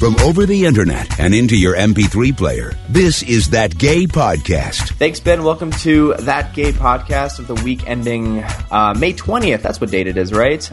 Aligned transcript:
from 0.00 0.16
over 0.20 0.46
the 0.46 0.64
internet 0.64 1.20
and 1.20 1.34
into 1.34 1.54
your 1.54 1.76
MP3 1.76 2.34
player. 2.34 2.72
This 2.88 3.22
is 3.22 3.50
That 3.50 3.76
Gay 3.76 4.06
Podcast. 4.06 4.94
Thanks, 4.94 5.20
Ben. 5.20 5.44
Welcome 5.44 5.70
to 5.72 6.14
That 6.20 6.54
Gay 6.54 6.72
Podcast 6.72 7.38
of 7.38 7.46
the 7.46 7.54
week 7.56 7.86
ending 7.86 8.42
uh, 8.70 8.94
May 8.98 9.12
20th. 9.12 9.60
That's 9.60 9.78
what 9.78 9.90
date 9.90 10.06
it 10.06 10.16
is, 10.16 10.32
right? 10.32 10.68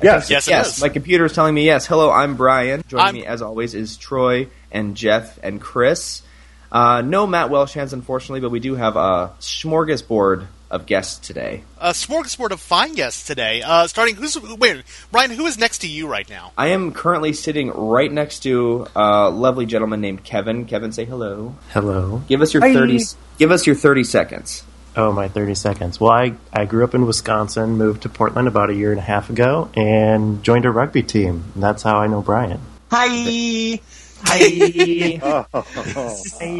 Yes. 0.00 0.30
Yes, 0.30 0.46
yes. 0.46 0.76
is. 0.76 0.80
My 0.80 0.90
computer 0.90 1.24
is 1.24 1.32
telling 1.32 1.56
me 1.56 1.64
yes. 1.64 1.86
Hello, 1.86 2.12
I'm 2.12 2.36
Brian. 2.36 2.84
Joining 2.86 3.04
I'm- 3.04 3.14
me, 3.16 3.26
as 3.26 3.42
always, 3.42 3.74
is 3.74 3.96
Troy 3.96 4.46
and 4.70 4.96
Jeff 4.96 5.40
and 5.42 5.60
Chris. 5.60 6.22
Uh, 6.70 7.02
no 7.02 7.26
Matt 7.26 7.50
Welsh 7.50 7.74
hands, 7.74 7.92
unfortunately, 7.92 8.40
but 8.40 8.50
we 8.52 8.60
do 8.60 8.76
have 8.76 8.94
a 8.94 9.34
smorgasbord 9.40 10.46
of 10.72 10.86
guests 10.86 11.24
today. 11.24 11.62
A 11.78 11.90
smorgasbord 11.90 12.50
of 12.50 12.60
fine 12.60 12.94
guests 12.94 13.24
today. 13.26 13.62
Uh, 13.62 13.86
starting, 13.86 14.16
who's 14.16 14.36
wait, 14.40 14.82
Brian? 15.12 15.30
Who 15.30 15.46
is 15.46 15.58
next 15.58 15.78
to 15.78 15.88
you 15.88 16.08
right 16.08 16.28
now? 16.28 16.52
I 16.58 16.68
am 16.68 16.92
currently 16.92 17.32
sitting 17.34 17.70
right 17.70 18.10
next 18.10 18.40
to 18.40 18.86
a 18.96 19.30
lovely 19.30 19.66
gentleman 19.66 20.00
named 20.00 20.24
Kevin. 20.24 20.64
Kevin, 20.64 20.90
say 20.90 21.04
hello. 21.04 21.54
Hello. 21.70 22.22
Give 22.26 22.40
us 22.42 22.52
your 22.52 22.62
Hi. 22.62 22.72
thirty. 22.72 22.98
Give 23.38 23.52
us 23.52 23.66
your 23.66 23.76
thirty 23.76 24.02
seconds. 24.02 24.64
Oh, 24.94 25.10
my 25.10 25.26
30 25.26 25.54
seconds. 25.54 25.98
Well, 25.98 26.12
I, 26.12 26.34
I 26.52 26.66
grew 26.66 26.84
up 26.84 26.94
in 26.94 27.06
Wisconsin, 27.06 27.78
moved 27.78 28.02
to 28.02 28.10
Portland 28.10 28.46
about 28.46 28.68
a 28.68 28.74
year 28.74 28.90
and 28.90 28.98
a 28.98 29.02
half 29.02 29.30
ago, 29.30 29.70
and 29.74 30.42
joined 30.42 30.66
a 30.66 30.70
rugby 30.70 31.02
team. 31.02 31.44
And 31.54 31.62
that's 31.62 31.82
how 31.82 31.96
I 31.96 32.08
know 32.08 32.20
Brian. 32.20 32.60
Hi. 32.90 33.80
Hi. 34.24 35.20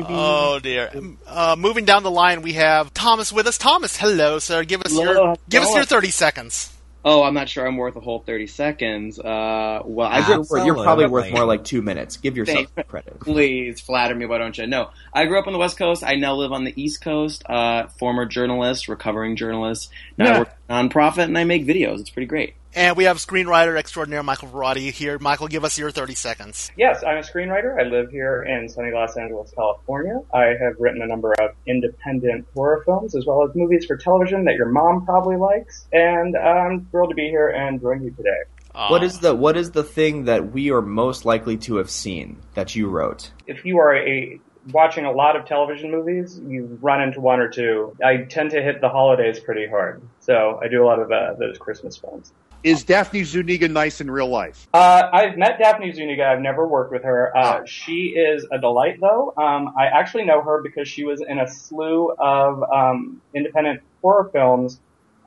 Oh 0.08 0.58
dear. 0.62 0.90
Uh, 1.26 1.56
moving 1.58 1.84
down 1.84 2.02
the 2.02 2.10
line, 2.10 2.42
we 2.42 2.54
have 2.54 2.92
Thomas 2.94 3.32
with 3.32 3.46
us. 3.46 3.58
Thomas, 3.58 3.96
hello, 3.96 4.38
sir. 4.38 4.64
Give 4.64 4.82
us 4.82 4.92
your 4.92 5.06
Hello. 5.14 5.34
give 5.48 5.62
us 5.62 5.74
your 5.74 5.84
thirty 5.84 6.10
seconds. 6.10 6.72
Oh, 7.04 7.24
I'm 7.24 7.34
not 7.34 7.48
sure 7.48 7.66
I'm 7.66 7.76
worth 7.78 7.96
a 7.96 8.00
whole 8.00 8.20
30 8.20 8.46
seconds. 8.46 9.18
Uh, 9.18 9.82
well, 9.84 10.06
I 10.08 10.18
You're, 10.18 10.36
grew 10.36 10.46
worth- 10.50 10.66
you're 10.66 10.74
probably 10.76 11.06
worth 11.06 11.32
more 11.32 11.44
like 11.44 11.64
two 11.64 11.82
minutes. 11.82 12.16
Give 12.16 12.36
yourself 12.36 12.68
Thank- 12.76 12.86
credit. 12.86 13.18
Please 13.18 13.80
flatter 13.80 14.14
me, 14.14 14.24
why 14.24 14.38
don't 14.38 14.56
you? 14.56 14.68
No, 14.68 14.90
I 15.12 15.24
grew 15.24 15.36
up 15.40 15.48
on 15.48 15.52
the 15.52 15.58
West 15.58 15.76
Coast. 15.76 16.04
I 16.04 16.14
now 16.14 16.36
live 16.36 16.52
on 16.52 16.62
the 16.62 16.72
East 16.80 17.00
Coast. 17.02 17.42
Uh, 17.50 17.88
former 17.98 18.24
journalist, 18.24 18.86
recovering 18.86 19.34
journalist. 19.34 19.90
Now 20.16 20.32
I 20.32 20.38
work 20.38 20.50
nonprofit 20.70 21.24
and 21.24 21.36
I 21.36 21.42
make 21.42 21.66
videos. 21.66 21.98
It's 21.98 22.10
pretty 22.10 22.26
great. 22.28 22.54
And 22.74 22.96
we 22.96 23.04
have 23.04 23.18
screenwriter 23.18 23.76
extraordinaire 23.76 24.22
Michael 24.22 24.48
Varrati 24.48 24.90
here. 24.90 25.18
Michael, 25.18 25.46
give 25.48 25.62
us 25.62 25.78
your 25.78 25.90
thirty 25.90 26.14
seconds. 26.14 26.70
Yes, 26.76 27.04
I'm 27.04 27.18
a 27.18 27.20
screenwriter. 27.20 27.78
I 27.78 27.82
live 27.82 28.10
here 28.10 28.42
in 28.44 28.68
sunny 28.68 28.92
Los 28.92 29.16
Angeles, 29.16 29.52
California. 29.54 30.20
I 30.32 30.54
have 30.58 30.76
written 30.78 31.02
a 31.02 31.06
number 31.06 31.34
of 31.34 31.50
independent 31.66 32.46
horror 32.54 32.82
films 32.86 33.14
as 33.14 33.26
well 33.26 33.46
as 33.46 33.54
movies 33.54 33.84
for 33.84 33.96
television 33.98 34.44
that 34.46 34.54
your 34.54 34.68
mom 34.70 35.04
probably 35.04 35.36
likes. 35.36 35.86
And 35.92 36.34
I'm 36.36 36.86
thrilled 36.90 37.10
to 37.10 37.14
be 37.14 37.28
here 37.28 37.48
and 37.48 37.78
join 37.78 38.02
you 38.02 38.10
today. 38.10 38.40
Uh, 38.74 38.88
What 38.88 39.02
is 39.02 39.18
the 39.18 39.34
what 39.34 39.58
is 39.58 39.72
the 39.72 39.84
thing 39.84 40.24
that 40.24 40.52
we 40.52 40.70
are 40.70 40.80
most 40.80 41.26
likely 41.26 41.58
to 41.58 41.76
have 41.76 41.90
seen 41.90 42.38
that 42.54 42.74
you 42.74 42.88
wrote? 42.88 43.32
If 43.46 43.66
you 43.66 43.78
are 43.80 43.94
a 43.94 44.40
watching 44.72 45.04
a 45.04 45.12
lot 45.12 45.36
of 45.36 45.44
television 45.44 45.90
movies, 45.90 46.40
you 46.46 46.78
run 46.80 47.02
into 47.02 47.20
one 47.20 47.40
or 47.40 47.48
two. 47.50 47.94
I 48.02 48.18
tend 48.28 48.52
to 48.52 48.62
hit 48.62 48.80
the 48.80 48.88
holidays 48.88 49.40
pretty 49.40 49.66
hard, 49.66 50.00
so 50.20 50.58
I 50.62 50.68
do 50.68 50.82
a 50.82 50.86
lot 50.86 51.00
of 51.00 51.12
uh, 51.12 51.34
those 51.38 51.58
Christmas 51.58 51.98
films. 51.98 52.32
Is 52.64 52.84
Daphne 52.84 53.24
Zuniga 53.24 53.68
nice 53.68 54.00
in 54.00 54.10
real 54.10 54.28
life? 54.28 54.68
Uh, 54.72 55.02
I've 55.12 55.36
met 55.36 55.58
Daphne 55.58 55.92
Zuniga. 55.92 56.24
I've 56.24 56.40
never 56.40 56.66
worked 56.66 56.92
with 56.92 57.02
her. 57.02 57.36
Uh, 57.36 57.64
she 57.64 58.14
is 58.16 58.46
a 58.52 58.58
delight, 58.58 59.00
though. 59.00 59.34
Um, 59.36 59.74
I 59.76 59.86
actually 59.86 60.24
know 60.24 60.42
her 60.42 60.62
because 60.62 60.86
she 60.86 61.04
was 61.04 61.20
in 61.20 61.40
a 61.40 61.48
slew 61.48 62.12
of 62.12 62.62
um, 62.62 63.20
independent 63.34 63.80
horror 64.00 64.30
films 64.32 64.78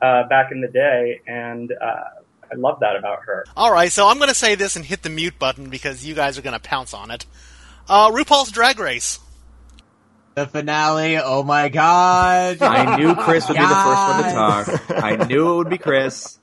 uh, 0.01 0.27
back 0.29 0.51
in 0.51 0.61
the 0.61 0.69
day, 0.69 1.21
and 1.27 1.71
uh, 1.71 1.85
I 2.51 2.55
love 2.55 2.79
that 2.79 2.95
about 2.95 3.23
her. 3.23 3.45
All 3.57 3.71
right, 3.71 3.91
so 3.91 4.07
I'm 4.07 4.17
going 4.17 4.29
to 4.29 4.35
say 4.35 4.55
this 4.55 4.77
and 4.77 4.85
hit 4.85 5.03
the 5.03 5.09
mute 5.09 5.37
button 5.37 5.69
because 5.69 6.05
you 6.05 6.15
guys 6.15 6.37
are 6.37 6.41
going 6.41 6.57
to 6.57 6.59
pounce 6.59 6.93
on 6.93 7.11
it. 7.11 7.25
Uh, 7.89 8.11
RuPaul's 8.11 8.51
Drag 8.51 8.79
Race. 8.79 9.19
The 10.35 10.47
finale. 10.47 11.17
Oh 11.17 11.43
my 11.43 11.69
god! 11.69 12.61
I 12.61 12.97
knew 12.97 13.15
Chris 13.15 13.47
would 13.47 13.55
be 13.55 13.63
the 13.63 13.67
first 13.67 14.01
one 14.01 14.23
to 14.23 14.31
talk. 14.33 15.03
I 15.03 15.15
knew 15.27 15.53
it 15.53 15.55
would 15.55 15.69
be 15.69 15.77
Chris. 15.77 16.39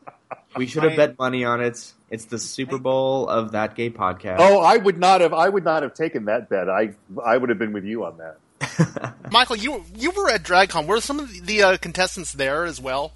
We 0.57 0.67
should 0.67 0.83
have 0.83 0.97
bet 0.97 1.19
money 1.19 1.45
on 1.45 1.61
it. 1.61 1.93
It's 2.11 2.27
the 2.27 2.39
Super 2.39 2.79
Bowl 2.79 3.29
of 3.29 3.53
that 3.53 3.75
gay 3.75 3.91
podcast. 3.91 4.37
Oh, 4.39 4.61
I 4.61 4.77
would 4.77 4.99
not 4.99 5.23
have. 5.23 5.33
I 5.33 5.49
would 5.49 5.65
not 5.65 5.83
have 5.83 5.95
taken 5.95 6.27
that 6.27 6.49
bet. 6.49 6.69
I 6.69 6.95
I 7.25 7.37
would 7.37 7.49
have 7.49 7.59
been 7.59 7.73
with 7.73 7.85
you 7.85 8.05
on 8.05 8.19
that. 8.19 9.15
Michael, 9.33 9.57
you 9.57 9.85
you 9.95 10.11
were 10.11 10.29
at 10.29 10.43
DragCon. 10.43 10.87
Were 10.87 11.01
some 11.01 11.19
of 11.19 11.47
the 11.47 11.63
uh, 11.63 11.77
contestants 11.79 12.33
there 12.33 12.65
as 12.65 12.81
well? 12.81 13.13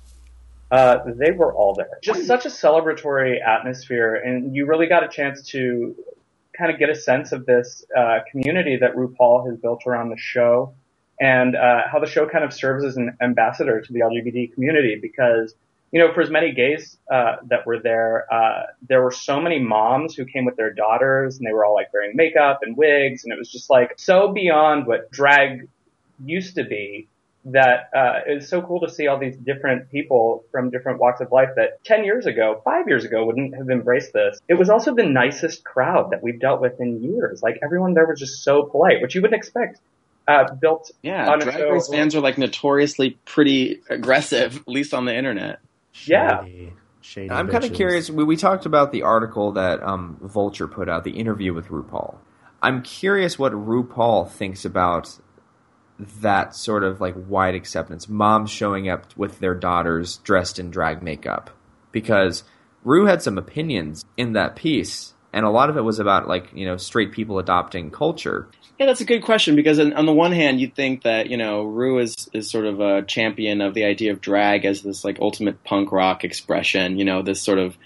Uh, 0.71 0.99
they 1.17 1.31
were 1.31 1.53
all 1.55 1.75
there. 1.75 1.99
Just 2.03 2.27
such 2.27 2.45
a 2.47 2.49
celebratory 2.49 3.37
atmosphere, 3.47 4.15
and 4.17 4.55
you 4.55 4.67
really 4.67 4.87
got 4.87 5.05
a 5.05 5.09
chance 5.09 5.43
to 5.51 5.95
kind 6.57 6.73
of 6.73 6.79
get 6.79 6.89
a 6.89 6.95
sense 6.95 7.33
of 7.33 7.47
this 7.47 7.85
uh, 7.97 8.21
community 8.33 8.77
that 8.77 8.97
RuPaul 8.97 9.47
has 9.49 9.59
built 9.59 9.83
around 9.87 10.09
the 10.09 10.17
show, 10.17 10.75
and 11.21 11.55
uh, 11.55 11.83
how 11.91 12.01
the 12.01 12.07
show 12.07 12.27
kind 12.27 12.45
of 12.45 12.53
serves 12.53 12.85
as 12.85 12.97
an 12.97 13.17
ambassador 13.21 13.81
to 13.81 13.93
the 13.93 14.01
LGBT 14.01 14.55
community. 14.55 14.99
Because 15.01 15.55
you 15.93 16.01
know, 16.01 16.13
for 16.13 16.21
as 16.21 16.31
many 16.31 16.53
gays 16.53 16.99
uh, 17.11 17.37
that 17.49 17.67
were 17.67 17.79
there, 17.79 18.27
uh, 18.33 18.65
there 18.89 19.03
were 19.03 19.13
so 19.13 19.41
many 19.41 19.59
moms 19.59 20.15
who 20.15 20.25
came 20.25 20.45
with 20.45 20.57
their 20.57 20.73
daughters, 20.73 21.39
and 21.39 21.47
they 21.47 21.53
were 21.53 21.65
all 21.65 21.75
like 21.75 21.93
wearing 21.93 22.13
makeup 22.15 22.61
and 22.63 22.77
wigs, 22.77 23.25
and 23.25 23.33
it 23.33 23.39
was 23.39 23.51
just 23.51 23.71
like 23.71 23.95
so 23.97 24.33
beyond 24.33 24.87
what 24.87 25.11
drag 25.11 25.69
used 26.25 26.57
to 26.57 26.65
be 26.65 27.09
that 27.47 27.91
uh, 27.97 28.21
was 28.35 28.49
so 28.49 28.61
cool 28.61 28.81
to 28.81 28.91
see 28.91 29.07
all 29.07 29.19
these 29.19 29.37
different 29.37 29.91
people 29.91 30.45
from 30.51 30.71
different 30.71 30.99
walks 30.99 31.21
of 31.21 31.31
life 31.31 31.51
that 31.55 31.83
10 31.85 32.05
years 32.05 32.27
ago, 32.27 32.61
5 32.65 32.89
years 32.89 33.05
ago 33.05 33.25
wouldn't 33.25 33.55
have 33.55 33.71
embraced 33.71 34.13
this. 34.13 34.41
It 34.49 34.55
was 34.55 34.69
also 34.69 34.95
the 34.95 35.05
nicest 35.05 35.65
crowd 35.65 36.11
that 36.11 36.23
we've 36.23 36.41
dealt 36.41 36.61
with 36.61 36.81
in 36.81 37.03
years. 37.03 37.43
Like 37.43 37.61
everyone 37.63 37.95
there 37.95 38.07
was 38.07 38.19
just 38.19 38.43
so 38.43 38.65
polite, 38.65 39.01
which 39.01 39.15
you 39.15 39.23
wouldn't 39.23 39.39
expect. 39.39 39.79
Uh, 40.27 40.53
built 40.55 40.91
Yeah, 41.03 41.37
Drag. 41.37 41.71
Race 41.71 41.89
fans 41.89 42.17
are 42.17 42.21
like 42.21 42.37
notoriously 42.37 43.11
pretty 43.27 43.81
aggressive, 43.89 44.57
at 44.57 44.67
least 44.67 44.93
on 44.93 45.05
the 45.05 45.15
internet. 45.15 45.61
Yeah. 46.05 46.45
Shady, 46.45 46.73
shady 47.01 47.31
I'm 47.31 47.49
kind 47.49 47.65
of 47.65 47.73
curious. 47.73 48.11
We, 48.11 48.25
we 48.25 48.37
talked 48.37 48.67
about 48.67 48.93
the 48.93 49.03
article 49.03 49.53
that 49.53 49.83
um, 49.83 50.19
Vulture 50.21 50.69
put 50.69 50.89
out, 50.89 51.05
the 51.05 51.19
interview 51.19 51.55
with 51.55 51.69
RuPaul. 51.69 52.17
I'm 52.63 52.83
curious 52.83 53.39
what 53.39 53.53
RuPaul 53.53 54.31
thinks 54.31 54.65
about 54.65 55.19
that 56.21 56.55
sort 56.55 56.85
of 56.85 57.01
like 57.01 57.15
wide 57.17 57.55
acceptance. 57.55 58.09
Moms 58.09 58.51
showing 58.51 58.89
up 58.89 59.17
with 59.17 59.39
their 59.39 59.55
daughters 59.55 60.19
dressed 60.19 60.59
in 60.59 60.71
drag 60.71 61.03
makeup. 61.03 61.51
Because 61.93 62.45
Ru 62.85 63.07
had 63.07 63.23
some 63.23 63.39
opinions 63.39 64.05
in 64.17 64.35
that 64.35 64.57
piece, 64.57 65.15
and 65.33 65.47
a 65.47 65.51
lot 65.51 65.71
of 65.71 65.77
it 65.77 65.83
was 65.83 65.99
about 65.99 66.29
like, 66.29 66.53
you 66.55 66.67
know, 66.67 66.77
straight 66.77 67.13
people 67.13 67.39
adopting 67.39 67.91
culture. 67.91 68.49
Yeah, 68.79 68.87
that's 68.87 69.01
a 69.01 69.07
good 69.07 69.23
question 69.23 69.57
because 69.57 69.79
on, 69.79 69.95
on 69.95 70.05
the 70.05 70.13
one 70.13 70.33
hand, 70.33 70.61
you'd 70.61 70.75
think 70.75 71.03
that 71.05 71.31
you 71.31 71.37
know 71.39 71.63
Ru 71.65 71.99
is 71.99 72.29
is 72.33 72.51
sort 72.51 72.67
of 72.67 72.81
a 72.81 73.03
champion 73.03 73.61
of 73.63 73.73
the 73.73 73.85
idea 73.85 74.13
of 74.13 74.21
drag 74.21 74.65
as 74.67 74.83
this 74.83 75.05
like 75.05 75.19
ultimate 75.21 75.65
punk 75.65 75.93
rock 75.93 76.25
expression, 76.25 76.99
you 76.99 77.05
know, 77.05 77.23
this 77.23 77.41
sort 77.41 77.59
of 77.59 77.77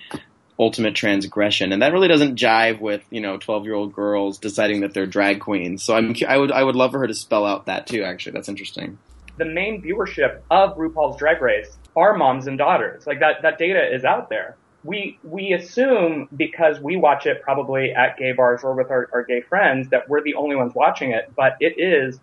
ultimate 0.59 0.95
transgression, 0.95 1.73
and 1.73 1.81
that 1.81 1.93
really 1.93 2.09
doesn't 2.09 2.37
jive 2.37 2.81
with 2.81 3.03
you 3.11 3.21
know 3.21 3.39
twelve 3.39 3.65
year 3.65 3.75
old 3.75 3.93
girls 3.95 4.39
deciding 4.39 4.81
that 4.81 4.93
they're 4.93 5.07
drag 5.07 5.41
queens. 5.41 5.83
So 5.83 5.95
I'm 5.95 6.15
I 6.27 6.37
would 6.37 6.51
I 6.51 6.63
would 6.65 6.75
love 6.77 6.91
for 6.91 6.99
her 6.99 7.07
to 7.07 7.15
spell 7.15 7.47
out 7.47 7.67
that 7.67 7.87
too. 7.87 8.03
Actually, 8.03 8.33
that's 8.33 8.49
interesting. 8.49 8.99
the 9.39 9.45
main 9.47 9.81
viewership 9.83 10.41
of 10.51 10.77
RuPaul's 10.77 11.17
Drag 11.19 11.41
Race 11.41 11.79
are 11.97 12.17
moms 12.17 12.47
and 12.47 12.59
daughters. 12.59 13.07
Like 13.07 13.21
that, 13.21 13.43
that 13.43 13.59
data 13.59 13.81
is 13.95 14.05
out 14.05 14.29
there. 14.29 14.57
We, 14.83 15.19
we 15.23 15.53
assume 15.53 16.29
because 16.35 16.81
we 16.81 16.97
watch 16.97 17.27
it 17.27 17.43
probably 17.43 17.93
at 17.93 18.17
gay 18.17 18.33
bars 18.33 18.63
or 18.65 18.75
with 18.75 18.91
our, 18.91 19.09
our 19.13 19.25
gay 19.25 19.43
friends 19.43 19.91
that 19.91 20.09
we're 20.09 20.23
the 20.23 20.35
only 20.35 20.57
ones 20.57 20.75
watching 20.75 21.11
it, 21.11 21.33
but 21.37 21.57
it 21.61 21.75
is 21.79 22.19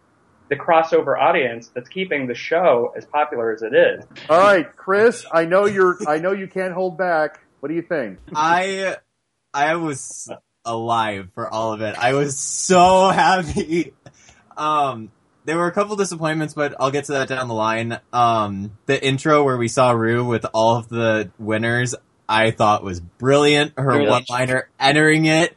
the 0.50 0.56
crossover 0.56 1.20
audience 1.20 1.70
that's 1.74 1.90
keeping 1.90 2.28
the 2.28 2.34
show 2.34 2.94
as 2.96 3.06
popular 3.06 3.52
as 3.52 3.62
it 3.62 3.74
is. 3.74 4.06
All 4.30 4.40
right, 4.40 4.76
Chris. 4.76 5.26
I 5.32 5.46
know 5.46 5.66
you're. 5.66 5.98
I 6.08 6.20
know 6.20 6.32
you 6.32 6.48
can't 6.48 6.74
hold 6.74 6.98
back. 6.98 7.42
What 7.60 7.70
do 7.70 7.76
you 7.76 7.82
think? 7.82 8.20
I 8.34 8.98
I 9.54 9.76
was 9.76 10.32
alive 10.64 11.30
for 11.34 11.50
all 11.50 11.74
of 11.74 11.82
it. 11.82 11.96
I 11.98 12.14
was 12.14 12.38
so 12.38 13.10
happy. 13.10 13.94
Um, 14.56 15.12
there 15.46 15.58
were 15.58 15.68
a 15.68 15.72
couple 15.72 15.96
disappointments, 15.96 16.54
but 16.54 16.76
I'll 16.80 16.92
get 16.92 17.06
to 17.06 17.14
that 17.14 17.28
down 17.30 17.48
the 17.48 17.54
line. 17.54 18.00
Um, 18.12 18.78
the 18.86 19.04
intro 19.04 19.44
where 19.44 19.58
we 19.58 19.68
saw 19.68 19.92
Ru 19.92 20.26
with 20.26 20.46
all 20.54 20.76
of 20.76 20.90
the 20.90 21.32
winners, 21.40 21.96
I 22.30 22.52
thought 22.52 22.84
was 22.84 23.00
brilliant. 23.00 23.74
Her 23.78 23.88
Really? 23.98 24.10
one-liner 24.10 24.70
entering 24.80 25.26
it. 25.26 25.56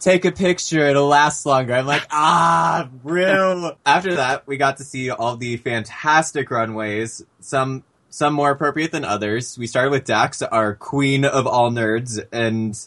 Take 0.00 0.24
a 0.24 0.30
picture, 0.32 0.86
it'll 0.86 1.08
last 1.08 1.44
longer. 1.44 1.74
I'm 1.74 1.86
like, 1.86 2.06
ah, 2.12 2.88
real. 3.02 3.76
After 3.84 4.14
that, 4.16 4.46
we 4.46 4.56
got 4.56 4.76
to 4.76 4.84
see 4.84 5.10
all 5.10 5.36
the 5.36 5.56
fantastic 5.56 6.50
runways. 6.50 7.24
Some 7.40 7.82
some 8.10 8.32
more 8.32 8.50
appropriate 8.50 8.90
than 8.92 9.04
others. 9.04 9.58
We 9.58 9.66
started 9.66 9.90
with 9.90 10.04
Dax, 10.04 10.40
our 10.40 10.74
queen 10.74 11.24
of 11.24 11.46
all 11.46 11.70
nerds, 11.70 12.18
and 12.32 12.78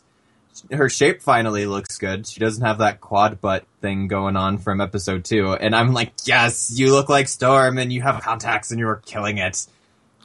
her 0.71 0.89
shape 0.89 1.21
finally 1.21 1.65
looks 1.65 1.97
good. 1.97 2.27
She 2.27 2.39
doesn't 2.39 2.63
have 2.63 2.79
that 2.79 3.01
quad 3.01 3.39
butt 3.41 3.65
thing 3.81 4.07
going 4.07 4.35
on 4.35 4.57
from 4.57 4.81
episode 4.81 5.23
two. 5.25 5.53
And 5.53 5.75
I'm 5.75 5.93
like, 5.93 6.13
yes, 6.25 6.71
you 6.75 6.91
look 6.93 7.07
like 7.09 7.27
Storm 7.27 7.77
and 7.77 7.91
you 7.93 8.01
have 8.01 8.21
contacts 8.21 8.71
and 8.71 8.79
you 8.79 8.87
are 8.87 9.01
killing 9.05 9.37
it. 9.37 9.65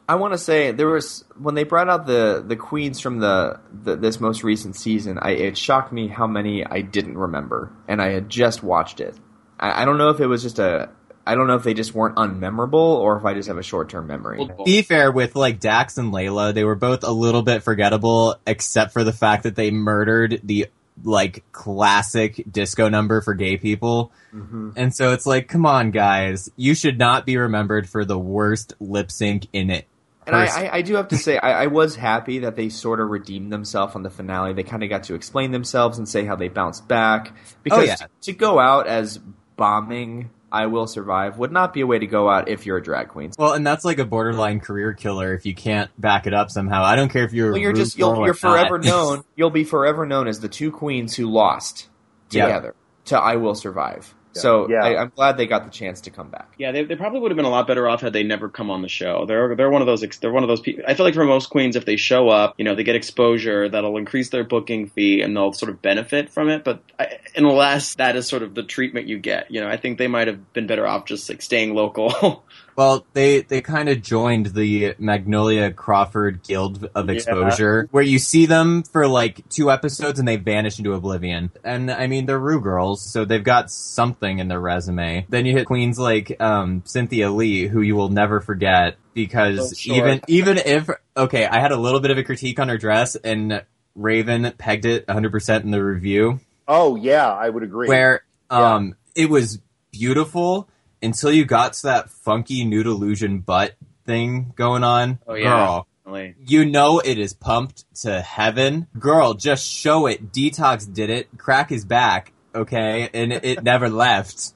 I 0.08 0.14
want 0.16 0.34
to 0.34 0.38
say 0.38 0.70
there 0.70 0.88
was 0.88 1.24
when 1.36 1.54
they 1.54 1.64
brought 1.64 1.88
out 1.88 2.06
the 2.06 2.44
the 2.46 2.56
queens 2.56 3.00
from 3.00 3.18
the, 3.18 3.58
the 3.72 3.96
this 3.96 4.20
most 4.20 4.44
recent 4.44 4.76
season. 4.76 5.18
I, 5.20 5.30
it 5.30 5.58
shocked 5.58 5.92
me 5.92 6.06
how 6.08 6.26
many 6.26 6.64
I 6.64 6.80
didn't 6.80 7.18
remember, 7.18 7.72
and 7.88 8.00
I 8.00 8.10
had 8.10 8.28
just 8.28 8.62
watched 8.62 9.00
it. 9.00 9.16
I, 9.58 9.82
I 9.82 9.84
don't 9.84 9.98
know 9.98 10.10
if 10.10 10.20
it 10.20 10.26
was 10.26 10.42
just 10.42 10.58
a. 10.58 10.90
I 11.28 11.34
don't 11.34 11.48
know 11.48 11.56
if 11.56 11.64
they 11.64 11.74
just 11.74 11.92
weren't 11.92 12.14
unmemorable 12.16 12.74
or 12.74 13.16
if 13.16 13.24
I 13.24 13.34
just 13.34 13.48
have 13.48 13.58
a 13.58 13.62
short 13.62 13.88
term 13.88 14.06
memory. 14.06 14.38
Well, 14.38 14.64
be 14.64 14.82
fair 14.82 15.10
with 15.10 15.34
like 15.34 15.58
Dax 15.58 15.98
and 15.98 16.12
Laila, 16.12 16.52
they 16.52 16.62
were 16.62 16.76
both 16.76 17.02
a 17.02 17.10
little 17.10 17.42
bit 17.42 17.64
forgettable, 17.64 18.36
except 18.46 18.92
for 18.92 19.02
the 19.02 19.12
fact 19.12 19.42
that 19.42 19.56
they 19.56 19.72
murdered 19.72 20.40
the 20.44 20.68
like 21.02 21.44
classic 21.50 22.44
disco 22.50 22.88
number 22.88 23.20
for 23.20 23.34
gay 23.34 23.56
people. 23.56 24.12
Mm-hmm. 24.32 24.70
And 24.76 24.94
so 24.94 25.12
it's 25.12 25.26
like, 25.26 25.48
come 25.48 25.66
on, 25.66 25.90
guys, 25.90 26.48
you 26.56 26.74
should 26.74 26.96
not 26.96 27.26
be 27.26 27.36
remembered 27.36 27.88
for 27.88 28.04
the 28.04 28.18
worst 28.18 28.74
lip 28.78 29.10
sync 29.10 29.48
in 29.52 29.70
it. 29.70 29.88
And 30.26 30.34
I, 30.34 30.46
I, 30.46 30.70
I 30.78 30.82
do 30.82 30.94
have 30.96 31.08
to 31.08 31.16
say, 31.16 31.38
I, 31.38 31.64
I 31.64 31.66
was 31.68 31.94
happy 31.96 32.40
that 32.40 32.56
they 32.56 32.68
sort 32.68 33.00
of 33.00 33.08
redeemed 33.10 33.52
themselves 33.52 33.94
on 33.94 34.02
the 34.02 34.10
finale. 34.10 34.52
They 34.52 34.64
kind 34.64 34.82
of 34.82 34.88
got 34.90 35.04
to 35.04 35.14
explain 35.14 35.52
themselves 35.52 35.98
and 35.98 36.08
say 36.08 36.24
how 36.24 36.34
they 36.36 36.48
bounced 36.48 36.88
back. 36.88 37.32
Because 37.62 37.78
Oh, 37.78 37.82
yeah. 37.82 37.96
to 38.22 38.32
go 38.32 38.58
out 38.58 38.86
as 38.88 39.20
bombing 39.56 40.30
I 40.52 40.66
Will 40.66 40.86
Survive 40.86 41.38
would 41.38 41.52
not 41.52 41.72
be 41.72 41.80
a 41.80 41.86
way 41.86 41.98
to 41.98 42.06
go 42.06 42.28
out 42.30 42.48
if 42.48 42.66
you're 42.66 42.76
a 42.78 42.82
drag 42.82 43.08
queen. 43.08 43.32
Well, 43.38 43.52
and 43.52 43.66
that's 43.66 43.84
like 43.84 43.98
a 43.98 44.04
borderline 44.04 44.60
career 44.60 44.92
killer 44.94 45.34
if 45.34 45.44
you 45.44 45.54
can't 45.54 45.90
back 46.00 46.26
it 46.26 46.34
up 46.34 46.50
somehow. 46.50 46.82
I 46.84 46.96
don't 46.96 47.08
care 47.08 47.24
if 47.24 47.32
you're. 47.32 47.52
Well, 47.52 47.60
you're 47.60 47.72
just 47.72 47.98
you'll, 47.98 48.24
you're 48.24 48.34
forever 48.34 48.78
not. 48.78 48.84
known. 48.86 49.24
You'll 49.34 49.50
be 49.50 49.64
forever 49.64 50.06
known 50.06 50.28
as 50.28 50.40
the 50.40 50.48
two 50.48 50.70
queens 50.70 51.14
who 51.16 51.26
lost 51.26 51.88
Yep. 52.30 52.46
together 52.46 52.74
to 53.06 53.18
I 53.18 53.36
Will 53.36 53.54
Survive. 53.54 54.12
So 54.40 54.68
Yeah. 54.68 54.84
I, 54.84 55.02
I'm 55.02 55.12
glad 55.14 55.36
they 55.36 55.46
got 55.46 55.64
the 55.64 55.70
chance 55.70 56.00
to 56.02 56.10
come 56.10 56.28
back. 56.30 56.52
Yeah, 56.58 56.72
they, 56.72 56.84
they 56.84 56.96
probably 56.96 57.20
would 57.20 57.30
have 57.30 57.36
been 57.36 57.46
a 57.46 57.50
lot 57.50 57.66
better 57.66 57.88
off 57.88 58.00
had 58.00 58.12
they 58.12 58.22
never 58.22 58.48
come 58.48 58.70
on 58.70 58.82
the 58.82 58.88
show. 58.88 59.26
They're 59.26 59.54
they're 59.56 59.70
one 59.70 59.82
of 59.82 59.86
those 59.86 60.00
they're 60.20 60.32
one 60.32 60.42
of 60.42 60.48
those 60.48 60.60
people. 60.60 60.84
I 60.86 60.94
feel 60.94 61.04
like 61.04 61.14
for 61.14 61.24
most 61.24 61.50
queens, 61.50 61.76
if 61.76 61.84
they 61.84 61.96
show 61.96 62.28
up, 62.28 62.54
you 62.58 62.64
know, 62.64 62.74
they 62.74 62.84
get 62.84 62.96
exposure 62.96 63.68
that'll 63.68 63.96
increase 63.96 64.30
their 64.30 64.44
booking 64.44 64.88
fee 64.88 65.22
and 65.22 65.36
they'll 65.36 65.52
sort 65.52 65.70
of 65.70 65.82
benefit 65.82 66.30
from 66.30 66.48
it. 66.48 66.64
But 66.64 66.82
I, 66.98 67.18
unless 67.36 67.94
that 67.96 68.16
is 68.16 68.26
sort 68.26 68.42
of 68.42 68.54
the 68.54 68.62
treatment 68.62 69.06
you 69.06 69.18
get, 69.18 69.50
you 69.50 69.60
know, 69.60 69.68
I 69.68 69.76
think 69.76 69.98
they 69.98 70.08
might 70.08 70.28
have 70.28 70.52
been 70.52 70.66
better 70.66 70.86
off 70.86 71.06
just 71.06 71.28
like 71.28 71.42
staying 71.42 71.74
local. 71.74 72.44
Well, 72.76 73.06
they 73.14 73.40
they 73.40 73.62
kind 73.62 73.88
of 73.88 74.02
joined 74.02 74.46
the 74.46 74.94
Magnolia 74.98 75.72
Crawford 75.72 76.42
Guild 76.42 76.88
of 76.94 77.08
Exposure, 77.08 77.88
where 77.90 78.02
you 78.04 78.18
see 78.18 78.44
them 78.46 78.82
for 78.82 79.08
like 79.08 79.48
two 79.48 79.70
episodes 79.70 80.18
and 80.18 80.28
they 80.28 80.36
vanish 80.36 80.78
into 80.78 80.92
oblivion. 80.92 81.50
And 81.64 81.90
I 81.90 82.06
mean, 82.06 82.26
they're 82.26 82.38
Ru 82.38 82.60
girls, 82.60 83.00
so 83.02 83.24
they've 83.24 83.42
got 83.42 83.70
something 83.70 84.38
in 84.38 84.48
their 84.48 84.60
resume. 84.60 85.24
Then 85.28 85.46
you 85.46 85.52
hit 85.54 85.66
queens 85.66 85.98
like 85.98 86.40
um, 86.40 86.82
Cynthia 86.84 87.30
Lee, 87.30 87.66
who 87.66 87.80
you 87.80 87.96
will 87.96 88.10
never 88.10 88.40
forget 88.40 88.96
because 89.14 89.72
Oh, 89.72 89.74
sure. 89.74 89.96
even 89.96 90.20
even 90.28 90.58
if 90.58 90.90
okay, 91.16 91.46
I 91.46 91.60
had 91.60 91.72
a 91.72 91.76
little 91.78 92.00
bit 92.00 92.10
of 92.10 92.18
a 92.18 92.22
critique 92.24 92.60
on 92.60 92.68
her 92.68 92.76
dress, 92.76 93.16
and 93.16 93.64
Raven 93.94 94.52
pegged 94.58 94.84
it 94.84 95.06
100 95.08 95.32
percent 95.32 95.64
in 95.64 95.70
the 95.70 95.82
review 95.82 96.40
Oh 96.68 96.96
yeah, 96.96 97.32
I 97.32 97.48
would 97.48 97.62
agree. 97.62 97.88
where 97.88 98.22
um 98.50 98.94
it 99.14 99.30
was 99.30 99.60
beautiful 99.92 100.68
until 101.02 101.30
you 101.32 101.44
got 101.44 101.74
to 101.74 101.82
that 101.84 102.10
funky 102.10 102.64
nude 102.64 102.86
illusion 102.86 103.40
butt 103.40 103.74
thing 104.04 104.52
going 104.56 104.84
on. 104.84 105.18
Oh, 105.26 105.34
yeah. 105.34 105.44
Girl, 105.48 105.86
Like, 106.06 106.36
you 106.46 106.64
know 106.64 107.00
it 107.00 107.18
is 107.18 107.32
pumped 107.32 107.84
to 108.02 108.20
heaven. 108.20 108.86
Girl, 108.98 109.34
just 109.34 109.66
show 109.66 110.06
it. 110.06 110.32
Detox 110.32 110.92
did 110.92 111.10
it. 111.10 111.28
Crack 111.38 111.70
his 111.70 111.84
back, 111.84 112.32
okay? 112.54 113.08
And 113.12 113.32
it, 113.32 113.44
it 113.44 113.62
never 113.64 113.88
left. 114.04 114.52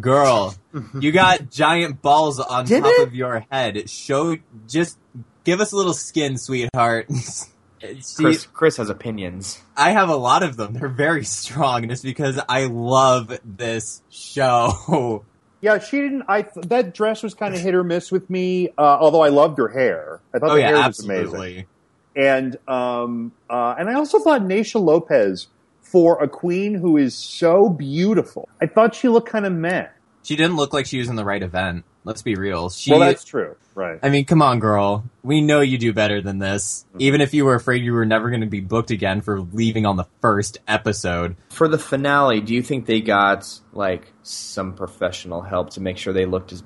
Girl, 0.00 0.54
you 1.00 1.10
got 1.10 1.50
giant 1.50 2.00
balls 2.00 2.38
on 2.38 2.64
Did 2.66 2.82
top 2.84 2.92
it? 2.98 3.08
of 3.08 3.14
your 3.14 3.44
head. 3.50 3.90
Show 3.90 4.36
just 4.68 4.96
give 5.42 5.60
us 5.60 5.72
a 5.72 5.76
little 5.76 5.94
skin, 5.94 6.38
sweetheart. 6.38 7.08
She- 7.82 8.22
Chris, 8.22 8.44
Chris 8.52 8.76
has 8.76 8.90
opinions. 8.90 9.58
I 9.74 9.92
have 9.92 10.10
a 10.10 10.14
lot 10.14 10.42
of 10.42 10.58
them. 10.58 10.74
They're 10.74 10.86
very 10.90 11.24
strong, 11.24 11.88
just 11.88 12.02
because 12.02 12.38
I 12.46 12.66
love 12.66 13.40
this 13.42 14.02
show. 14.10 15.24
yeah, 15.60 15.78
she 15.78 16.00
didn't. 16.00 16.24
I 16.28 16.46
that 16.66 16.94
dress 16.94 17.22
was 17.22 17.34
kind 17.34 17.54
of 17.54 17.60
hit 17.60 17.74
or 17.74 17.84
miss 17.84 18.10
with 18.10 18.30
me. 18.30 18.68
Uh, 18.78 18.98
although 19.00 19.22
I 19.22 19.28
loved 19.28 19.58
her 19.58 19.68
hair. 19.68 20.20
I 20.34 20.38
thought 20.38 20.50
oh 20.50 20.54
the 20.54 20.60
yeah, 20.60 20.68
hair 20.68 20.86
was 20.86 21.04
amazing. 21.04 21.66
And 22.16 22.56
um, 22.66 23.32
uh, 23.48 23.74
and 23.78 23.88
I 23.88 23.94
also 23.94 24.18
thought 24.18 24.42
Naysha 24.42 24.82
Lopez 24.82 25.48
for 25.82 26.22
a 26.22 26.28
queen 26.28 26.74
who 26.74 26.96
is 26.96 27.14
so 27.14 27.68
beautiful. 27.68 28.48
I 28.60 28.66
thought 28.66 28.94
she 28.94 29.08
looked 29.08 29.28
kind 29.28 29.46
of 29.46 29.52
meh. 29.52 29.88
She 30.22 30.36
didn't 30.36 30.56
look 30.56 30.72
like 30.72 30.86
she 30.86 30.98
was 30.98 31.08
in 31.08 31.16
the 31.16 31.24
right 31.24 31.42
event. 31.42 31.84
Let's 32.04 32.22
be 32.22 32.34
real. 32.34 32.70
She, 32.70 32.90
well, 32.90 33.00
that's 33.00 33.24
true, 33.24 33.56
right? 33.74 33.98
I 34.02 34.08
mean, 34.08 34.24
come 34.24 34.40
on, 34.40 34.58
girl. 34.58 35.04
We 35.22 35.42
know 35.42 35.60
you 35.60 35.76
do 35.76 35.92
better 35.92 36.22
than 36.22 36.38
this. 36.38 36.86
Mm-hmm. 36.88 37.00
Even 37.02 37.20
if 37.20 37.34
you 37.34 37.44
were 37.44 37.54
afraid 37.54 37.84
you 37.84 37.92
were 37.92 38.06
never 38.06 38.30
going 38.30 38.40
to 38.40 38.46
be 38.46 38.60
booked 38.60 38.90
again 38.90 39.20
for 39.20 39.40
leaving 39.40 39.84
on 39.84 39.96
the 39.96 40.06
first 40.22 40.58
episode. 40.66 41.36
For 41.50 41.68
the 41.68 41.78
finale, 41.78 42.40
do 42.40 42.54
you 42.54 42.62
think 42.62 42.86
they 42.86 43.00
got 43.02 43.46
like 43.72 44.10
some 44.22 44.74
professional 44.74 45.42
help 45.42 45.70
to 45.70 45.80
make 45.82 45.98
sure 45.98 46.12
they 46.14 46.24
looked 46.26 46.52
as 46.52 46.62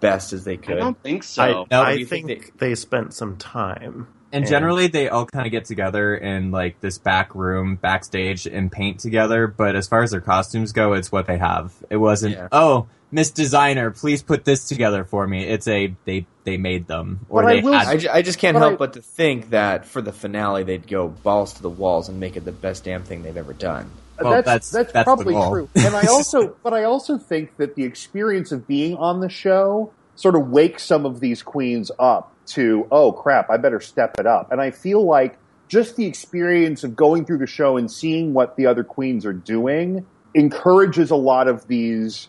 best 0.00 0.34
as 0.34 0.44
they 0.44 0.58
could? 0.58 0.76
I 0.76 0.80
don't 0.80 1.02
think 1.02 1.22
so. 1.24 1.42
I, 1.42 1.64
No, 1.70 1.82
I 1.82 1.94
do 1.94 2.00
you 2.00 2.06
think 2.06 2.26
think 2.26 2.58
they 2.58 2.74
spent 2.74 3.14
some 3.14 3.36
time. 3.38 4.08
And 4.32 4.42
And- 4.44 4.50
generally, 4.50 4.88
they 4.88 5.08
all 5.08 5.24
kind 5.24 5.46
of 5.46 5.52
get 5.52 5.64
together 5.64 6.14
in 6.14 6.50
like 6.50 6.80
this 6.80 6.98
back 6.98 7.34
room, 7.34 7.76
backstage, 7.76 8.44
and 8.46 8.70
paint 8.70 9.00
together. 9.00 9.46
But 9.46 9.74
as 9.76 9.88
far 9.88 10.02
as 10.02 10.10
their 10.10 10.20
costumes 10.20 10.72
go, 10.72 10.92
it's 10.92 11.10
what 11.10 11.26
they 11.26 11.38
have. 11.38 11.72
It 11.88 11.96
wasn't. 11.96 12.34
Yeah. 12.34 12.48
Oh, 12.52 12.88
Miss 13.16 13.30
Designer, 13.30 13.90
please 13.92 14.22
put 14.22 14.44
this 14.44 14.68
together 14.68 15.02
for 15.02 15.26
me. 15.26 15.42
It's 15.46 15.66
a 15.66 15.94
they 16.04 16.26
they 16.44 16.58
made 16.58 16.86
them 16.86 17.20
or 17.30 17.42
But 17.44 17.56
I 17.56 17.60
will 17.62 17.72
had. 17.72 17.86
I, 17.86 17.96
ju- 17.96 18.08
I 18.12 18.20
just 18.20 18.38
can't 18.38 18.52
But 18.54 18.60
help 18.60 18.72
I- 18.74 18.76
but 18.76 18.92
to 18.92 19.00
think 19.00 19.48
that 19.50 19.86
for 19.86 20.02
the 20.02 20.12
finale 20.12 20.64
they'd 20.64 20.86
go 20.86 21.08
balls 21.08 21.54
to 21.54 21.62
the 21.62 21.70
walls 21.70 22.10
and 22.10 22.20
make 22.20 22.36
it 22.36 22.44
the 22.44 22.52
best 22.52 22.84
damn 22.84 23.04
thing 23.04 23.22
they've 23.22 23.34
ever 23.38 23.54
done. 23.54 23.90
Well, 24.20 24.32
that's 24.32 24.44
that's- 24.44 24.70
that's, 24.70 24.92
that's 24.92 25.04
the 25.06 25.14
probably 25.14 25.32
goal. 25.32 25.50
true. 25.50 25.68
And 25.76 25.96
I 25.96 26.06
also, 26.10 26.54
but 26.62 26.74
I 26.74 26.84
also 26.84 27.16
think 27.16 27.56
that 27.56 27.74
the 27.74 27.84
experience 27.84 28.52
of 28.52 28.68
being 28.68 28.96
on 28.98 29.20
the 29.20 29.30
show 29.30 29.90
sort 30.14 30.34
of 30.34 30.48
wakes 30.50 30.82
some 30.84 31.06
of 31.06 31.20
these 31.20 31.42
queens 31.42 31.90
up 31.98 32.34
to, 32.48 32.86
oh 32.90 33.12
crap, 33.12 33.48
I 33.48 33.56
better 33.56 33.80
step 33.80 34.20
it 34.20 34.26
up. 34.26 34.52
And 34.52 34.60
I 34.60 34.72
feel 34.72 35.02
like 35.02 35.38
just 35.68 35.96
the 35.96 36.04
experience 36.04 36.84
of 36.84 36.94
going 36.94 37.24
through 37.24 37.38
the 37.38 37.46
show 37.46 37.78
and 37.78 37.90
seeing 37.90 38.34
what 38.34 38.56
the 38.56 38.66
other 38.66 38.84
queens 38.84 39.24
are 39.24 39.32
doing 39.32 40.04
encourages 40.34 41.10
a 41.10 41.16
lot 41.16 41.48
of 41.48 41.66
these 41.66 42.28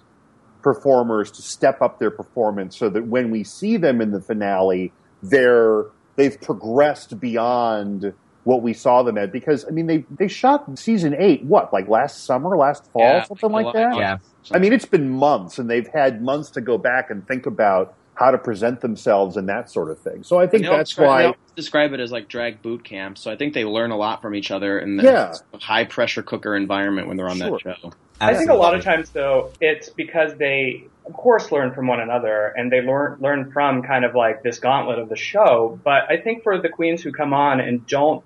performers 0.61 1.31
to 1.31 1.41
step 1.41 1.81
up 1.81 1.99
their 1.99 2.11
performance 2.11 2.77
so 2.77 2.89
that 2.89 3.07
when 3.07 3.31
we 3.31 3.43
see 3.43 3.77
them 3.77 4.01
in 4.01 4.11
the 4.11 4.21
finale, 4.21 4.91
they're 5.23 5.85
they've 6.15 6.39
progressed 6.41 7.19
beyond 7.19 8.13
what 8.43 8.61
we 8.61 8.73
saw 8.73 9.03
them 9.03 9.17
at 9.17 9.31
because 9.31 9.65
I 9.65 9.71
mean 9.71 9.87
they 9.87 10.05
they 10.09 10.27
shot 10.27 10.77
season 10.79 11.13
eight 11.17 11.43
what 11.43 11.73
like 11.73 11.87
last 11.89 12.23
summer 12.25 12.55
last 12.55 12.89
fall 12.91 13.01
Yeah, 13.01 13.23
something 13.25 13.51
like 13.51 13.65
July, 13.73 13.89
that 13.89 13.97
yeah. 13.97 14.17
I 14.51 14.59
mean 14.59 14.71
it's 14.73 14.85
been 14.85 15.09
months 15.09 15.59
and 15.59 15.69
they've 15.69 15.87
had 15.93 16.21
months 16.21 16.49
to 16.51 16.61
go 16.61 16.77
back 16.77 17.09
and 17.09 17.27
think 17.27 17.45
about 17.45 17.93
how 18.15 18.31
to 18.31 18.37
present 18.37 18.79
themselves 18.81 19.35
and 19.37 19.49
that 19.49 19.69
sort 19.69 19.91
of 19.91 19.99
thing 19.99 20.23
so 20.23 20.39
I 20.39 20.47
think 20.47 20.63
that's 20.63 20.91
describe- 20.91 21.31
why 21.31 21.35
describe 21.57 21.91
it 21.93 21.99
as 21.99 22.11
like 22.11 22.29
drag 22.29 22.61
boot 22.61 22.83
camp. 22.83 23.17
So 23.17 23.31
I 23.31 23.35
think 23.35 23.53
they 23.55 23.65
learn 23.65 23.89
a 23.91 23.97
lot 23.97 24.21
from 24.21 24.33
each 24.35 24.51
other 24.51 24.77
in 24.79 24.95
the 24.95 25.03
Yeah. 25.03 25.33
high 25.59 25.85
pressure 25.85 26.21
cooker 26.21 26.55
environment 26.55 27.07
when 27.07 27.17
they're 27.17 27.27
on 27.27 27.37
Sure. 27.37 27.59
that 27.65 27.79
show. 27.81 27.91
I 28.19 28.33
think 28.35 28.49
a 28.49 28.55
lot 28.55 28.75
of 28.75 28.83
times 28.83 29.09
though, 29.11 29.51
it's 29.61 29.89
because 29.89 30.35
they, 30.35 30.85
of 31.05 31.13
course, 31.13 31.51
learn 31.51 31.73
from 31.73 31.87
one 31.87 31.99
another 31.99 32.53
and 32.55 32.71
they 32.71 32.81
learn, 32.81 33.17
learn 33.19 33.51
from 33.51 33.83
kind 33.83 34.05
of 34.05 34.15
like 34.15 34.43
this 34.43 34.59
gauntlet 34.59 34.99
of 34.99 35.09
the 35.09 35.15
show. 35.15 35.79
But 35.83 36.09
I 36.09 36.17
think 36.17 36.43
for 36.43 36.59
the 36.59 36.69
queens 36.69 37.01
who 37.01 37.11
come 37.11 37.33
on 37.33 37.59
and 37.59 37.85
don't 37.85 38.23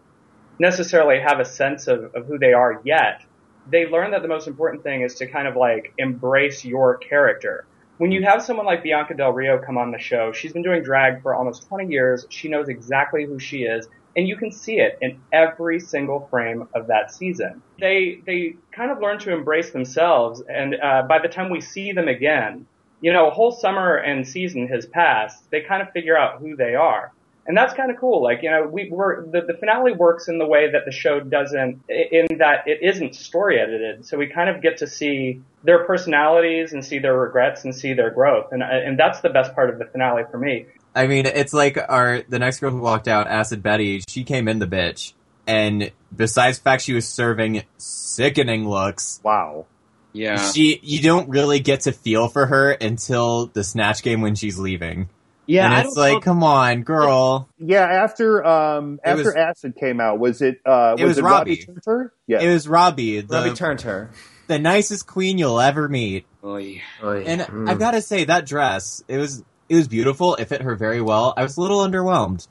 necessarily 0.59 1.19
have 1.19 1.39
a 1.39 1.45
sense 1.45 1.87
of, 1.87 2.15
of 2.15 2.25
who 2.25 2.37
they 2.37 2.53
are 2.53 2.81
yet, 2.83 3.21
they 3.69 3.87
learn 3.87 4.11
that 4.11 4.21
the 4.21 4.27
most 4.27 4.47
important 4.47 4.83
thing 4.83 5.01
is 5.01 5.15
to 5.15 5.27
kind 5.27 5.47
of 5.47 5.55
like 5.55 5.93
embrace 5.97 6.63
your 6.63 6.97
character. 6.97 7.65
When 7.97 8.11
you 8.11 8.23
have 8.23 8.41
someone 8.41 8.65
like 8.65 8.81
Bianca 8.81 9.13
Del 9.13 9.31
Rio 9.31 9.59
come 9.59 9.77
on 9.77 9.91
the 9.91 9.99
show, 9.99 10.31
she's 10.31 10.53
been 10.53 10.63
doing 10.63 10.81
drag 10.81 11.21
for 11.21 11.35
almost 11.35 11.67
20 11.67 11.91
years. 11.91 12.25
She 12.29 12.47
knows 12.47 12.67
exactly 12.67 13.25
who 13.25 13.37
she 13.37 13.63
is, 13.63 13.87
and 14.15 14.27
you 14.27 14.35
can 14.35 14.51
see 14.51 14.79
it 14.79 14.97
in 15.01 15.19
every 15.31 15.79
single 15.79 16.27
frame 16.29 16.67
of 16.75 16.87
that 16.87 17.13
season. 17.13 17.61
They 17.79 18.21
they 18.25 18.55
kind 18.71 18.91
of 18.91 18.99
learn 18.99 19.19
to 19.19 19.33
embrace 19.33 19.71
themselves, 19.71 20.41
and 20.49 20.75
uh, 20.75 21.03
by 21.07 21.19
the 21.19 21.27
time 21.27 21.49
we 21.49 21.61
see 21.61 21.91
them 21.91 22.07
again, 22.07 22.65
you 23.01 23.11
know, 23.13 23.27
a 23.27 23.31
whole 23.31 23.51
summer 23.51 23.95
and 23.95 24.27
season 24.27 24.67
has 24.67 24.85
passed. 24.85 25.49
They 25.49 25.61
kind 25.61 25.81
of 25.81 25.91
figure 25.91 26.17
out 26.17 26.39
who 26.39 26.55
they 26.55 26.75
are. 26.75 27.11
And 27.47 27.57
that's 27.57 27.73
kind 27.73 27.89
of 27.89 27.97
cool. 27.97 28.21
Like, 28.21 28.43
you 28.43 28.51
know, 28.51 28.67
we 28.67 28.89
were, 28.91 29.25
the, 29.29 29.41
the 29.41 29.55
finale 29.55 29.93
works 29.93 30.27
in 30.27 30.37
the 30.37 30.45
way 30.45 30.71
that 30.71 30.85
the 30.85 30.91
show 30.91 31.19
doesn't, 31.19 31.81
in 31.89 32.37
that 32.37 32.67
it 32.67 32.79
isn't 32.83 33.15
story 33.15 33.59
edited. 33.59 34.05
So 34.05 34.17
we 34.17 34.27
kind 34.27 34.49
of 34.49 34.61
get 34.61 34.77
to 34.77 34.87
see 34.87 35.41
their 35.63 35.83
personalities 35.85 36.73
and 36.73 36.85
see 36.85 36.99
their 36.99 37.17
regrets 37.17 37.63
and 37.63 37.73
see 37.73 37.93
their 37.93 38.11
growth. 38.11 38.51
And, 38.51 38.61
uh, 38.61 38.67
and 38.67 38.97
that's 38.97 39.21
the 39.21 39.29
best 39.29 39.55
part 39.55 39.71
of 39.71 39.79
the 39.79 39.85
finale 39.85 40.23
for 40.29 40.37
me. 40.37 40.67
I 40.93 41.07
mean, 41.07 41.25
it's 41.25 41.53
like 41.53 41.77
our 41.89 42.21
the 42.27 42.37
next 42.37 42.59
girl 42.59 42.71
who 42.71 42.81
walked 42.81 43.07
out, 43.07 43.27
Acid 43.27 43.63
Betty. 43.63 44.01
She 44.07 44.23
came 44.25 44.47
in 44.47 44.59
the 44.59 44.67
bitch, 44.67 45.13
and 45.47 45.91
besides 46.13 46.57
the 46.59 46.63
fact 46.63 46.83
she 46.83 46.93
was 46.93 47.07
serving 47.07 47.63
sickening 47.77 48.67
looks, 48.67 49.21
wow 49.23 49.65
Yeah. 50.11 50.51
she 50.51 50.79
you 50.83 51.01
don't 51.01 51.29
really 51.29 51.61
get 51.61 51.81
to 51.81 51.93
feel 51.93 52.27
for 52.27 52.45
her 52.45 52.71
until 52.71 53.47
the 53.47 53.63
snatch 53.63 54.03
game 54.03 54.19
when 54.21 54.35
she's 54.35 54.59
leaving. 54.59 55.07
Yeah, 55.51 55.77
and 55.79 55.87
it's 55.87 55.97
like, 55.97 56.13
know- 56.13 56.19
come 56.21 56.43
on, 56.43 56.83
girl. 56.83 57.49
Yeah, 57.59 57.83
after 57.83 58.45
um 58.45 58.99
It 59.03 59.09
after 59.09 59.23
was- 59.25 59.35
Acid 59.35 59.75
came 59.79 59.99
out, 59.99 60.19
was 60.19 60.41
it 60.41 60.59
uh 60.65 60.95
It 60.97 61.03
was, 61.03 61.09
was 61.11 61.17
it 61.19 61.23
Robbie. 61.23 61.65
Turner? 61.85 62.13
Yeah. 62.27 62.39
It 62.41 62.53
was 62.53 62.67
Robbie, 62.67 63.21
the, 63.21 63.33
Robbie 63.35 63.53
Turner. 63.53 64.11
the 64.47 64.59
nicest 64.59 65.07
queen 65.07 65.37
you'll 65.37 65.59
ever 65.59 65.87
meet. 65.89 66.25
Oy. 66.43 66.81
And 67.03 67.41
Mm. 67.41 67.69
I've 67.69 67.79
got 67.79 67.91
to 67.91 68.01
say 68.01 68.25
that 68.25 68.45
dress, 68.45 69.03
it 69.07 69.17
was 69.17 69.43
it 69.69 69.75
was 69.75 69.87
beautiful. 69.87 70.35
It 70.35 70.45
fit 70.45 70.61
her 70.61 70.75
very 70.75 71.01
well. 71.01 71.33
I 71.37 71.43
was 71.43 71.55
a 71.57 71.61
little 71.61 71.79
underwhelmed. 71.79 72.47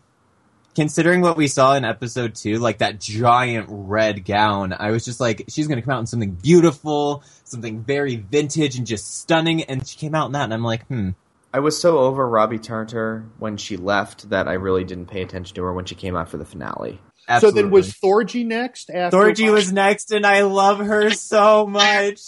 Considering 0.77 1.21
what 1.21 1.37
we 1.37 1.49
saw 1.49 1.75
in 1.75 1.85
episode 1.85 2.35
2, 2.37 2.59
like 2.59 2.79
that 2.79 3.01
giant 3.01 3.67
red 3.69 4.25
gown, 4.25 4.73
I 4.79 4.93
was 4.93 5.05
just 5.05 5.19
like 5.19 5.45
she's 5.49 5.67
going 5.67 5.81
to 5.81 5.85
come 5.85 5.93
out 5.95 5.99
in 6.01 6.07
something 6.07 6.31
beautiful, 6.31 7.25
something 7.45 7.83
very 7.83 8.17
vintage 8.17 8.77
and 8.79 8.87
just 8.87 9.19
stunning 9.21 9.65
and 9.65 9.87
she 9.87 9.99
came 9.99 10.15
out 10.15 10.27
in 10.27 10.33
that 10.33 10.45
and 10.45 10.55
I'm 10.55 10.63
like, 10.63 10.87
"Hmm. 10.87 11.11
I 11.53 11.59
was 11.61 11.81
so 11.81 11.99
over 11.99 12.29
Robbie 12.29 12.59
Turner 12.59 13.29
when 13.39 13.57
she 13.57 13.77
left 13.77 14.31
that 14.31 14.47
I 14.47 14.53
really 14.53 14.85
didn't 14.85 15.07
pay 15.07 15.23
attention 15.23 15.55
to 15.57 15.63
her 15.65 15.73
when 15.73 15.85
she 15.85 15.95
came 15.95 16.17
out 16.17 16.29
for 16.29 16.37
the 16.37 16.45
finale. 16.45 17.01
so 17.41 17.51
then 17.51 17.71
was 17.71 17.93
Thorgy 17.95 18.47
next 18.47 18.89
after 18.91 19.17
Thorgy 19.17 19.53
was 19.53 19.73
next, 19.73 20.13
and 20.13 20.25
I 20.25 20.43
love 20.43 20.79
her 20.79 21.11
so 21.11 21.67
much. 21.67 22.21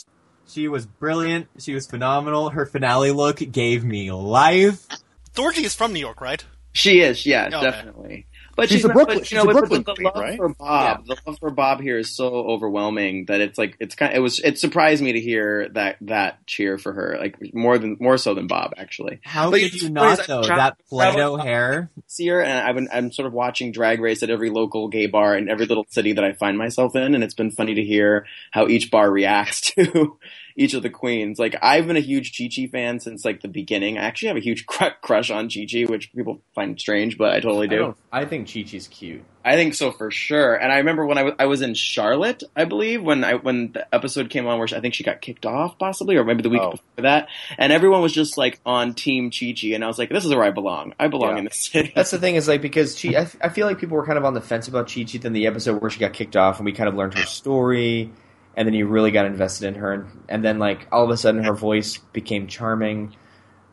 She 0.48 0.68
was 0.68 0.86
brilliant. 0.86 1.48
She 1.58 1.72
was 1.72 1.86
phenomenal. 1.86 2.50
Her 2.50 2.66
finale 2.66 3.12
look 3.12 3.36
gave 3.36 3.84
me 3.84 4.10
life. 4.10 4.86
Thorgy 5.34 5.64
is 5.64 5.74
from 5.74 5.92
New 5.92 6.00
York, 6.00 6.20
right? 6.20 6.44
She 6.72 7.00
is, 7.00 7.24
yeah, 7.24 7.46
Okay. 7.46 7.60
definitely. 7.60 8.26
But 8.54 8.68
She's 8.68 8.78
she's, 8.78 8.84
a 8.84 8.88
Brooklyn- 8.90 9.18
but, 9.18 9.26
she's 9.26 9.36
know, 9.36 9.42
a 9.42 9.46
but- 9.46 9.52
Brooklyn 9.56 9.82
but 9.82 9.96
the 9.96 10.02
queen, 10.02 10.04
love 10.14 10.22
right? 10.22 10.36
for 10.36 10.48
Bob, 10.50 11.06
the 11.06 11.16
love 11.26 11.38
for 11.38 11.50
Bob 11.50 11.80
here 11.80 11.98
is 11.98 12.14
so 12.14 12.26
overwhelming 12.26 13.24
that 13.26 13.40
it's 13.40 13.56
like 13.58 13.76
it's 13.80 13.94
kind. 13.94 14.14
It 14.14 14.18
was 14.20 14.40
it 14.40 14.58
surprised 14.58 15.02
me 15.02 15.12
to 15.12 15.20
hear 15.20 15.68
that 15.70 15.96
that 16.02 16.46
cheer 16.46 16.76
for 16.78 16.92
her, 16.92 17.16
like 17.18 17.36
more 17.54 17.78
than 17.78 17.96
more 17.98 18.18
so 18.18 18.34
than 18.34 18.46
Bob 18.46 18.74
actually. 18.76 19.20
How 19.24 19.50
But 19.50 19.60
could 19.60 19.80
you 19.82 19.88
not 19.90 20.20
is 20.20 20.26
though? 20.26 20.42
I 20.42 20.56
That 20.56 20.76
Play-Doh 20.88 21.36
hair. 21.36 21.90
See 22.06 22.28
her, 22.28 22.42
and 22.42 22.58
I've 22.66 22.74
been 22.74 22.88
I'm 22.92 23.10
sort 23.10 23.26
of 23.26 23.32
watching 23.32 23.72
Drag 23.72 24.00
Race 24.00 24.22
at 24.22 24.30
every 24.30 24.50
local 24.50 24.88
gay 24.88 25.06
bar 25.06 25.36
in 25.36 25.48
every 25.48 25.66
little 25.66 25.86
city 25.88 26.12
that 26.12 26.24
I 26.24 26.32
find 26.34 26.58
myself 26.58 26.94
in, 26.94 27.14
and 27.14 27.24
it's 27.24 27.34
been 27.34 27.50
funny 27.50 27.74
to 27.76 27.82
hear 27.82 28.26
how 28.50 28.68
each 28.68 28.90
bar 28.90 29.10
reacts 29.10 29.60
to 29.72 30.18
each 30.56 30.74
of 30.74 30.82
the 30.82 30.90
queens. 30.90 31.38
Like 31.38 31.56
I've 31.62 31.86
been 31.86 31.96
a 31.96 32.00
huge 32.00 32.36
Chi 32.36 32.48
Chi 32.54 32.66
fan 32.66 33.00
since 33.00 33.24
like 33.24 33.40
the 33.42 33.48
beginning. 33.48 33.98
I 33.98 34.02
actually 34.02 34.28
have 34.28 34.36
a 34.36 34.40
huge 34.40 34.66
cr- 34.66 34.86
crush 35.00 35.30
on 35.30 35.48
Chi 35.48 35.66
Chi, 35.70 35.82
which 35.84 36.12
people 36.12 36.40
find 36.54 36.78
strange, 36.80 37.16
but 37.18 37.32
I 37.34 37.40
totally 37.40 37.68
do. 37.68 37.76
don't, 37.78 37.96
I 38.12 38.24
think 38.24 38.46
Chi 38.52 38.62
Chi's 38.62 38.88
cute. 38.88 39.22
I 39.44 39.56
think 39.56 39.74
so 39.74 39.90
for 39.90 40.12
sure. 40.12 40.54
And 40.54 40.70
I 40.72 40.76
remember 40.78 41.04
when 41.04 41.18
I 41.18 41.22
was 41.24 41.34
was 41.52 41.62
in 41.62 41.74
Charlotte, 41.74 42.44
I 42.56 42.64
believe, 42.64 43.02
when 43.02 43.24
I 43.24 43.34
when 43.34 43.72
the 43.72 43.92
episode 43.94 44.30
came 44.30 44.46
on 44.46 44.58
where 44.58 44.68
she, 44.68 44.76
I 44.76 44.80
think 44.80 44.94
she 44.94 45.02
got 45.04 45.20
kicked 45.20 45.44
off, 45.44 45.78
possibly, 45.78 46.16
or 46.16 46.24
maybe 46.24 46.42
the 46.42 46.48
week 46.48 46.60
Oh. 46.62 46.70
before 46.70 47.02
that. 47.02 47.28
And 47.58 47.72
everyone 47.72 48.00
was 48.02 48.12
just 48.12 48.38
like 48.38 48.60
on 48.64 48.94
Team 48.94 49.30
Chi 49.30 49.52
Chi, 49.60 49.68
and 49.74 49.82
I 49.84 49.88
was 49.88 49.98
like, 49.98 50.08
this 50.10 50.24
is 50.24 50.32
where 50.34 50.44
I 50.44 50.50
belong. 50.52 50.94
I 50.98 51.08
belong 51.08 51.32
Yeah. 51.32 51.38
in 51.38 51.44
this 51.46 51.56
city. 51.56 51.92
That's 51.94 52.10
the 52.12 52.18
thing 52.18 52.36
is 52.36 52.46
like 52.48 52.62
because 52.62 52.98
Chi, 53.00 53.08
I, 53.18 53.26
I 53.46 53.48
feel 53.50 53.66
like 53.66 53.78
people 53.80 53.96
were 53.96 54.06
kind 54.06 54.16
of 54.16 54.24
on 54.24 54.32
the 54.34 54.40
fence 54.40 54.68
about 54.68 54.86
Chi 54.94 55.02
Chi. 55.04 55.18
Then 55.18 55.32
the 55.32 55.46
episode 55.48 55.80
where 55.82 55.90
she 55.90 55.98
got 56.00 56.12
kicked 56.12 56.36
off, 56.36 56.58
and 56.58 56.64
we 56.64 56.72
kind 56.72 56.88
of 56.88 56.94
learned 56.94 57.14
her 57.14 57.24
story, 57.26 58.10
and 58.56 58.66
then 58.66 58.74
you 58.74 58.86
really 58.86 59.10
got 59.10 59.26
invested 59.26 59.66
in 59.68 59.74
her, 59.76 59.92
and, 59.92 60.06
and 60.28 60.44
then 60.44 60.58
like 60.58 60.86
all 60.92 61.04
of 61.04 61.10
a 61.10 61.16
sudden 61.16 61.44
her 61.44 61.54
voice 61.54 61.98
became 62.12 62.46
charming. 62.46 63.14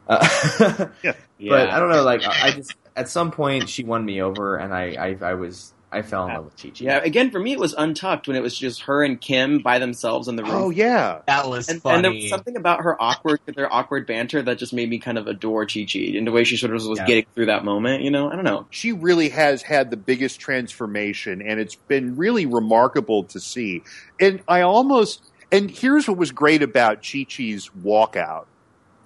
Uh, 0.07 0.88
Yeah. 1.39 1.51
But 1.51 1.69
I 1.69 1.79
don't 1.79 1.89
know, 1.89 2.03
like 2.03 2.24
I 2.24 2.48
I 2.48 2.51
just 2.51 2.74
at 2.98 3.07
some 3.07 3.31
point 3.31 3.69
she 3.69 3.86
won 3.86 4.03
me 4.03 4.21
over, 4.21 4.57
and 4.57 4.74
I 4.74 5.15
I, 5.21 5.29
I 5.31 5.33
was 5.36 5.74
I 5.91 6.03
fell 6.03 6.27
in 6.27 6.34
love 6.36 6.46
with 6.46 6.55
Chi 6.62 6.69
Chi. 6.69 6.86
yeah, 6.86 6.98
again 7.03 7.31
for 7.31 7.39
me 7.39 7.51
it 7.53 7.60
was 7.60 7.74
untucked 7.74 8.27
when 8.27 8.38
it 8.38 8.43
was 8.43 8.55
just 8.55 8.81
her 8.84 9.03
and 9.03 9.19
Kim 9.19 9.60
by 9.60 9.79
themselves 9.79 10.27
in 10.27 10.36
the 10.36 10.43
room. 10.43 10.51
Oh 10.53 10.69
yeah. 10.69 11.22
That 11.25 11.48
was 11.50 11.67
And, 11.67 11.81
funny. 11.81 11.96
and 11.96 12.05
there 12.05 12.12
was 12.12 12.29
something 12.29 12.55
about 12.55 12.81
her 12.84 13.01
awkward, 13.01 13.39
their 13.48 13.74
awkward 13.74 14.05
banter 14.05 14.41
that 14.43 14.60
just 14.60 14.72
made 14.72 14.88
me 14.89 15.00
kind 15.00 15.17
of 15.17 15.25
adore 15.27 15.65
Chi 15.65 15.88
Chi 15.91 16.00
in 16.00 16.25
the 16.25 16.31
way 16.31 16.43
she 16.43 16.58
sort 16.58 16.75
of 16.75 16.86
was 16.86 17.00
Yeah. 17.00 17.05
getting 17.08 17.25
through 17.34 17.48
that 17.48 17.65
moment. 17.65 18.03
You 18.03 18.12
know, 18.12 18.29
I 18.31 18.36
don't 18.36 18.43
know. 18.43 18.67
she 18.69 18.91
really 18.91 19.29
has 19.29 19.63
had 19.63 19.89
the 19.89 19.98
biggest 19.98 20.39
transformation 20.39 21.41
and 21.41 21.60
it's 21.60 21.75
been 21.75 22.15
really 22.17 22.46
remarkable 22.46 23.24
to 23.24 23.39
see 23.39 23.81
and 24.19 24.41
i 24.48 24.62
almost 24.62 25.24
and 25.51 25.72
here's 25.72 26.08
what 26.08 26.17
was 26.17 26.31
great 26.31 26.62
about 26.62 26.98
chi 27.03 27.25
chi's 27.27 27.69
walkout 27.84 28.46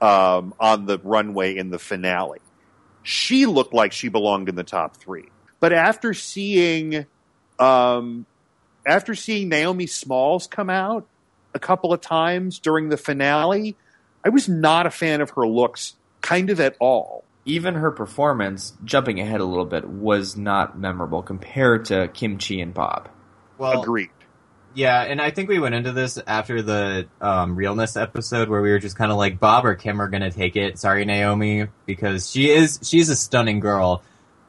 um, 0.01 0.53
on 0.59 0.85
the 0.85 0.99
runway 1.03 1.55
in 1.55 1.69
the 1.69 1.79
finale 1.79 2.39
she 3.03 3.45
looked 3.45 3.73
like 3.73 3.91
she 3.93 4.09
belonged 4.09 4.49
in 4.49 4.55
the 4.55 4.63
top 4.63 4.97
three 4.97 5.25
but 5.63 5.71
after 5.71 6.13
seeing 6.13 7.05
um, 7.57 8.25
after 8.85 9.15
seeing 9.15 9.47
naomi 9.47 9.87
smalls 9.87 10.45
come 10.45 10.69
out 10.69 11.07
a 11.53 11.59
couple 11.59 11.93
of 11.93 12.01
times 12.01 12.59
during 12.59 12.89
the 12.89 12.97
finale 12.97 13.77
i 14.25 14.29
was 14.29 14.49
not 14.49 14.85
a 14.85 14.91
fan 14.91 15.21
of 15.21 15.29
her 15.29 15.47
looks 15.47 15.95
kind 16.19 16.49
of 16.49 16.59
at 16.59 16.75
all 16.81 17.23
even 17.45 17.73
her 17.73 17.91
performance, 17.91 18.71
jumping 18.85 19.19
ahead 19.19 19.41
a 19.41 19.43
little 19.43 19.65
bit, 19.65 19.85
was 19.85 20.37
not 20.37 20.79
memorable 20.79 21.21
compared 21.21 21.83
to 21.83 22.07
Kim 22.07 22.37
Chi 22.37 22.53
and 22.53 22.73
Bob. 22.73 23.09
well, 23.57 23.81
agreed 23.81 24.09
yeah, 24.75 25.03
and 25.03 25.21
I 25.21 25.31
think 25.31 25.49
we 25.49 25.59
went 25.59 25.75
into 25.75 25.91
this 25.91 26.19
after 26.25 26.61
the 26.61 27.07
um, 27.21 27.55
realness 27.55 27.95
episode 27.95 28.49
where 28.49 28.61
we 28.61 28.71
were 28.71 28.79
just 28.79 28.95
kind 28.95 29.11
of 29.11 29.17
like 29.17 29.39
Bob 29.39 29.65
or 29.65 29.75
Kim 29.75 30.01
are 30.01 30.07
gonna 30.07 30.31
take 30.31 30.55
it. 30.55 30.79
Sorry, 30.79 31.05
Naomi, 31.05 31.67
because 31.85 32.29
she 32.29 32.49
is 32.49 32.79
she's 32.81 33.09
a 33.09 33.15
stunning 33.15 33.59
girl, 33.59 34.01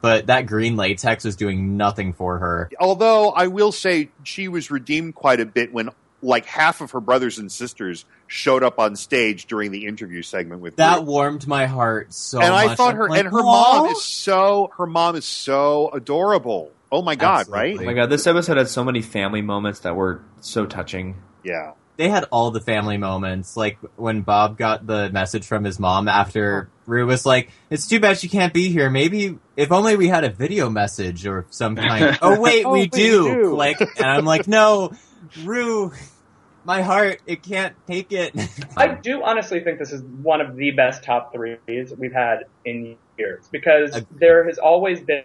but 0.05 0.27
that 0.27 0.45
green 0.45 0.75
latex 0.75 1.23
was 1.25 1.35
doing 1.35 1.77
nothing 1.77 2.13
for 2.13 2.37
her. 2.37 2.69
although 2.79 3.29
I 3.31 3.47
will 3.47 3.71
say 3.71 4.09
she 4.23 4.47
was 4.47 4.69
redeemed 4.69 5.15
quite 5.15 5.39
a 5.39 5.45
bit 5.47 5.73
when 5.73 5.89
like 6.21 6.45
half 6.45 6.79
of 6.81 6.91
her 6.91 6.99
brothers 7.01 7.39
and 7.39 7.51
sisters 7.51 8.05
showed 8.27 8.61
up 8.63 8.77
on 8.79 8.95
stage 8.95 9.45
during 9.47 9.71
the 9.71 9.85
interview 9.87 10.21
segment 10.21 10.61
with 10.61 10.75
That 10.75 10.99
Ru. 10.99 11.05
warmed 11.05 11.47
my 11.47 11.65
heart 11.65 12.13
so 12.13 12.39
and 12.39 12.51
much. 12.53 12.67
I 12.69 12.75
thought 12.75 12.93
her 12.95 13.09
like, 13.09 13.19
and 13.21 13.29
her 13.29 13.39
"Aw." 13.39 13.81
mom 13.81 13.85
is 13.91 14.03
so 14.03 14.71
her 14.77 14.85
mom 14.85 15.15
is 15.15 15.25
so 15.25 15.89
adorable. 15.91 16.71
Oh 16.91 17.01
my 17.01 17.15
god, 17.15 17.41
Absolutely. 17.47 17.85
Oh 17.85 17.87
my 17.89 17.93
god, 17.93 18.09
this 18.11 18.27
episode 18.27 18.57
had 18.57 18.67
so 18.69 18.83
many 18.83 19.01
family 19.01 19.41
moments 19.41 19.79
that 19.81 19.95
were 19.95 20.21
so 20.41 20.65
touching. 20.67 21.15
Yeah. 21.43 21.71
They 21.97 22.09
had 22.09 22.25
all 22.31 22.51
the 22.51 22.59
family 22.59 22.97
moments, 22.97 23.55
like 23.55 23.77
when 23.95 24.21
Bob 24.21 24.57
got 24.57 24.85
the 24.85 25.09
message 25.11 25.45
from 25.45 25.63
his 25.63 25.79
mom 25.79 26.07
after 26.07 26.69
Ru 26.85 27.05
was 27.05 27.25
like, 27.25 27.49
"It's 27.69 27.87
too 27.87 27.99
bad 27.99 28.17
she 28.19 28.27
can't 28.27 28.53
be 28.53 28.69
here. 28.69 28.89
Maybe 28.89 29.37
if 29.55 29.71
only 29.71 29.95
we 29.95 30.07
had 30.07 30.23
a 30.23 30.29
video 30.29 30.69
message 30.69 31.25
or 31.25 31.45
some 31.49 31.75
kind." 31.75 32.17
oh 32.21 32.39
wait, 32.39 32.65
Oh, 32.65 32.71
we 32.73 32.81
we 32.81 32.87
do. 32.87 33.23
do. 33.23 33.49
Click, 33.55 33.77
and 33.79 34.05
I'm 34.05 34.25
like, 34.25 34.47
"No, 34.47 34.91
Ru, 35.43 35.93
my 36.65 36.81
heart, 36.81 37.21
it 37.25 37.43
can't 37.43 37.75
take 37.87 38.11
it." 38.11 38.33
I 38.77 38.87
do 38.87 39.23
honestly 39.23 39.61
think 39.61 39.79
this 39.79 39.93
is 39.93 40.01
one 40.03 40.41
of 40.41 40.55
the 40.55 40.71
best 40.71 41.03
top 41.03 41.33
threes 41.33 41.93
we've 41.97 42.13
had 42.13 42.45
in 42.65 42.97
years 43.17 43.47
because 43.51 43.95
Agreed. 43.95 44.19
there 44.19 44.43
has 44.45 44.57
always 44.57 44.99
been 44.99 45.23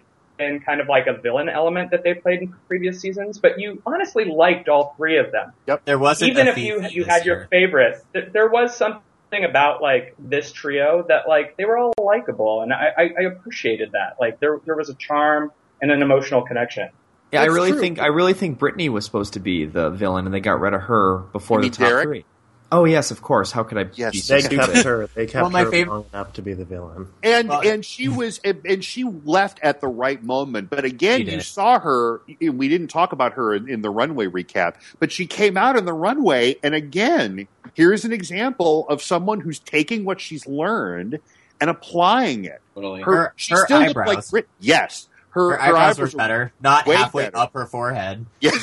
kind 0.65 0.81
of 0.81 0.87
like 0.87 1.07
a 1.07 1.13
villain 1.13 1.47
element 1.49 1.91
that 1.91 2.03
they 2.03 2.13
played 2.13 2.41
in 2.41 2.53
previous 2.67 2.99
seasons, 2.99 3.37
but 3.39 3.59
you 3.59 3.81
honestly 3.85 4.25
liked 4.25 4.67
all 4.69 4.93
three 4.97 5.17
of 5.17 5.31
them. 5.31 5.53
Yep, 5.67 5.85
there 5.85 5.99
wasn't 5.99 6.31
Even 6.31 6.47
a 6.47 6.51
if 6.51 6.57
you 6.57 6.81
you 6.89 7.03
this 7.03 7.13
had 7.13 7.25
your 7.25 7.37
year. 7.37 7.47
favorite, 7.49 8.03
th- 8.13 8.31
there 8.33 8.49
was 8.49 8.75
something 8.75 9.01
about 9.47 9.81
like 9.81 10.13
this 10.19 10.51
trio 10.51 11.05
that 11.07 11.27
like 11.27 11.55
they 11.57 11.65
were 11.65 11.77
all 11.77 11.93
likable, 11.97 12.61
and 12.61 12.73
I, 12.73 12.89
I, 12.97 13.01
I 13.19 13.21
appreciated 13.23 13.91
that. 13.93 14.17
Like 14.19 14.39
there 14.39 14.59
there 14.65 14.75
was 14.75 14.89
a 14.89 14.95
charm 14.95 15.51
and 15.81 15.91
an 15.91 16.01
emotional 16.01 16.41
connection. 16.41 16.89
Yeah, 17.31 17.41
That's 17.41 17.51
I 17.51 17.55
really 17.55 17.71
true. 17.71 17.79
think 17.79 17.99
I 17.99 18.07
really 18.07 18.33
think 18.33 18.59
Britney 18.59 18.89
was 18.89 19.05
supposed 19.05 19.33
to 19.33 19.39
be 19.39 19.65
the 19.65 19.89
villain, 19.89 20.25
and 20.25 20.33
they 20.33 20.41
got 20.41 20.59
rid 20.59 20.73
of 20.73 20.81
her 20.81 21.19
before 21.31 21.57
You 21.59 21.61
the 21.61 21.65
mean 21.65 21.71
top 21.71 21.87
Derek? 21.87 22.03
three. 22.07 22.25
Oh 22.73 22.85
yes, 22.85 23.11
of 23.11 23.21
course. 23.21 23.51
How 23.51 23.63
could 23.63 23.77
I 23.77 23.89
Yes, 23.95 24.13
be 24.13 24.19
so 24.19 24.35
They 24.35 24.41
stupid? 24.41 24.65
kept 24.71 24.83
her. 24.85 25.07
They 25.13 25.25
kept 25.25 25.41
Well, 25.43 25.49
my 25.51 25.63
her 25.63 25.71
fav- 25.71 25.87
long 25.87 26.05
enough 26.13 26.33
to 26.33 26.41
be 26.41 26.53
the 26.53 26.63
villain. 26.63 27.07
And 27.21 27.49
Well- 27.49 27.67
and 27.67 27.83
she 27.83 28.07
was 28.07 28.39
and 28.45 28.61
and 28.65 28.83
she 28.83 29.03
left 29.03 29.59
at 29.61 29.81
the 29.81 29.87
right 29.89 30.23
moment. 30.23 30.69
But 30.69 30.85
again, 30.85 31.27
you 31.27 31.41
saw 31.41 31.79
her. 31.79 32.21
We 32.39 32.69
didn't 32.69 32.87
talk 32.87 33.11
about 33.11 33.33
her 33.33 33.53
in, 33.53 33.69
in 33.69 33.81
the 33.81 33.89
runway 33.89 34.27
recap, 34.27 34.75
but 34.99 35.11
she 35.11 35.25
came 35.27 35.57
out 35.57 35.75
in 35.75 35.83
the 35.85 35.93
runway, 35.93 36.55
and 36.63 36.73
again, 36.73 37.47
here's 37.73 38.05
an 38.05 38.13
example 38.13 38.87
of 38.87 39.01
someone 39.01 39.41
who's 39.41 39.59
taking 39.59 40.05
what 40.05 40.21
she's 40.21 40.47
learned 40.47 41.19
and 41.59 41.69
applying 41.69 42.45
it. 42.45 42.61
Totally. 42.73 43.01
Her, 43.01 43.15
Her- 43.15 43.33
she 43.35 43.53
her 43.53 43.65
still 43.65 43.81
looked 43.81 43.95
like. 43.97 44.29
Brit. 44.29 44.47
Yes, 44.61 45.07
her, 45.31 45.51
Her 45.51 45.61
eyebrows 45.61 45.99
were 45.99 46.07
better, 46.17 46.53
not 46.61 46.85
halfway 46.87 47.23
better. 47.25 47.37
up 47.37 47.53
her 47.53 47.65
forehead. 47.65 48.25
Yes, 48.39 48.57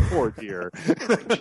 poor 0.10 0.30
dear. 0.30 0.70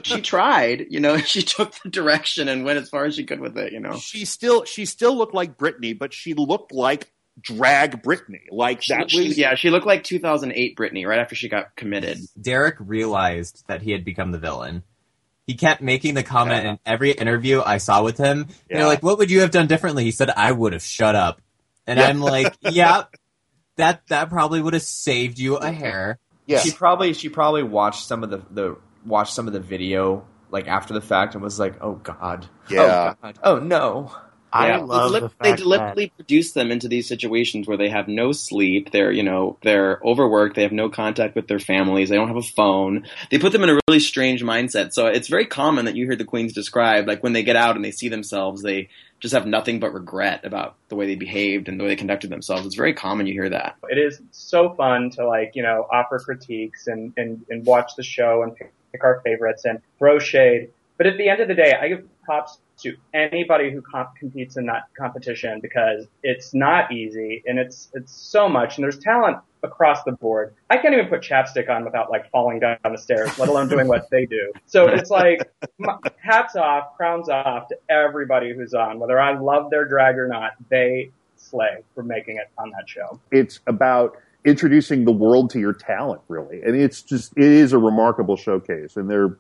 she 0.04 0.22
tried, 0.22 0.88
you 0.90 1.00
know, 1.00 1.18
she 1.34 1.42
took 1.42 1.74
the 1.84 1.90
direction 1.90 2.48
and 2.48 2.66
went 2.66 2.80
as 2.80 2.90
far 2.90 3.06
as 3.06 3.16
she 3.16 3.24
could 3.26 3.40
with 3.40 3.58
it, 3.58 3.74
you 3.74 3.80
know. 3.80 3.98
she 3.98 4.26
still 4.26 4.64
she 4.66 4.86
still 4.86 5.16
looked 5.18 5.34
like 5.34 5.58
Britney, 5.58 5.98
but 5.98 6.14
she 6.14 6.34
looked 6.34 6.72
like 6.72 7.12
drag 7.40 8.02
Britney. 8.02 8.42
Like 8.52 8.82
She, 8.82 8.94
that 8.96 9.12
she- 9.12 9.28
was 9.28 9.38
yeah, 9.38 9.56
she 9.56 9.70
looked 9.70 9.86
like 9.86 10.04
2008 10.04 10.76
Britney 10.76 11.06
right 11.08 11.20
after 11.20 11.36
she 11.36 11.50
got 11.50 11.76
committed. 11.76 12.18
Derrick 12.40 12.76
realized 12.80 13.64
that 13.68 13.82
he 13.84 13.92
had 13.92 14.04
become 14.04 14.32
the 14.32 14.40
villain. 14.40 14.84
He 15.46 15.54
kept 15.54 15.82
making 15.82 16.16
the 16.16 16.24
comment 16.24 16.64
Yeah. 16.66 16.72
in 16.72 16.80
every 16.86 17.12
interview 17.12 17.62
I 17.66 17.78
saw 17.78 18.04
with 18.04 18.18
him. 18.18 18.48
Yeah. 18.70 18.80
They're 18.80 18.88
like, 18.88 19.02
"What 19.04 19.18
would 19.20 19.30
you 19.32 19.42
have 19.42 19.52
done 19.52 19.68
differently?" 19.68 20.04
He 20.04 20.12
said, 20.12 20.30
"I 20.36 20.52
would 20.52 20.74
have 20.74 20.82
shut 20.82 21.16
up." 21.16 21.40
And 21.86 22.00
Yeah. 22.00 22.08
I'm 22.08 22.20
like, 22.20 22.54
"Yeah, 22.70 23.04
that 23.78 24.06
that 24.08 24.30
probably 24.30 24.62
would 24.62 24.74
have 24.74 24.84
saved 24.84 25.40
you 25.40 25.56
a 25.58 25.72
hair." 25.72 26.20
yeah. 26.46 26.60
She 26.60 26.72
probably 26.72 27.14
she 27.14 27.30
probably 27.30 27.64
watched 27.64 28.06
some 28.06 28.24
of 28.24 28.30
the, 28.30 28.42
the 28.52 28.78
watched 29.06 29.34
some 29.34 29.48
of 29.48 29.54
the 29.54 29.60
video 29.60 30.26
like 30.50 30.68
after 30.68 30.94
the 30.94 31.02
fact 31.02 31.34
and 31.34 31.44
was 31.44 31.60
like, 31.60 31.76
oh 31.82 31.96
god, 31.96 32.48
Yeah. 32.70 33.14
oh 33.14 33.18
god, 33.22 33.40
oh 33.44 33.60
no. 33.60 34.12
I 34.50 34.70
Yeah, 34.70 34.78
love 34.78 35.12
they, 35.12 35.20
the 35.20 35.30
they 35.42 35.50
fact 35.50 35.58
deliberately 35.62 36.12
produce 36.16 36.54
them 36.54 36.72
into 36.72 36.88
these 36.88 37.06
situations 37.06 37.68
where 37.68 37.76
they 37.76 37.90
have 37.90 38.08
no 38.08 38.32
sleep. 38.32 38.92
They're 38.92 39.12
you 39.12 39.22
know 39.24 39.58
they're 39.62 40.00
overworked. 40.06 40.56
They 40.56 40.62
have 40.64 40.72
no 40.72 40.88
contact 40.90 41.36
with 41.36 41.50
their 41.50 41.60
families. 41.60 42.08
They 42.08 42.16
don't 42.16 42.30
have 42.30 42.38
a 42.38 42.42
phone. 42.42 43.06
They 43.30 43.40
put 43.40 43.52
them 43.52 43.64
in 43.64 43.70
a 43.70 43.80
really 43.88 44.00
strange 44.00 44.44
mindset. 44.44 44.94
So 44.94 45.08
it's 45.08 45.28
very 45.28 45.46
common 45.46 45.84
that 45.84 45.98
you 45.98 46.06
hear 46.06 46.16
the 46.16 46.24
queens 46.24 46.54
describe 46.54 47.08
like 47.08 47.22
when 47.24 47.34
they 47.34 47.44
get 47.44 47.58
out 47.58 47.76
and 47.76 47.84
they 47.84 47.92
see 47.92 48.08
themselves, 48.08 48.64
they 48.64 48.88
just 49.20 49.34
have 49.34 49.48
nothing 49.48 49.80
but 49.80 49.94
regret 49.94 50.46
about 50.46 50.76
the 50.90 50.96
way 50.96 51.08
they 51.08 51.16
behaved 51.16 51.68
and 51.68 51.80
the 51.80 51.84
way 51.84 51.90
they 51.90 51.96
conducted 51.96 52.30
themselves. 52.30 52.66
It's 52.66 52.76
very 52.76 52.94
common 52.94 53.28
you 53.28 53.34
hear 53.34 53.50
that. 53.50 53.78
It 53.90 53.98
is 53.98 54.22
so 54.32 54.74
fun 54.76 55.10
to 55.12 55.28
like, 55.28 55.54
you 55.56 55.64
know, 55.64 55.88
offer 55.92 56.20
critiques 56.20 56.88
and, 56.88 57.14
and, 57.18 57.46
and 57.50 57.66
watch 57.66 57.92
the 57.96 58.04
show 58.04 58.44
and 58.44 58.56
pick, 58.56 58.72
our 59.04 59.22
favorites 59.24 59.66
and 59.66 59.80
throw 60.00 60.18
shade. 60.18 60.72
But 60.98 61.06
at 61.06 61.18
the 61.18 61.30
end 61.30 61.40
of 61.40 61.48
the 61.48 61.54
day, 61.54 61.76
I 61.80 61.88
give 61.88 62.08
props 62.24 62.58
to 62.78 62.96
anybody 63.14 63.72
who 63.72 63.82
comp- 63.82 64.16
competes 64.16 64.58
in 64.58 64.66
that 64.68 64.84
competition 64.98 65.60
because 65.62 66.06
it's 66.24 66.54
not 66.54 66.92
easy 66.92 67.44
and 67.48 67.58
it's, 67.60 67.90
it's 67.94 68.14
so 68.14 68.48
much 68.48 68.78
and 68.78 68.84
there's 68.84 69.00
talent 69.00 69.38
across 69.64 70.04
the 70.04 70.12
board. 70.12 70.54
I 70.70 70.78
can't 70.78 70.94
even 70.94 71.08
put 71.08 71.22
chapstick 71.22 71.70
on 71.70 71.84
without 71.84 72.12
like 72.12 72.30
falling 72.32 72.60
down 72.60 72.78
the 72.84 72.98
stairs, 72.98 73.38
let 73.40 73.50
alone 73.50 73.68
doing 73.68 73.88
what 73.88 74.10
they 74.12 74.26
do. 74.26 74.52
So 74.66 74.88
it's 74.88 75.10
like 75.10 75.52
hats 76.18 76.56
off, 76.56 76.96
crowns 76.96 77.30
off 77.30 77.68
to 77.70 77.78
everybody 77.90 78.54
who's 78.54 78.74
on, 78.74 79.00
whether 79.00 79.20
I 79.20 79.38
love 79.38 79.70
their 79.70 79.86
drag 79.86 80.18
or 80.18 80.28
not, 80.28 80.52
they 80.70 81.12
slay 81.36 81.84
for 81.96 82.04
making 82.04 82.38
it 82.38 82.50
on 82.58 82.72
that 82.72 82.88
show. 82.88 83.20
It's 83.32 83.60
about 83.68 84.18
introducing 84.46 85.06
the 85.06 85.12
world 85.12 85.50
to 85.52 85.60
your 85.60 85.74
talent, 85.74 86.22
really, 86.28 86.62
and 86.62 86.76
it's 86.76 87.02
just 87.02 87.34
it 87.38 87.44
is 87.44 87.74
a 87.74 87.78
remarkable 87.78 88.38
showcase, 88.38 88.98
and 88.98 89.10
they're 89.10 89.38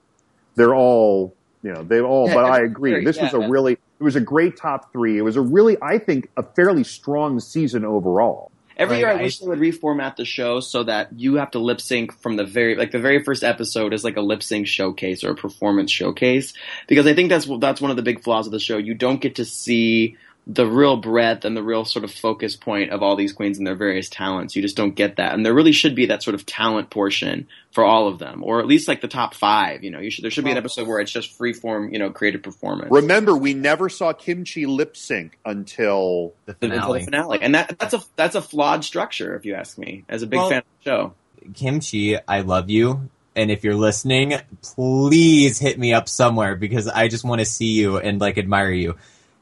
they're 0.55 0.75
all 0.75 1.35
you 1.63 1.71
know 1.73 1.83
they've 1.83 2.03
all. 2.05 2.27
Yeah, 2.27 2.35
but 2.35 2.45
I 2.45 2.61
agree, 2.61 2.91
very- 2.91 3.05
this 3.05 3.19
was 3.19 3.33
a 3.33 3.39
yeah. 3.39 3.47
really 3.49 3.73
it 3.73 4.03
was 4.03 4.15
a 4.15 4.21
great 4.21 4.57
top 4.57 4.91
three. 4.91 5.17
It 5.17 5.21
was 5.23 5.35
a 5.35 5.41
really 5.41 5.77
I 5.81 5.97
think 5.97 6.29
a 6.37 6.43
fairly 6.43 6.83
strong 6.83 7.39
season 7.39 7.83
overall. 7.85 8.51
Every 8.79 8.97
Like, 8.97 9.01
year, 9.01 9.09
I, 9.09 9.19
I- 9.19 9.21
wish 9.23 9.39
they 9.39 9.47
would 9.47 9.57
reformat 9.57 10.17
the 10.17 10.25
show 10.25 10.59
so 10.59 10.83
that 10.83 11.19
you 11.19 11.35
have 11.35 11.49
to 11.51 11.59
lip 11.59 11.81
sync 11.81 12.13
from 12.13 12.35
the 12.35 12.43
very 12.45 12.75
like 12.75 12.91
the 12.91 12.99
very 12.99 13.23
first 13.23 13.43
episode 13.43 13.91
is 13.91 14.03
like 14.03 14.17
a 14.17 14.21
lip 14.21 14.43
sync 14.43 14.67
showcase 14.67 15.23
or 15.23 15.31
a 15.31 15.35
performance 15.35 15.91
showcase 15.91 16.53
because 16.87 17.07
I 17.07 17.15
think 17.15 17.29
that's 17.29 17.47
that's 17.59 17.81
one 17.81 17.89
of 17.89 17.97
the 17.97 18.03
big 18.03 18.21
flaws 18.23 18.45
of 18.45 18.51
the 18.51 18.59
show. 18.59 18.77
You 18.77 18.93
don't 18.93 19.19
get 19.19 19.35
to 19.37 19.45
see 19.45 20.15
the 20.49 20.65
real 20.65 20.95
breadth 20.95 21.43
and 21.43 21.57
the 21.57 21.61
real 21.61 21.83
sort 21.83 22.05
of 22.05 22.11
focus 22.11 22.55
point 22.55 22.91
of 22.91 23.03
all 23.03 23.17
these 23.17 23.33
queens 23.33 23.57
and 23.57 23.67
their 23.67 23.75
various 23.75 24.07
talents. 24.07 24.55
You 24.55 24.61
just 24.61 24.77
don't 24.77 24.95
get 24.95 25.17
that, 25.17 25.33
and 25.33 25.45
there 25.45 25.53
really 25.53 25.73
should 25.73 25.93
be 25.93 26.05
that 26.05 26.23
sort 26.23 26.35
of 26.35 26.45
talent 26.45 26.89
portion 26.89 27.47
for 27.73 27.83
all 27.83 28.07
of 28.07 28.17
them, 28.17 28.43
or 28.45 28.61
at 28.61 28.65
least 28.65 28.87
like 28.87 29.01
the 29.01 29.09
top 29.09 29.33
five. 29.33 29.83
You 29.83 29.91
know, 29.91 29.99
you 29.99 30.09
should 30.09 30.23
there 30.23 30.31
should 30.31 30.45
be 30.45 30.51
an 30.51 30.57
episode 30.57 30.87
where 30.87 30.99
it's 31.01 31.11
just 31.11 31.33
free 31.33 31.51
form, 31.51 31.91
you 31.91 31.99
know, 31.99 32.11
creative 32.11 32.41
performance. 32.43 32.89
Remember, 32.91 33.35
we 33.35 33.53
never 33.53 33.89
saw 33.89 34.13
Kim 34.13 34.45
Chi 34.45 34.61
lip 34.61 34.95
sync 34.95 35.37
until 35.45 36.33
The 36.45 36.55
until 36.61 36.69
the 36.93 36.99
finale. 36.99 37.03
finale, 37.03 37.39
and 37.41 37.55
that 37.55 37.77
that's 37.77 37.93
a 37.93 38.01
that's 38.15 38.35
a 38.35 38.41
flawed 38.41 38.85
structure, 38.85 39.35
if 39.35 39.45
you 39.45 39.53
ask 39.53 39.77
me. 39.77 40.05
As 40.07 40.21
a 40.23 40.27
big 40.27 40.39
Well- 40.39 40.49
fan 40.49 40.59
of 40.59 40.63
the 40.83 40.89
show. 40.89 41.13
Kim 41.55 41.79
Chi, 41.81 42.21
I 42.27 42.41
love 42.41 42.69
you. 42.69 43.09
And 43.35 43.51
if 43.51 43.63
you're 43.63 43.75
listening, 43.75 44.33
please 44.63 45.59
hit 45.59 45.77
me 45.77 45.93
up 45.93 46.09
somewhere 46.09 46.55
because 46.55 46.87
I 46.87 47.07
just 47.07 47.23
want 47.23 47.39
to 47.39 47.45
see 47.45 47.67
you 47.73 47.97
and 47.97 48.19
like 48.21 48.37
admire 48.37 48.71
you. 48.71 48.95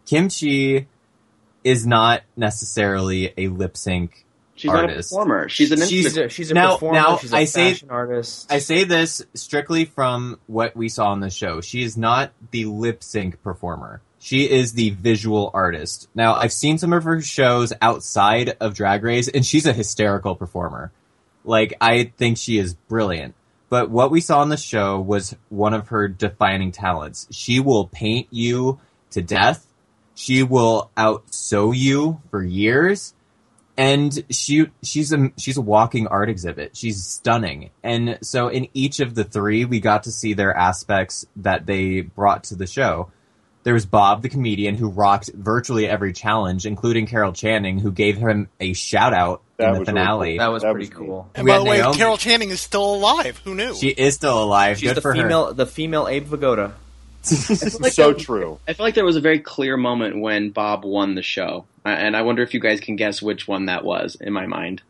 Kim 0.05 0.29
Chi 0.29 0.85
is 1.65 1.86
not 1.86 2.22
necessarily 2.38 3.34
a 3.38 3.50
lip 3.50 3.75
sync. 3.75 4.25
She's 4.57 4.72
not 4.72 4.86
a 4.86 4.88
Artist. 4.88 5.10
performer. 5.10 5.50
She's 5.50 5.72
an 5.72 5.79
She's- 5.79 6.05
instrument. 6.05 6.31
She's 6.31 6.38
a, 6.38 6.43
she's 6.45 6.51
a 6.51 6.53
Now- 6.53 6.74
performer. 6.75 6.93
now, 7.00 7.17
she's 7.17 7.34
a 7.34 7.38
I 7.38 7.43
say- 7.45 7.74
fashion 7.74 7.89
artist. 7.91 8.50
I 8.50 8.60
say 8.60 8.86
this 8.86 9.22
strictly 9.34 9.84
from 9.84 10.39
what 10.48 10.77
we 10.77 10.88
saw 10.88 11.07
on 11.07 11.19
the 11.19 11.29
show. 11.29 11.60
She 11.60 11.84
is 11.84 11.98
not 11.98 12.31
the 12.51 12.63
lip 12.65 13.03
sync 13.03 13.43
performer. 13.43 14.00
She 14.19 14.50
is 14.50 14.72
the 14.74 14.91
visual 14.91 15.51
artist. 15.53 16.07
Now, 16.15 16.36
I've 16.36 16.53
seen 16.53 16.77
some 16.77 16.93
of 16.93 17.03
her 17.03 17.22
shows 17.22 17.74
outside 17.81 18.55
of 18.62 18.74
Drag 18.75 19.03
Race, 19.03 19.27
and 19.27 19.45
she's 19.45 19.65
a 19.65 19.74
hysterical 19.74 20.36
performer. 20.36 20.91
Like, 21.43 21.74
I 21.81 22.12
think 22.17 22.38
she 22.38 22.57
is 22.57 22.74
brilliant. 22.75 23.36
But 23.69 23.89
what 23.89 24.10
we 24.10 24.22
saw 24.22 24.39
on 24.39 24.50
the 24.50 24.57
show 24.57 25.00
was 25.00 25.36
one 25.50 25.74
of 25.74 25.89
her 25.89 26.07
defining 26.07 26.72
talents. 26.72 27.27
She 27.31 27.60
will 27.60 27.88
paint 27.88 28.27
you 28.31 28.79
to 29.12 29.22
death. 29.22 29.65
She 30.16 30.42
will 30.44 30.90
out 30.98 31.34
sew 31.34 31.72
you 31.72 32.22
for 32.32 32.42
years 32.42 33.14
and 33.78 34.24
she 34.30 34.68
she's 34.82 35.12
a 35.12 35.32
she's 35.38 35.58
a 35.58 35.62
walking 35.62 36.08
art 36.08 36.30
exhibit. 36.30 36.75
She's 36.78 37.04
stunning. 37.04 37.72
And 37.84 38.18
so 38.22 38.48
in 38.48 38.68
each 38.74 39.00
of 39.00 39.16
the 39.16 39.24
three, 39.24 39.66
we 39.66 39.80
got 39.80 40.04
to 40.04 40.12
see 40.12 40.34
their 40.34 40.56
aspects 40.56 41.25
that 41.38 41.66
they 41.66 42.01
brought 42.01 42.46
to 42.46 42.56
the 42.56 42.68
show. 42.68 43.12
There 43.64 43.74
was 43.74 43.86
Bob 43.88 44.22
the 44.22 44.30
comedian 44.30 44.75
who 44.75 44.90
rocked 44.90 45.32
virtually 45.34 45.88
every 45.88 46.14
challenge, 46.14 46.68
including 46.68 47.08
Carol 47.08 47.34
Channing, 47.34 47.80
who 47.80 47.92
gave 47.92 48.16
him 48.16 48.48
a 48.60 48.74
shout 48.74 49.12
out 49.12 49.42
That 49.58 49.70
in 49.70 49.74
the 49.74 49.80
was 49.80 49.88
really 49.88 50.00
finale. 50.00 50.38
that 50.38 50.48
was 50.48 50.62
That 50.62 50.72
pretty 50.74 50.88
was 50.90 50.96
cool. 50.96 51.30
And 51.34 51.46
We 51.46 51.51
by 51.51 51.58
the 51.58 51.66
way, 51.66 51.78
Naomi. 51.80 51.98
Carol 51.98 52.18
Channing 52.18 52.51
is 52.51 52.62
still 52.62 52.94
alive. 52.96 53.42
Who 53.44 53.56
knew? 53.56 53.75
She 53.75 53.88
is 53.90 54.14
still 54.14 54.42
alive. 54.42 54.78
She's 54.78 54.90
Good 54.90 54.98
the 54.98 55.01
for 55.01 55.16
female, 55.16 55.54
the 55.54 55.66
female 55.66 56.08
Abe 56.08 56.28
Vigoda. 56.28 56.74
Like 57.79 57.94
so 57.94 58.14
that- 58.14 58.20
true. 58.20 58.59
I 58.68 58.74
feel 58.74 58.85
like 58.85 58.96
there 58.96 59.05
was 59.05 59.16
a 59.16 59.22
very 59.22 59.40
clear 59.40 59.77
moment 59.77 60.20
when 60.20 60.50
Bob 60.51 60.83
won 60.85 61.16
the 61.16 61.24
show, 61.24 61.66
and 61.83 62.16
I 62.16 62.22
wonder 62.22 62.44
if 62.44 62.53
you 62.53 62.59
guys 62.59 62.79
can 62.79 62.96
guess 62.96 63.22
which 63.22 63.48
one 63.48 63.66
that 63.68 63.83
was. 63.83 64.16
In 64.20 64.31
my 64.33 64.46
mind. 64.46 64.81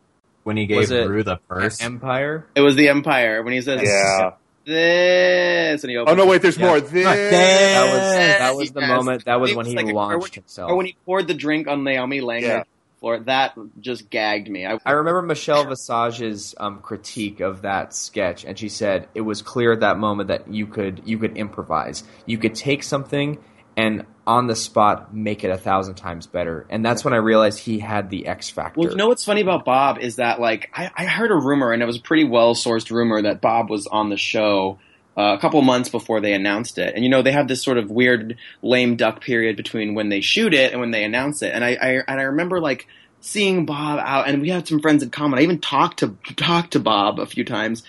When 0.44 0.56
he 0.56 0.66
gave 0.66 0.76
Was 0.78 0.90
it 0.92 1.08
Ru 1.08 1.22
the 1.24 1.38
first. 1.48 1.82
Empire. 1.82 2.46
it 2.54 2.60
was 2.60 2.76
the 2.76 2.88
Empire 2.88 3.42
when 3.42 3.52
he 3.52 3.60
says 3.60 3.80
Yeah. 3.82 4.32
this, 4.64 5.82
and 5.82 5.90
he 5.90 5.96
Oh 5.96 6.14
no, 6.14 6.26
wait. 6.26 6.42
There's 6.42 6.56
Yeah. 6.58 6.66
more. 6.66 6.80
This. 6.80 7.04
That 7.04 7.84
was 7.92 8.38
that 8.38 8.54
was 8.56 8.70
the 8.72 8.80
Yes. 8.80 8.88
moment. 8.88 9.24
That 9.24 9.40
was 9.40 9.54
when 9.54 9.66
he 9.66 9.74
like 9.74 9.86
a- 9.86 9.90
or 9.90 9.94
launched 9.94 10.22
when- 10.22 10.32
himself. 10.42 10.70
Or 10.70 10.76
when 10.76 10.86
he 10.86 10.96
poured 11.04 11.26
the 11.28 11.34
drink 11.34 11.66
on 11.68 11.84
Naomi 11.84 12.20
laying 12.20 12.44
Yeah. 12.44 12.62
The 13.00 13.22
that 13.26 13.54
just 13.80 14.10
gagged 14.10 14.48
me. 14.48 14.66
I, 14.66 14.78
I 14.84 14.92
remember 14.92 15.22
Michelle 15.22 15.64
Visage's 15.64 16.54
um, 16.58 16.80
critique 16.80 17.40
of 17.40 17.62
that 17.62 17.94
sketch, 17.94 18.44
and 18.44 18.58
she 18.58 18.68
said 18.68 19.08
it 19.14 19.20
was 19.20 19.42
clear 19.42 19.72
at 19.72 19.80
that 19.80 19.98
moment 19.98 20.28
that 20.28 20.52
you 20.52 20.66
could 20.66 21.02
you 21.04 21.18
could 21.18 21.36
improvise. 21.36 22.04
You 22.26 22.38
could 22.38 22.54
take 22.54 22.82
something 22.82 23.38
and 23.76 24.06
on 24.26 24.46
the 24.46 24.56
spot 24.56 25.14
make 25.14 25.44
it 25.44 25.50
a 25.50 25.58
thousand 25.58 25.94
times 25.94 26.26
better. 26.26 26.66
And 26.68 26.84
that's 26.84 27.04
when 27.04 27.14
I 27.14 27.18
realized 27.18 27.60
he 27.60 27.78
had 27.78 28.10
the 28.10 28.26
X 28.26 28.48
factor. 28.48 28.80
Well, 28.80 28.90
you 28.90 28.96
know 28.96 29.08
what's 29.08 29.24
funny 29.24 29.42
about 29.42 29.64
Bob 29.64 29.98
is 29.98 30.16
that 30.16 30.40
like 30.40 30.70
I, 30.74 30.90
I 30.96 31.04
heard 31.04 31.30
a 31.30 31.36
rumor, 31.36 31.72
and 31.72 31.82
it 31.82 31.86
was 31.86 31.98
a 31.98 32.02
pretty 32.02 32.24
well 32.24 32.54
sourced 32.54 32.90
rumor 32.90 33.22
that 33.22 33.40
Bob 33.40 33.70
was 33.70 33.86
on 33.86 34.08
the 34.08 34.16
show 34.16 34.78
uh, 35.16 35.34
a 35.36 35.40
couple 35.40 35.60
months 35.62 35.88
before 35.88 36.20
they 36.20 36.34
announced 36.34 36.78
it. 36.78 36.94
And 36.94 37.04
you 37.04 37.10
know 37.10 37.22
they 37.22 37.32
have 37.32 37.48
this 37.48 37.62
sort 37.62 37.78
of 37.78 37.90
weird 37.90 38.36
lame 38.62 38.96
duck 38.96 39.20
period 39.20 39.56
between 39.56 39.94
when 39.94 40.08
they 40.08 40.20
shoot 40.20 40.54
it 40.54 40.72
and 40.72 40.80
when 40.80 40.90
they 40.90 41.04
announce 41.04 41.42
it. 41.42 41.52
And 41.54 41.64
I, 41.64 41.76
I 41.80 41.88
and 42.06 42.20
I 42.20 42.24
remember 42.24 42.60
like 42.60 42.86
seeing 43.20 43.66
Bob 43.66 43.98
out, 43.98 44.28
and 44.28 44.40
we 44.40 44.50
had 44.50 44.68
some 44.68 44.80
friends 44.80 45.02
in 45.02 45.10
common. 45.10 45.38
I 45.38 45.42
even 45.42 45.60
talked 45.60 46.00
to 46.00 46.16
talked 46.36 46.72
to 46.72 46.80
Bob 46.80 47.18
a 47.18 47.26
few 47.26 47.44
times. 47.44 47.82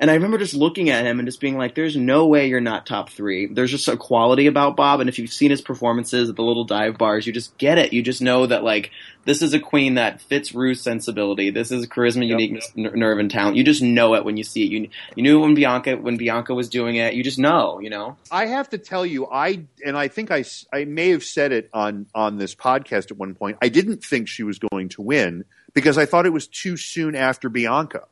And 0.00 0.10
I 0.10 0.14
remember 0.14 0.38
just 0.38 0.54
looking 0.54 0.90
at 0.90 1.04
him 1.04 1.18
and 1.18 1.26
just 1.26 1.40
being 1.40 1.56
like, 1.56 1.74
"There's 1.74 1.96
no 1.96 2.26
way 2.26 2.48
you're 2.48 2.60
not 2.60 2.86
top 2.86 3.10
three. 3.10 3.46
There's 3.46 3.70
just 3.70 3.88
a 3.88 3.96
quality 3.96 4.46
about 4.46 4.76
Bob, 4.76 5.00
and 5.00 5.08
if 5.08 5.18
you've 5.18 5.32
seen 5.32 5.50
his 5.50 5.60
performances 5.60 6.28
at 6.28 6.36
the 6.36 6.42
little 6.42 6.64
dive 6.64 6.98
bars, 6.98 7.26
you 7.26 7.32
just 7.32 7.56
get 7.58 7.78
it. 7.78 7.92
You 7.92 8.02
just 8.02 8.22
know 8.22 8.46
that 8.46 8.62
like 8.62 8.90
this 9.24 9.42
is 9.42 9.52
a 9.52 9.60
queen 9.60 9.94
that 9.94 10.20
fits 10.22 10.54
Ru's 10.54 10.80
sensibility. 10.80 11.50
This 11.50 11.70
is 11.70 11.86
charisma, 11.86 12.26
uniqueness, 12.26 12.72
ner- 12.76 12.96
nerve, 12.96 13.18
and 13.18 13.30
talent. 13.30 13.56
You 13.56 13.64
just 13.64 13.82
know 13.82 14.14
it 14.14 14.24
when 14.24 14.36
you 14.36 14.44
see 14.44 14.64
it. 14.64 14.70
You 14.70 14.88
you 15.16 15.22
knew 15.22 15.40
when 15.40 15.54
Bianca 15.54 15.96
when 15.96 16.16
Bianca 16.16 16.54
was 16.54 16.68
doing 16.68 16.96
it. 16.96 17.14
You 17.14 17.22
just 17.22 17.38
know, 17.38 17.80
you 17.80 17.90
know. 17.90 18.16
I 18.30 18.46
have 18.46 18.70
to 18.70 18.78
tell 18.78 19.04
you, 19.04 19.26
I 19.26 19.64
and 19.84 19.96
I 19.98 20.08
think 20.08 20.30
I, 20.30 20.44
I 20.72 20.84
may 20.84 21.10
have 21.10 21.24
said 21.24 21.52
it 21.52 21.70
on 21.72 22.06
on 22.14 22.38
this 22.38 22.54
podcast 22.54 23.10
at 23.10 23.18
one 23.18 23.34
point. 23.34 23.58
I 23.60 23.68
didn't 23.68 24.04
think 24.04 24.28
she 24.28 24.42
was 24.42 24.58
going 24.58 24.88
to 24.90 25.02
win 25.02 25.44
because 25.74 25.98
I 25.98 26.06
thought 26.06 26.26
it 26.26 26.32
was 26.32 26.46
too 26.46 26.76
soon 26.76 27.14
after 27.14 27.48
Bianca, 27.48 28.04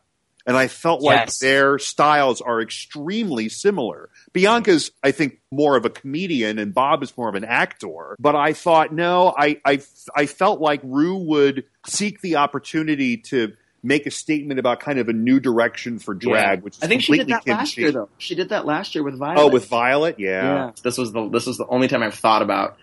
and 0.46 0.56
I 0.56 0.68
felt 0.68 1.02
like 1.02 1.34
their 1.38 1.78
styles 1.78 2.40
are 2.40 2.62
extremely 2.62 3.48
similar. 3.48 4.08
Bianca's, 4.32 4.92
I 5.02 5.10
think, 5.10 5.40
more 5.50 5.76
of 5.76 5.84
a 5.84 5.90
comedian, 5.90 6.58
and 6.58 6.72
Bob 6.72 7.02
is 7.02 7.16
more 7.16 7.28
of 7.28 7.34
an 7.34 7.44
actor. 7.44 8.16
But 8.18 8.36
I 8.36 8.52
thought, 8.52 8.92
no, 8.92 9.34
I 9.36 9.60
I, 9.64 9.80
I 10.14 10.26
felt 10.26 10.60
like 10.60 10.80
Ru 10.84 11.16
would 11.16 11.64
seek 11.86 12.20
the 12.20 12.36
opportunity 12.36 13.16
to. 13.28 13.54
Make 13.82 14.06
a 14.06 14.10
statement 14.10 14.58
about 14.58 14.80
kind 14.80 14.98
of 14.98 15.08
a 15.08 15.12
new 15.12 15.38
direction 15.38 16.00
for 16.00 16.12
drag, 16.12 16.62
which 16.64 16.76
is 16.76 16.82
I 16.82 16.88
think 16.88 17.02
she 17.02 17.12
did 17.12 17.28
completely 17.28 17.52
that 17.52 17.58
last 17.58 17.74
kimchi. 17.74 17.82
year 17.82 17.92
though. 17.92 18.08
She 18.18 18.34
did 18.34 18.48
that 18.48 18.66
last 18.66 18.96
year 18.96 19.04
with 19.04 19.16
Violet. 19.16 19.40
Oh, 19.40 19.48
with 19.48 19.68
Violet, 19.68 20.18
yeah. 20.18 20.72
This 20.82 20.98
was 20.98 21.12
the 21.12 21.28
this 21.28 21.46
was 21.46 21.56
the 21.56 21.66
only 21.68 21.86
time 21.86 22.02
I've 22.02 22.14
thought 22.14 22.42
about 22.42 22.78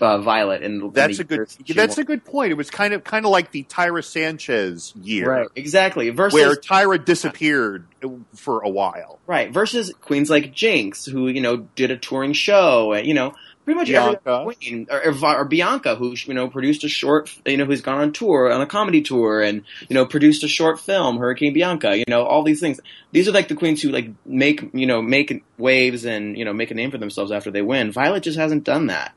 uh, 0.00 0.18
Violet. 0.18 0.62
In 0.62 0.78
the, 0.78 0.90
That's 0.90 1.18
a 1.18 1.24
good. 1.24 1.48
That's 1.74 1.96
won. 1.96 2.02
a 2.02 2.04
good 2.04 2.24
point. 2.24 2.52
It 2.52 2.56
was 2.56 2.70
kind 2.70 2.94
of 2.94 3.04
kind 3.04 3.24
of 3.24 3.30
like 3.30 3.50
the 3.50 3.64
Tyra 3.64 4.04
Sanchez 4.04 4.92
year, 5.00 5.30
right. 5.30 5.48
Exactly. 5.56 6.10
Versus 6.10 6.34
where 6.34 6.54
Tyra 6.56 7.02
disappeared 7.04 7.86
for 8.34 8.60
a 8.60 8.68
while. 8.68 9.18
Right, 9.26 9.52
versus 9.52 9.92
queens 10.00 10.30
like 10.30 10.52
Jinkx, 10.52 11.10
who 11.10 11.28
you 11.28 11.40
know 11.40 11.68
did 11.76 11.90
a 11.90 11.96
touring 11.96 12.32
show, 12.32 12.92
and 12.92 13.06
you 13.06 13.14
know 13.14 13.34
pretty 13.68 13.80
much 13.80 13.90
every 13.90 14.18
Bianca. 14.24 14.44
queen, 14.44 14.86
or, 14.90 15.12
or, 15.12 15.36
or 15.40 15.44
Bianca, 15.44 15.94
who 15.94 16.14
you 16.24 16.32
know 16.32 16.48
produced 16.48 16.84
a 16.84 16.88
short, 16.88 17.30
you 17.44 17.58
know, 17.58 17.66
who's 17.66 17.82
gone 17.82 18.00
on 18.00 18.12
tour 18.12 18.50
on 18.50 18.62
a 18.62 18.66
comedy 18.66 19.02
tour, 19.02 19.42
and 19.42 19.62
you 19.88 19.94
know 19.94 20.06
produced 20.06 20.42
a 20.42 20.48
short 20.48 20.80
film, 20.80 21.18
Hurricane 21.18 21.52
Bianca. 21.52 21.96
You 21.96 22.04
know 22.08 22.24
all 22.24 22.42
these 22.42 22.60
things. 22.60 22.80
These 23.12 23.28
are 23.28 23.32
like 23.32 23.48
the 23.48 23.54
queens 23.54 23.82
who 23.82 23.90
like 23.90 24.08
make 24.24 24.70
you 24.72 24.86
know 24.86 25.02
make 25.02 25.44
waves 25.58 26.06
and 26.06 26.36
you 26.36 26.46
know 26.46 26.54
make 26.54 26.70
a 26.70 26.74
name 26.74 26.90
for 26.90 26.96
themselves 26.96 27.30
after 27.30 27.50
they 27.50 27.60
win. 27.60 27.92
Violet 27.92 28.22
just 28.22 28.38
hasn't 28.38 28.64
done 28.64 28.86
that. 28.86 29.12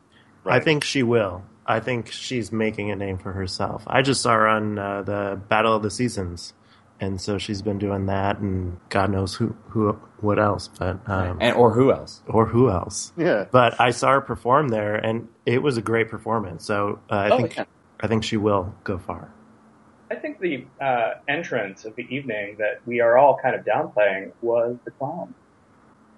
I 0.45 0.59
think 0.59 0.83
she 0.83 1.03
will. 1.03 1.43
I 1.65 1.79
think 1.79 2.11
she's 2.11 2.51
making 2.51 2.91
a 2.91 2.95
name 2.95 3.17
for 3.17 3.31
herself. 3.31 3.83
I 3.87 4.01
just 4.01 4.21
saw 4.21 4.31
her 4.33 4.47
on 4.47 4.77
uh, 4.79 5.01
the 5.03 5.39
Battle 5.47 5.75
of 5.75 5.83
the 5.83 5.91
Seasons, 5.91 6.53
and 6.99 7.21
so 7.21 7.37
she's 7.37 7.61
been 7.61 7.77
doing 7.79 8.07
that, 8.07 8.39
and 8.39 8.77
God 8.89 9.11
knows 9.11 9.35
who, 9.35 9.55
who, 9.69 9.91
what 10.19 10.39
else, 10.39 10.67
but 10.79 10.99
um, 11.07 11.37
and 11.39 11.55
or 11.55 11.71
who 11.71 11.91
else? 11.91 12.21
or 12.27 12.45
who 12.47 12.69
else. 12.69 13.13
Yeah. 13.15 13.45
But 13.51 13.79
I 13.79 13.91
saw 13.91 14.11
her 14.13 14.21
perform 14.21 14.69
there, 14.69 14.95
and 14.95 15.27
it 15.45 15.61
was 15.61 15.77
a 15.77 15.81
great 15.81 16.09
performance. 16.09 16.65
So 16.65 16.99
uh, 17.09 17.15
I 17.15 17.29
Oh, 17.29 17.37
think 17.37 17.55
yeah. 17.57 17.65
I 17.99 18.07
think 18.07 18.23
she 18.23 18.37
will 18.37 18.73
go 18.83 18.97
far. 18.97 19.31
I 20.09 20.15
think 20.15 20.39
the 20.39 20.65
uh, 20.81 21.11
entrance 21.27 21.85
of 21.85 21.95
the 21.95 22.03
evening 22.13 22.55
that 22.57 22.81
we 22.85 22.99
are 22.99 23.17
all 23.17 23.37
kind 23.41 23.55
of 23.55 23.63
downplaying 23.63 24.31
was 24.41 24.75
the 24.83 24.91
clown. 24.91 25.33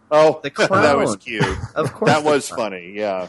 Oh, 0.10 0.40
The 0.42 0.50
clown. 0.50 0.70
that 0.84 0.98
was 0.98 1.16
cute. 1.18 1.44
Of 1.76 1.94
course, 1.94 2.10
That 2.12 2.24
was 2.24 2.50
funny. 2.50 2.94
Yeah. 2.96 3.28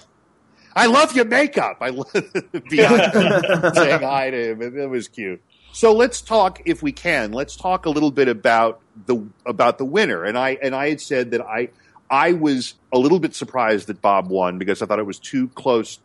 I 0.76 0.86
love 0.86 1.14
your 1.14 1.24
makeup. 1.24 1.78
I 1.80 1.90
love 1.90 2.12
Bianca 2.70 3.72
saying 3.74 4.00
hi 4.00 4.30
to 4.30 4.50
him. 4.50 4.62
It, 4.62 4.76
it 4.76 4.86
was 4.88 5.08
cute. 5.08 5.42
So 5.72 5.92
let's 5.92 6.20
talk, 6.20 6.62
if 6.66 6.82
we 6.82 6.92
can, 6.92 7.32
let's 7.32 7.56
talk 7.56 7.86
a 7.86 7.90
little 7.90 8.12
bit 8.12 8.28
about 8.28 8.80
the 9.06 9.26
about 9.44 9.78
the 9.78 9.84
winner. 9.84 10.24
And 10.24 10.38
I 10.38 10.56
and 10.62 10.74
I 10.74 10.88
had 10.88 11.00
said 11.00 11.32
that 11.32 11.40
I 11.40 11.70
I 12.08 12.32
was 12.32 12.74
a 12.92 12.98
little 12.98 13.18
bit 13.18 13.34
surprised 13.34 13.88
that 13.88 14.00
Bob 14.00 14.28
won 14.28 14.58
because 14.58 14.82
I 14.82 14.86
thought 14.86 14.98
it 14.98 15.06
was 15.06 15.18
too 15.18 15.48
close 15.48 15.98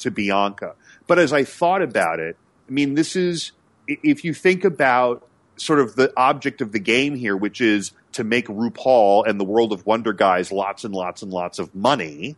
to 0.00 0.10
Bianca. 0.10 0.74
But 1.06 1.18
as 1.18 1.32
I 1.32 1.44
thought 1.44 1.82
about 1.82 2.20
it, 2.20 2.36
I 2.68 2.72
mean, 2.72 2.94
this 2.94 3.16
is 3.16 3.52
if 3.88 4.24
you 4.24 4.34
think 4.34 4.64
about 4.64 5.26
sort 5.56 5.80
of 5.80 5.96
the 5.96 6.12
object 6.16 6.60
of 6.60 6.72
the 6.72 6.78
game 6.78 7.14
here, 7.16 7.36
which 7.36 7.60
is 7.60 7.92
to 8.12 8.24
make 8.24 8.46
RuPaul 8.46 9.26
and 9.26 9.40
the 9.40 9.44
World 9.44 9.72
of 9.72 9.84
Wonder 9.86 10.12
guys 10.12 10.52
lots 10.52 10.84
and 10.84 10.94
lots 10.94 11.22
and 11.22 11.32
lots 11.32 11.58
of 11.58 11.74
money. 11.74 12.36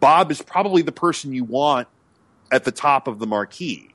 Bob 0.00 0.30
is 0.30 0.42
probably 0.42 0.82
the 0.82 0.92
person 0.92 1.32
you 1.32 1.44
want 1.44 1.88
at 2.50 2.64
the 2.64 2.72
top 2.72 3.08
of 3.08 3.18
the 3.18 3.26
marquee. 3.26 3.90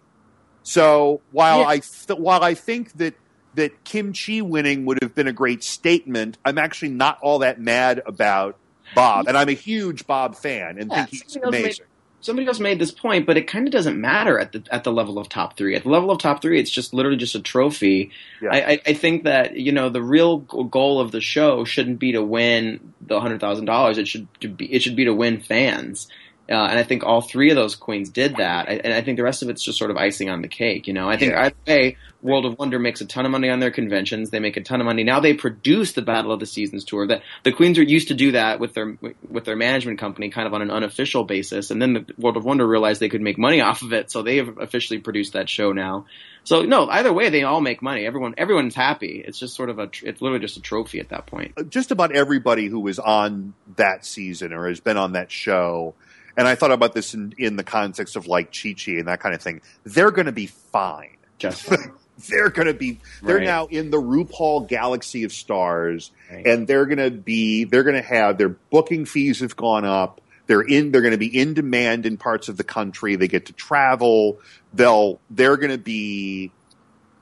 So 0.63 1.21
while 1.31 1.59
Yeah. 1.59 1.67
I 1.67 1.79
th- 1.79 2.19
while 2.19 2.43
I 2.43 2.53
think 2.53 2.93
that 2.93 3.15
that 3.55 3.83
Kim 3.83 4.13
Chi 4.13 4.41
winning 4.41 4.85
would 4.85 4.97
have 5.03 5.13
been 5.13 5.27
a 5.27 5.33
great 5.33 5.63
statement, 5.63 6.37
I'm 6.43 6.57
actually 6.57 6.89
not 6.89 7.19
all 7.21 7.39
that 7.39 7.61
mad 7.61 8.01
about 8.05 8.57
Bob, 8.95 9.27
and 9.27 9.37
I'm 9.37 9.49
a 9.49 9.53
huge 9.53 10.07
Bob 10.07 10.35
fan 10.35 10.77
and 10.79 10.91
Yeah, 10.91 11.05
think 11.05 11.23
he's 11.23 11.35
amazing. 11.35 11.85
Somebody 12.23 12.47
else 12.47 12.61
made 12.61 12.79
this 12.79 12.89
point, 12.89 13.25
but 13.25 13.35
it 13.35 13.47
kind 13.47 13.67
of 13.67 13.73
doesn't 13.73 13.99
matter 13.99 14.39
at 14.39 14.53
the 14.53 14.63
at 14.71 14.85
the 14.85 14.93
level 14.93 15.19
of 15.19 15.27
top 15.27 15.57
three. 15.57 15.75
At 15.75 15.83
the 15.83 15.89
level 15.89 16.09
of 16.09 16.19
top 16.19 16.41
three, 16.41 16.57
it's 16.57 16.71
just 16.71 16.93
literally 16.93 17.17
just 17.17 17.35
a 17.35 17.41
trophy. 17.41 18.11
Yeah. 18.41 18.49
I, 18.49 18.71
I, 18.71 18.81
I 18.87 18.93
think 18.93 19.25
that 19.25 19.57
you 19.57 19.73
know 19.73 19.89
the 19.89 20.01
real 20.01 20.37
goal 20.37 21.01
of 21.01 21.11
the 21.11 21.19
show 21.19 21.65
shouldn't 21.65 21.99
be 21.99 22.13
to 22.13 22.23
win 22.23 22.93
the 23.01 23.19
hundred 23.19 23.41
thousand 23.41 23.65
dollars. 23.65 23.97
It 23.97 24.07
should 24.07 24.29
to 24.39 24.47
be 24.47 24.73
it 24.73 24.81
should 24.81 24.95
be 24.95 25.03
to 25.03 25.13
win 25.13 25.41
fans. 25.41 26.07
Uh, 26.49 26.55
and 26.55 26.77
I 26.77 26.83
think 26.83 27.03
all 27.05 27.21
three 27.21 27.49
of 27.51 27.55
those 27.55 27.75
queens 27.75 28.09
did 28.09 28.35
that. 28.35 28.67
I, 28.67 28.73
and 28.83 28.93
I 28.93 29.01
think 29.01 29.15
the 29.17 29.23
rest 29.23 29.43
of 29.43 29.49
it's 29.49 29.63
just 29.63 29.77
sort 29.77 29.91
of 29.91 29.97
icing 29.97 30.29
on 30.29 30.41
the 30.41 30.49
cake. 30.49 30.87
You 30.87 30.93
know, 30.93 31.09
I 31.09 31.15
think 31.15 31.31
Yeah. 31.31 31.43
either 31.45 31.55
way, 31.65 31.97
World 32.21 32.45
of 32.45 32.59
Wonder 32.59 32.79
makes 32.79 32.99
a 32.99 33.05
ton 33.05 33.25
of 33.25 33.31
money 33.31 33.49
on 33.49 33.59
their 33.61 33.71
conventions. 33.71 34.29
They 34.29 34.39
make 34.39 34.57
a 34.57 34.61
ton 34.61 34.81
of 34.81 34.85
money 34.85 35.03
now. 35.05 35.21
They 35.21 35.33
produce 35.33 35.93
the 35.93 36.01
Battle 36.01 36.33
of 36.33 36.41
the 36.41 36.45
Seasons 36.45 36.83
tour. 36.83 37.07
That 37.07 37.21
the 37.43 37.53
queens 37.53 37.79
are 37.79 37.83
used 37.83 38.09
to 38.09 38.13
do 38.13 38.33
that 38.33 38.59
with 38.59 38.73
their 38.73 38.97
with 39.29 39.45
their 39.45 39.55
management 39.55 39.99
company, 39.99 40.29
kind 40.29 40.45
of 40.47 40.53
on 40.53 40.61
an 40.61 40.69
unofficial 40.69 41.23
basis. 41.23 41.71
And 41.71 41.81
then 41.81 41.93
the 41.93 42.05
World 42.17 42.35
of 42.35 42.43
Wonder 42.43 42.67
realized 42.67 42.99
they 42.99 43.09
could 43.09 43.21
make 43.21 43.37
money 43.37 43.61
off 43.61 43.81
of 43.81 43.93
it, 43.93 44.11
so 44.11 44.21
they 44.21 44.37
have 44.37 44.57
officially 44.57 44.99
produced 44.99 45.33
that 45.33 45.47
show 45.49 45.71
now. 45.71 46.05
So 46.45 46.63
no, 46.63 46.89
either 46.89 47.13
way, 47.13 47.29
they 47.29 47.43
all 47.43 47.61
make 47.61 47.81
money. 47.81 48.05
Everyone 48.05 48.33
everyone's 48.37 48.75
happy. 48.75 49.23
It's 49.25 49.39
just 49.39 49.55
sort 49.55 49.69
of 49.69 49.79
a 49.79 49.89
it's 50.03 50.21
literally 50.21 50.39
just 50.39 50.57
a 50.57 50.61
trophy 50.61 50.99
at 50.99 51.07
that 51.09 51.25
point. 51.25 51.69
just 51.69 51.91
about 51.91 52.13
everybody 52.13 52.67
who 52.67 52.81
was 52.81 52.99
on 52.99 53.53
that 53.77 54.05
season 54.05 54.51
or 54.51 54.67
has 54.67 54.81
been 54.81 54.97
on 54.97 55.13
that 55.13 55.31
show, 55.31 55.93
and 56.37 56.47
I 56.47 56.55
thought 56.55 56.71
about 56.71 56.93
this 56.93 57.13
in, 57.13 57.33
in 57.37 57.55
the 57.55 57.63
context 57.63 58.15
of 58.15 58.27
like 58.27 58.51
Chi 58.53 58.73
Chi 58.73 58.93
and 58.93 59.07
that 59.07 59.19
kind 59.19 59.35
of 59.35 59.41
thing, 59.41 59.61
they're 59.83 60.11
going 60.11 60.25
to 60.27 60.31
be 60.31 60.47
fine. 60.47 61.17
Just 61.37 61.69
They're 62.29 62.49
going 62.51 62.67
to 62.67 62.75
be, 62.75 62.99
they're 63.23 63.37
Right. 63.37 63.43
now 63.45 63.65
in 63.65 63.89
the 63.89 63.97
RuPaul 63.97 64.67
galaxy 64.67 65.23
of 65.23 65.33
stars, 65.33 66.11
Right. 66.31 66.45
and 66.45 66.67
they're 66.67 66.85
going 66.85 66.99
to 66.99 67.09
be, 67.09 67.63
they're 67.63 67.83
going 67.83 67.95
to 67.95 68.07
have, 68.07 68.37
their 68.37 68.49
booking 68.49 69.05
fees 69.05 69.39
have 69.39 69.55
gone 69.55 69.83
up. 69.83 70.21
They're 70.45 70.61
in, 70.61 70.91
they're 70.91 71.01
going 71.01 71.13
to 71.13 71.17
be 71.17 71.35
in 71.37 71.55
demand 71.55 72.05
in 72.05 72.17
parts 72.17 72.49
of 72.49 72.57
the 72.57 72.63
country. 72.63 73.15
They 73.15 73.27
get 73.27 73.47
to 73.47 73.53
travel. 73.53 74.39
They'll, 74.73 75.19
they're 75.31 75.57
going 75.57 75.71
to 75.71 75.77
be 75.79 76.51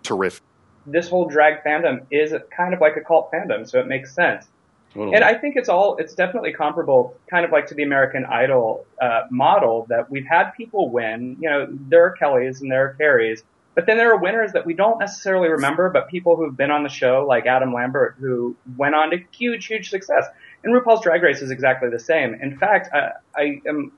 terrific. 0.03 0.43
This 0.85 1.07
whole 1.07 1.27
drag 1.29 1.63
fandom 1.63 2.05
is 2.11 2.33
kind 2.55 2.73
of 2.73 2.81
like 2.81 2.97
a 2.97 3.01
cult 3.01 3.31
fandom, 3.31 3.69
so 3.69 3.79
it 3.79 3.87
makes 3.87 4.13
sense. 4.13 4.45
Totally. 4.93 5.15
And 5.15 5.23
I 5.23 5.35
think 5.35 5.55
it's 5.55 5.69
all, 5.69 5.97
it's 5.97 6.13
definitely 6.13 6.53
comparable, 6.53 7.15
kind 7.29 7.45
of 7.45 7.51
like 7.51 7.67
to 7.67 7.73
the 7.75 7.83
American 7.83 8.25
Idol 8.25 8.85
uh, 9.01 9.21
model 9.29 9.85
that 9.89 10.09
we've 10.09 10.25
had 10.25 10.51
people 10.51 10.89
win. 10.89 11.37
You 11.39 11.49
know, 11.49 11.67
there 11.69 12.05
are 12.05 12.11
Kellys 12.11 12.61
and 12.61 12.71
there 12.71 12.85
are 12.87 12.93
Carries, 12.93 13.43
but 13.75 13.85
then 13.85 13.97
there 13.97 14.11
are 14.13 14.17
winners 14.17 14.51
that 14.53 14.65
we 14.65 14.73
don't 14.73 14.99
necessarily 14.99 15.47
remember, 15.49 15.89
but 15.89 16.09
people 16.09 16.35
who've 16.35 16.55
been 16.55 16.71
on 16.71 16.83
the 16.83 16.89
show, 16.89 17.25
like 17.27 17.45
Adam 17.45 17.73
Lambert, 17.73 18.15
who 18.19 18.55
went 18.77 18.95
on 18.95 19.11
to 19.11 19.17
huge, 19.31 19.65
huge 19.65 19.89
success. 19.89 20.25
And 20.63 20.73
RuPaul's 20.73 21.01
Drag 21.01 21.23
Race 21.23 21.41
is 21.41 21.51
exactly 21.51 21.89
the 21.89 21.99
same. 21.99 22.33
In 22.35 22.57
fact, 22.57 22.89
I, 22.93 23.11
I 23.35 23.61
am 23.67 23.93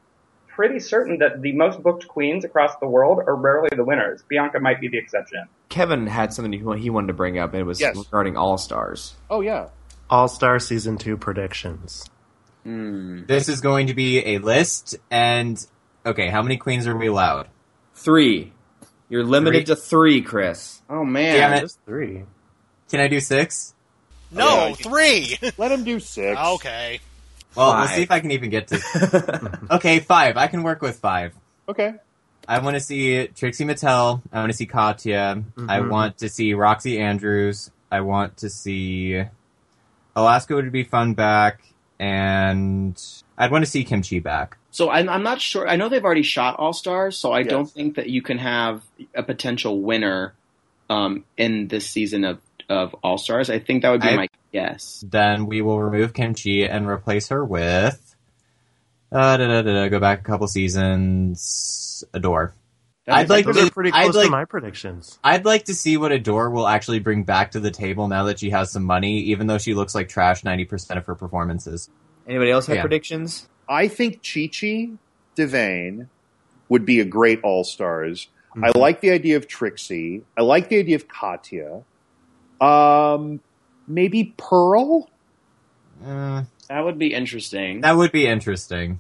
pretty 0.48 0.80
certain 0.80 1.18
that 1.18 1.42
the 1.42 1.52
most 1.54 1.82
booked 1.82 2.08
queens 2.08 2.46
across 2.46 2.76
the 2.78 2.88
world 2.88 3.18
are 3.26 3.36
rarely 3.36 3.70
the 3.76 3.84
winners. 3.84 4.22
Bianca 4.28 4.60
might 4.60 4.80
be 4.80 4.88
the 4.88 4.98
exception. 5.00 5.48
Kevin 5.70 6.06
had 6.06 6.32
something 6.32 6.54
he 6.54 6.80
he 6.80 6.90
wanted 6.92 7.08
to 7.08 7.14
bring 7.14 7.40
up, 7.40 7.54
and 7.54 7.62
it 7.62 7.66
was 7.66 7.82
Yes. 7.82 7.98
regarding 7.98 8.38
All 8.38 8.60
Stars. 8.60 9.16
Oh 9.32 9.42
yeah. 9.42 9.70
All 10.14 10.28
Star 10.28 10.60
Season 10.60 11.00
2 11.00 11.18
predictions. 11.18 12.06
Hmm. 12.64 13.26
This 13.26 13.50
is 13.50 13.62
going 13.62 13.88
to 13.88 13.96
be 13.96 14.36
a 14.36 14.38
list, 14.38 14.96
and 15.10 15.58
okay, 16.06 16.30
how 16.30 16.44
many 16.44 16.58
queens 16.58 16.86
are 16.86 16.96
we 16.96 17.08
allowed? 17.08 17.48
Three. 17.96 18.54
You're 19.10 19.24
limited 19.24 19.66
Three. 19.66 19.76
to 19.76 19.82
three, 19.82 20.22
Chris. 20.22 20.82
Oh 20.88 21.04
man, 21.04 21.36
Damn 21.36 21.54
it. 21.54 21.62
Just 21.62 21.80
three. 21.88 22.26
Can 22.92 23.00
I 23.00 23.08
do 23.08 23.20
six? 23.20 23.74
No, 24.32 24.68
Yeah, 24.68 24.74
three. 24.76 25.38
Let 25.58 25.72
him 25.72 25.84
do 25.84 26.00
six. 26.00 26.40
okay. 26.40 27.00
Well, 27.56 27.72
Five. 27.72 27.80
we'll 27.80 27.96
see 27.98 28.02
if 28.04 28.12
I 28.12 28.20
can 28.20 28.30
even 28.32 28.52
get 28.52 28.68
to. 28.68 29.60
okay, 29.76 30.00
five. 30.00 30.38
I 30.38 30.46
can 30.46 30.62
work 30.62 30.84
with 30.84 31.00
five. 31.00 31.34
Okay. 31.68 31.96
I 32.48 32.60
want 32.60 32.76
to 32.76 32.80
see 32.80 33.26
Trixie 33.28 33.66
Mattel. 33.66 34.22
I 34.32 34.40
want 34.42 34.52
to 34.52 34.58
see 34.58 34.68
Katya. 34.68 35.44
I 35.58 35.80
Mhm. 35.80 35.90
want 35.90 36.20
to 36.20 36.30
see 36.30 36.54
Roxxxy 36.54 37.00
Andrews. 37.00 37.72
I 37.92 38.02
want 38.02 38.38
to 38.38 38.50
see 38.50 39.24
Alaska 40.16 40.56
would 40.56 40.72
be 40.72 40.84
fun 40.84 41.14
back, 41.14 41.62
and 42.00 43.00
I'd 43.38 43.52
want 43.52 43.66
to 43.66 43.70
see 43.72 43.84
Kim 43.84 44.02
Chi 44.04 44.20
back. 44.20 44.58
So 44.72 44.90
I'm, 44.90 45.08
I'm 45.10 45.24
not 45.24 45.40
sure. 45.42 45.68
I 45.68 45.76
know 45.76 45.90
they've 45.90 46.04
already 46.04 46.24
shot 46.24 46.58
All 46.60 46.74
Stars, 46.74 47.18
so 47.18 47.32
I 47.32 47.40
Yes. 47.40 47.48
don't 47.50 47.70
think 47.70 47.96
that 47.96 48.10
you 48.10 48.22
can 48.22 48.38
have 48.40 48.84
a 49.16 49.24
potential 49.24 49.82
winner 49.82 50.34
um, 50.90 51.24
in 51.38 51.68
this 51.68 51.88
season 51.90 52.24
of, 52.24 52.40
of 52.70 52.96
All 53.04 53.18
Stars. 53.18 53.50
I 53.50 53.60
think 53.60 53.82
that 53.84 53.92
would 53.92 54.02
be 54.02 54.08
I- 54.10 54.16
my 54.16 54.28
guess. 54.52 55.04
Then 55.08 55.46
we 55.48 55.62
will 55.62 55.82
remove 55.82 56.14
Kim 56.14 56.34
Chi 56.36 56.62
and 56.70 56.88
replace 56.88 57.30
her 57.30 57.44
with. 57.44 58.16
Uh, 59.12 59.38
da, 59.38 59.48
da, 59.48 59.62
da, 59.62 59.74
da, 59.74 59.88
go 59.90 60.00
back 60.00 60.20
a 60.22 60.24
couple 60.24 60.48
seasons. 60.48 62.04
Adore. 62.14 62.54
I'd 63.08 63.30
like 63.30 63.46
Those 63.46 63.58
to- 63.58 63.66
are 63.68 63.70
pretty 63.70 63.92
I'd 63.92 64.04
close 64.04 64.16
like- 64.16 64.26
to 64.28 64.32
my 64.32 64.46
predictions. 64.46 65.20
I'd 65.24 65.44
like 65.46 65.66
to 65.66 65.76
see 65.76 65.98
what 65.98 66.12
Adore 66.14 66.50
will 66.50 66.68
actually 66.68 67.00
bring 67.00 67.24
back 67.24 67.52
to 67.52 67.60
the 67.60 67.72
table 67.72 68.08
now 68.08 68.24
that 68.26 68.40
she 68.40 68.50
has 68.52 68.72
some 68.72 68.84
money, 68.86 69.20
even 69.20 69.48
though 69.48 69.58
she 69.58 69.74
looks 69.74 69.94
like 69.94 70.08
trash 70.08 70.44
ninety 70.46 70.64
percent 70.66 70.98
of 70.98 71.06
her 71.08 71.16
performances. 71.16 71.90
Anybody 72.28 72.52
else 72.52 72.68
have 72.68 72.78
Yeah. 72.78 72.82
predictions? 72.82 73.50
I 73.68 73.88
think 73.90 74.22
Chi 74.24 74.48
Chi 74.48 74.92
DeVayne 75.36 76.08
would 76.70 76.86
be 76.86 77.00
a 77.02 77.06
great 77.06 77.42
All 77.44 77.64
Stars. 77.66 78.28
I 78.62 78.72
like 78.78 79.02
the 79.02 79.12
idea 79.12 79.36
of 79.36 79.48
Trixie. 79.48 80.22
I 80.38 80.42
like 80.44 80.70
the 80.70 80.78
idea 80.78 80.96
of 80.96 81.08
Katya. 81.08 81.82
Um, 82.62 83.40
maybe 83.88 84.34
Pearl. 84.38 85.10
Uh, 86.06 86.44
That 86.70 86.86
would 86.86 86.98
be 87.00 87.14
interesting. 87.14 87.82
that 87.82 87.98
would 87.98 88.12
be 88.12 88.28
interesting. 88.28 89.00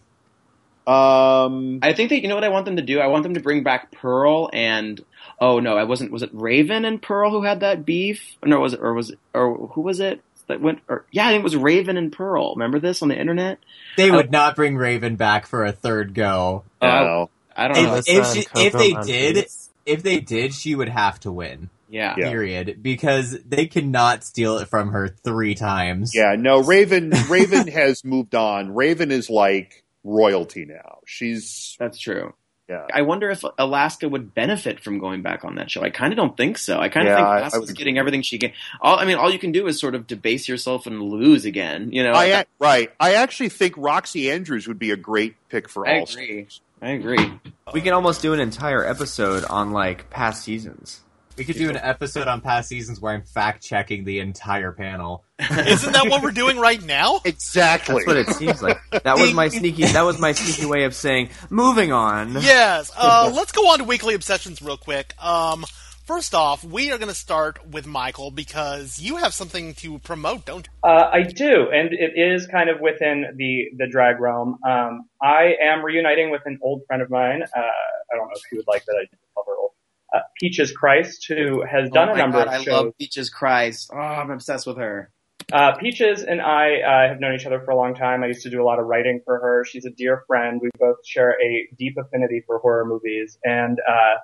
Um, 0.87 1.79
I 1.81 1.93
think 1.93 2.09
that 2.09 2.21
you 2.21 2.27
know 2.27 2.35
what 2.35 2.43
I 2.43 2.49
want 2.49 2.65
them 2.65 2.75
to 2.77 2.81
do. 2.81 2.99
I 2.99 3.07
want 3.07 3.23
them 3.23 3.33
to 3.35 3.39
bring 3.39 3.63
back 3.63 3.91
Pearl 3.91 4.49
and 4.53 5.03
oh 5.39 5.59
no, 5.59 5.77
I 5.77 5.83
wasn't. 5.83 6.11
Was 6.11 6.23
it 6.23 6.29
Raven 6.33 6.85
and 6.85 7.01
Pearl 7.01 7.31
who 7.31 7.43
had 7.43 7.61
that 7.61 7.85
beef? 7.85 8.35
No, 8.45 8.59
was 8.59 8.73
it 8.73 8.79
or 8.81 8.93
was 8.93 9.11
it 9.11 9.19
or 9.33 9.67
who 9.69 9.81
was 9.81 9.99
it 9.99 10.21
that 10.47 10.61
went? 10.61 10.79
Or 10.89 11.05
yeah, 11.11 11.27
I 11.27 11.31
think 11.31 11.41
it 11.41 11.43
was 11.43 11.55
Raven 11.55 11.97
and 11.97 12.11
Pearl. 12.11 12.53
Remember 12.55 12.79
this 12.79 13.01
on 13.01 13.07
the 13.09 13.17
internet? 13.19 13.59
They 13.97 14.11
Oh. 14.11 14.15
would 14.15 14.31
not 14.31 14.55
bring 14.55 14.75
Raven 14.75 15.15
back 15.15 15.47
for 15.47 15.63
a 15.63 15.71
third 15.71 16.13
go. 16.13 16.63
Uh, 16.81 16.87
no. 16.87 17.29
I 17.55 17.67
don't 17.67 17.83
know. 17.83 17.95
If, 17.95 18.05
Alyssa 18.05 18.19
if, 18.19 18.33
she, 18.57 18.65
if 18.67 18.73
they 18.73 18.93
Monteith. 18.93 19.35
did, 19.35 19.47
if 19.85 20.03
they 20.03 20.19
did, 20.19 20.53
she 20.53 20.73
would 20.75 20.89
have 20.89 21.19
to 21.21 21.31
win. 21.31 21.69
Yeah. 21.89 22.15
Yeah. 22.17 22.29
Period. 22.31 22.79
Because 22.81 23.37
they 23.47 23.67
cannot 23.67 24.23
steal 24.23 24.57
it 24.57 24.67
from 24.67 24.89
her 24.93 25.07
three 25.09 25.53
times. 25.53 26.15
Yeah, 26.15 26.35
no. 26.35 26.63
Raven. 26.63 27.11
Raven 27.29 27.67
has 27.71 28.03
moved 28.03 28.33
on. 28.33 28.73
Raven 28.73 29.11
is 29.11 29.29
like 29.29 29.82
royalty 30.03 30.65
now. 30.65 30.99
She's 31.05 31.75
That's 31.79 31.97
true. 31.99 32.33
yeah. 32.69 32.87
I 32.93 33.01
wonder 33.03 33.29
if 33.29 33.43
Alaska 33.57 34.07
would 34.09 34.33
benefit 34.33 34.79
from 34.81 34.99
going 34.99 35.21
back 35.21 35.43
on 35.45 35.55
that 35.55 35.69
show. 35.69 35.81
I 35.81 35.89
kind 35.89 36.11
of 36.13 36.17
don't 36.17 36.35
think 36.35 36.57
so. 36.57 36.79
I 36.79 36.89
kind 36.89 37.07
of 37.07 37.11
Yeah, 37.11 37.15
think 37.17 37.27
I- 37.27 37.31
I 37.35 37.37
Alaska's 37.39 37.71
getting 37.71 37.97
everything 37.97 38.21
she 38.21 38.37
can. 38.37 38.51
All 38.81 38.97
I 38.97 39.05
mean, 39.05 39.17
all 39.17 39.31
you 39.31 39.39
can 39.39 39.51
do 39.51 39.67
is 39.67 39.79
sort 39.79 39.95
of 39.95 40.07
debase 40.07 40.47
yourself 40.47 40.85
and 40.87 41.01
lose 41.01 41.45
again. 41.45 41.91
You 41.91 42.03
know, 42.03 42.13
I 42.13 42.45
right. 42.59 42.91
I 42.99 43.13
actually 43.15 43.49
think 43.49 43.75
Roxxxy 43.75 44.31
Andrews 44.31 44.67
would 44.67 44.79
be 44.79 44.91
a 44.91 44.97
great 44.97 45.35
pick 45.49 45.69
for 45.69 45.87
I 45.87 45.99
All 45.99 46.03
agree. 46.03 46.45
Stars. 46.49 46.61
I 46.81 46.89
agree. 46.91 47.31
We 47.73 47.79
can 47.79 47.93
almost 47.93 48.21
do 48.21 48.33
an 48.33 48.41
entire 48.41 48.83
episode 48.85 49.45
on 49.45 49.71
like 49.71 50.09
past 50.09 50.43
seasons. 50.43 50.99
We 51.37 51.45
could 51.45 51.55
do 51.55 51.69
an 51.69 51.77
episode 51.77 52.27
on 52.27 52.41
past 52.41 52.69
seasons 52.69 52.99
where 52.99 53.13
I'm 53.13 53.23
fact 53.23 53.63
checking 53.63 54.03
the 54.03 54.19
entire 54.19 54.71
panel. 54.71 55.23
Isn't 55.39 55.93
that 55.93 56.07
what 56.07 56.21
we're 56.21 56.31
doing 56.31 56.59
right 56.59 56.81
now? 56.81 57.21
Exactly. 57.25 57.95
That's 57.95 58.07
what 58.07 58.17
it 58.17 58.29
seems 58.29 58.61
like. 58.61 58.79
That 58.91 59.17
was 59.17 59.33
my 59.33 59.47
sneaky. 59.47 59.85
That 59.85 60.03
was 60.03 60.19
my 60.19 60.33
sneaky 60.33 60.69
way 60.69 60.83
of 60.83 60.93
saying 60.93 61.29
moving 61.49 61.91
on. 61.91 62.33
Yes. 62.33 62.91
Uh, 62.95 63.31
let's 63.33 63.51
go 63.51 63.69
on 63.71 63.79
to 63.79 63.83
weekly 63.83 64.13
obsessions 64.13 64.61
real 64.61 64.77
quick. 64.77 65.15
Um, 65.23 65.65
first 66.05 66.35
off, 66.35 66.63
we 66.63 66.91
are 66.91 66.97
going 66.97 67.09
to 67.09 67.15
start 67.15 67.65
with 67.67 67.87
Michael 67.87 68.29
because 68.31 68.99
you 68.99 69.17
have 69.17 69.33
something 69.33 69.73
to 69.75 69.99
promote, 69.99 70.45
don't 70.45 70.67
you? 70.67 70.89
Uh, 70.89 71.09
I 71.11 71.23
do, 71.23 71.69
and 71.71 71.89
it 71.93 72.13
is 72.15 72.47
kind 72.47 72.69
of 72.69 72.79
within 72.79 73.33
the 73.35 73.69
the 73.77 73.87
drag 73.89 74.19
realm. 74.19 74.59
Um, 74.67 75.09
I 75.21 75.55
am 75.61 75.83
reuniting 75.83 76.29
with 76.29 76.41
an 76.45 76.59
old 76.61 76.83
friend 76.87 77.01
of 77.01 77.09
mine. 77.09 77.41
Uh, 77.43 77.59
I 77.59 78.15
don't 78.15 78.27
know 78.27 78.35
if 78.35 78.51
you 78.51 78.57
would 78.57 78.67
like 78.67 78.85
that 78.85 78.93
I 79.01 79.05
call 79.33 79.45
her 79.47 79.55
old. 79.59 79.71
Uh, 80.13 80.19
Peaches 80.39 80.71
Christ, 80.71 81.25
who 81.27 81.63
has 81.63 81.89
done 81.89 82.09
oh 82.09 82.13
a 82.13 82.17
number 82.17 82.37
God, 82.37 82.47
of 82.47 82.53
I 82.53 82.57
shows. 82.63 82.67
love 82.67 82.97
Peaches 82.99 83.29
Christ. 83.29 83.89
Oh, 83.93 83.97
I'm 83.97 84.29
obsessed 84.29 84.67
with 84.67 84.77
her. 84.77 85.11
Uh, 85.51 85.75
Peaches 85.75 86.23
and 86.23 86.41
I 86.41 86.81
uh, 86.81 87.09
have 87.09 87.19
known 87.19 87.35
each 87.35 87.45
other 87.45 87.59
for 87.65 87.71
a 87.71 87.75
long 87.75 87.95
time. 87.95 88.23
I 88.23 88.27
used 88.27 88.43
to 88.43 88.49
do 88.49 88.61
a 88.61 88.65
lot 88.65 88.79
of 88.79 88.85
writing 88.85 89.21
for 89.25 89.39
her. 89.39 89.65
She's 89.65 89.85
a 89.85 89.89
dear 89.89 90.23
friend. 90.27 90.59
We 90.61 90.69
both 90.79 91.05
share 91.05 91.31
a 91.41 91.67
deep 91.77 91.97
affinity 91.97 92.43
for 92.45 92.59
horror 92.59 92.85
movies, 92.85 93.37
and 93.43 93.79
uh, 93.79 94.19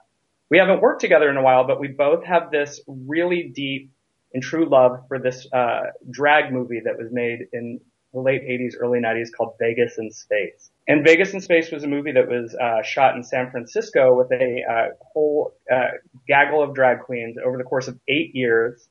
we 0.49 0.57
haven't 0.57 0.81
worked 0.81 1.01
together 1.01 1.29
in 1.29 1.37
a 1.37 1.43
while, 1.43 1.65
but 1.65 1.79
we 1.79 1.89
both 1.89 2.23
have 2.23 2.51
this 2.51 2.81
really 2.87 3.51
deep 3.53 3.91
and 4.33 4.43
true 4.43 4.69
love 4.69 5.01
for 5.07 5.19
this 5.19 5.47
uh, 5.51 5.81
drag 6.09 6.53
movie 6.53 6.81
that 6.85 6.97
was 6.97 7.09
made 7.11 7.39
in 7.51 7.79
the 8.13 8.19
late 8.19 8.41
80s, 8.43 8.73
early 8.79 8.99
90s 8.99 9.29
called 9.35 9.53
Vegas 9.59 9.97
in 9.97 10.11
Space. 10.11 10.71
And 10.87 11.03
Vegas 11.03 11.33
in 11.33 11.41
Space 11.41 11.71
was 11.71 11.83
a 11.83 11.87
movie 11.87 12.11
that 12.13 12.27
was 12.27 12.55
uh, 12.55 12.81
shot 12.81 13.15
in 13.15 13.23
San 13.23 13.51
Francisco 13.51 14.15
with 14.15 14.31
a 14.31 14.63
uh, 14.69 14.87
whole 15.13 15.53
uh, 15.71 15.89
gaggle 16.27 16.63
of 16.63 16.73
drag 16.73 17.01
queens 17.01 17.37
over 17.43 17.57
the 17.57 17.63
course 17.63 17.87
of 17.87 17.99
eight 18.07 18.33
years. 18.33 18.87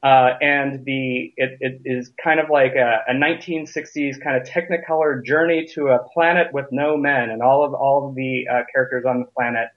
Uh, 0.00 0.34
and 0.40 0.84
the 0.84 1.32
it, 1.36 1.58
it 1.60 1.80
is 1.84 2.12
kind 2.22 2.38
of 2.38 2.48
like 2.50 2.74
a, 2.76 3.00
a 3.08 3.14
1960s 3.14 4.22
kind 4.22 4.40
of 4.40 4.46
Technicolor 4.46 5.24
journey 5.24 5.66
to 5.74 5.88
a 5.88 5.98
planet 6.14 6.52
with 6.52 6.66
no 6.70 6.96
men, 6.96 7.30
and 7.30 7.42
all 7.42 7.64
of 7.64 7.74
all 7.74 8.08
of 8.08 8.14
the 8.14 8.46
uh, 8.48 8.62
characters 8.72 9.04
on 9.04 9.18
the 9.18 9.26
planet 9.26 9.68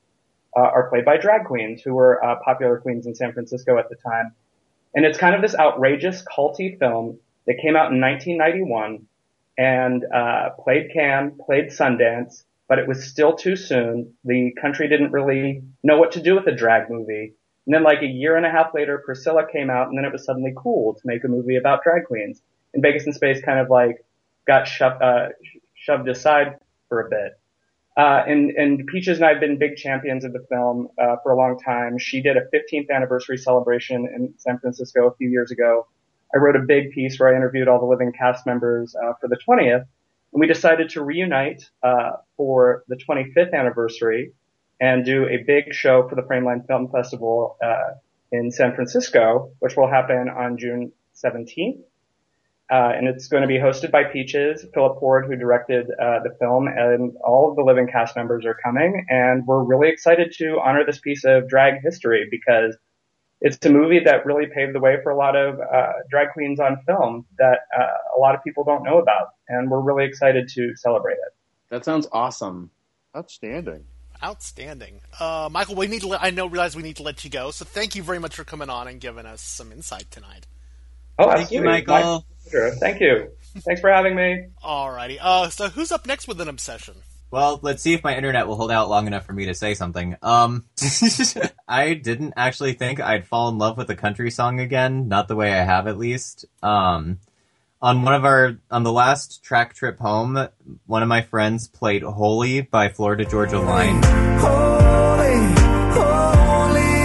uh, 0.56 0.60
are 0.60 0.90
played 0.90 1.06
by 1.06 1.18
drag 1.18 1.46
queens 1.46 1.82
who 1.82 1.96
were 1.96 2.24
uh, 2.24 2.36
popular 2.46 2.80
queens 2.80 3.08
in 3.08 3.16
San 3.16 3.34
Francisco 3.34 3.80
at 3.80 3.90
the 3.90 3.96
time. 3.96 4.32
And 4.94 5.06
it's 5.06 5.18
kind 5.18 5.34
of 5.34 5.42
this 5.42 5.56
outrageous 5.56 6.24
culty 6.24 6.78
film 6.78 7.18
that 7.48 7.56
came 7.62 7.76
out 7.76 7.92
in 7.92 8.00
1991 8.00 9.06
and 9.58 10.06
uh, 10.14 10.50
played 10.64 10.92
Cannes, 10.94 11.40
played 11.46 11.68
Sundance, 11.68 12.44
but 12.68 12.80
it 12.80 12.88
was 12.88 13.04
still 13.04 13.36
too 13.36 13.56
soon. 13.56 14.14
The 14.24 14.54
country 14.62 14.88
didn't 14.88 15.12
really 15.12 15.62
know 15.84 15.98
what 15.98 16.14
to 16.14 16.22
do 16.22 16.36
with 16.36 16.48
a 16.48 16.56
drag 16.56 16.90
movie. 16.90 17.34
And 17.66 17.76
then 17.76 17.84
like 17.84 18.02
a 18.02 18.08
year 18.08 18.38
and 18.38 18.46
a 18.46 18.50
half 18.50 18.74
later, 18.74 19.02
Priscilla 19.06 19.44
came 19.52 19.70
out 19.70 19.90
and 19.90 19.98
then 19.98 20.06
it 20.06 20.12
was 20.12 20.26
suddenly 20.26 20.54
cool 20.56 20.94
to 20.94 21.02
make 21.04 21.24
a 21.24 21.28
movie 21.28 21.58
about 21.58 21.84
drag 21.84 22.06
queens. 22.06 22.42
And 22.74 22.82
Vegas 22.82 23.06
in 23.06 23.14
Space 23.14 23.42
kind 23.44 23.60
of 23.60 23.70
like 23.70 24.06
got 24.48 24.68
shoved, 24.68 25.02
uh, 25.02 25.30
shoved 25.76 26.08
aside 26.08 26.58
for 26.88 27.02
a 27.02 27.10
bit. 27.10 27.40
Uh, 27.98 28.24
and, 28.26 28.52
and 28.52 28.88
Peaches 28.88 29.18
and 29.18 29.26
I 29.26 29.32
have 29.32 29.42
been 29.42 29.58
big 29.58 29.76
champions 29.76 30.24
of 30.24 30.32
the 30.32 30.46
film, 30.50 30.88
uh, 30.98 31.18
for 31.22 31.34
a 31.34 31.36
long 31.36 31.60
time. 31.60 31.98
She 31.98 32.22
did 32.22 32.38
a 32.38 32.48
15th 32.54 32.90
anniversary 32.90 33.38
celebration 33.38 34.08
in 34.08 34.34
San 34.38 34.60
Francisco 34.60 35.08
a 35.08 35.16
few 35.16 35.30
years 35.30 35.52
ago. 35.52 35.88
I 36.34 36.38
wrote 36.38 36.56
a 36.56 36.64
big 36.66 36.92
piece 36.92 37.20
where 37.20 37.34
I 37.34 37.36
interviewed 37.36 37.68
all 37.68 37.80
the 37.80 37.86
living 37.86 38.12
cast 38.12 38.46
members, 38.46 38.96
uh, 38.96 39.14
for 39.20 39.28
the 39.28 39.38
20th. 39.38 39.86
And 40.34 40.40
we 40.40 40.48
decided 40.48 40.90
to 40.92 41.04
reunite, 41.04 41.70
uh, 41.84 42.12
for 42.38 42.84
the 42.88 42.96
25th 42.96 43.54
anniversary 43.54 44.34
and 44.80 45.06
do 45.06 45.28
a 45.28 45.44
big 45.46 45.74
show 45.74 46.08
for 46.08 46.16
the 46.16 46.24
Frameline 46.24 46.66
Film 46.66 46.90
Festival, 46.90 47.58
uh, 47.64 47.96
in 48.32 48.52
San 48.52 48.74
Francisco, 48.74 49.52
which 49.60 49.76
will 49.76 49.90
happen 49.90 50.30
on 50.30 50.58
June 50.58 50.92
17th. 51.16 51.82
Uh, 52.72 52.94
and 52.96 53.06
it's 53.10 53.28
going 53.28 53.42
to 53.42 53.48
be 53.48 53.58
hosted 53.58 53.92
by 53.92 54.06
Peaches, 54.06 54.66
Philip 54.74 54.98
Ford, 55.02 55.26
who 55.26 55.36
directed 55.36 55.88
uh, 55.92 56.20
the 56.24 56.34
film, 56.40 56.68
and 56.68 57.18
all 57.22 57.50
of 57.50 57.58
the 57.58 57.64
living 57.64 57.86
cast 57.86 58.16
members 58.16 58.46
are 58.46 58.56
coming. 58.64 59.06
And 59.10 59.46
we're 59.46 59.62
really 59.62 59.90
excited 59.90 60.34
to 60.38 60.58
honor 60.64 60.86
this 60.86 61.00
piece 61.00 61.26
of 61.26 61.50
drag 61.50 61.82
history 61.84 62.30
because 62.32 62.78
it's 63.42 63.64
a 63.66 63.70
movie 63.70 64.00
that 64.06 64.26
really 64.26 64.46
paved 64.46 64.74
the 64.74 64.80
way 64.80 64.98
for 65.04 65.12
a 65.12 65.18
lot 65.18 65.36
of 65.36 65.60
uh, 65.60 65.92
drag 66.10 66.30
queens 66.34 66.60
on 66.60 66.78
film 66.86 67.26
that 67.40 67.60
uh, 67.78 67.84
a 68.16 68.20
lot 68.20 68.36
of 68.36 68.44
people 68.44 68.64
don't 68.64 68.84
know 68.84 69.00
about. 69.00 69.30
And 69.50 69.70
we're 69.70 69.82
really 69.82 70.06
excited 70.06 70.48
to 70.50 70.76
celebrate 70.76 71.14
it. 71.14 71.34
That 71.70 71.84
sounds 71.84 72.08
awesome. 72.12 72.70
Outstanding. 73.16 73.86
Outstanding. 74.24 75.02
Uh, 75.20 75.50
Michael, 75.52 75.76
we 75.76 75.88
need 75.88 76.02
to 76.02 76.08
let, 76.08 76.24
I 76.24 76.30
know 76.30 76.46
realize 76.46 76.76
we 76.76 76.84
need 76.84 76.98
to 76.98 77.04
let 77.04 77.24
you 77.24 77.32
go, 77.32 77.50
so 77.50 77.66
thank 77.66 77.96
you 77.96 78.04
very 78.04 78.20
much 78.20 78.36
for 78.36 78.44
coming 78.44 78.70
on 78.70 78.88
and 78.88 79.02
giving 79.02 79.26
us 79.26 79.42
some 79.42 79.72
insight 79.72 80.12
tonight. 80.12 80.46
Oh, 81.18 81.32
Thank 81.32 81.52
you. 81.52 81.62
Michael. 81.62 82.26
My. 82.54 82.72
Thank 82.80 83.00
you. 83.00 83.32
Thanks 83.60 83.82
for 83.82 83.92
having 83.92 84.16
me. 84.16 84.48
Alrighty. 84.64 85.18
Uh, 85.20 85.50
so 85.50 85.70
who's 85.70 85.92
up 85.92 86.06
next 86.06 86.28
with 86.28 86.40
an 86.42 86.48
obsession? 86.48 86.96
Well, 87.32 87.62
let's 87.62 87.82
see 87.82 87.94
if 87.94 88.04
my 88.04 88.14
internet 88.14 88.46
will 88.46 88.58
hold 88.58 88.72
out 88.72 88.90
long 88.90 89.08
enough 89.08 89.26
for 89.26 89.32
me 89.32 89.46
to 89.46 89.54
say 89.54 89.74
something. 89.74 90.18
Um, 90.22 90.66
I 91.68 91.94
didn't 91.94 92.34
actually 92.36 92.74
think 92.74 93.00
I'd 93.00 93.26
fall 93.26 93.48
in 93.48 93.58
love 93.58 93.78
with 93.78 93.90
a 93.90 93.96
country 93.96 94.30
song 94.30 94.60
again, 94.60 95.08
not 95.08 95.30
the 95.30 95.38
way 95.38 95.54
I 95.54 95.64
have 95.64 95.88
at 95.88 95.98
least. 95.98 96.44
Um, 96.62 97.20
on 97.82 98.02
one 98.02 98.16
of 98.16 98.26
our, 98.26 98.58
on 98.70 98.84
the 98.84 98.92
last 98.92 99.42
track 99.46 99.74
trip 99.76 99.98
home, 99.98 100.50
one 100.88 101.04
of 101.04 101.08
my 101.08 101.22
friends 101.22 101.70
played 101.70 102.04
Holy 102.04 102.62
by 102.62 102.90
Florida 102.90 103.24
Georgia 103.24 103.60
Line. 103.60 104.04
Holy, 104.40 105.38
holy, 105.94 107.04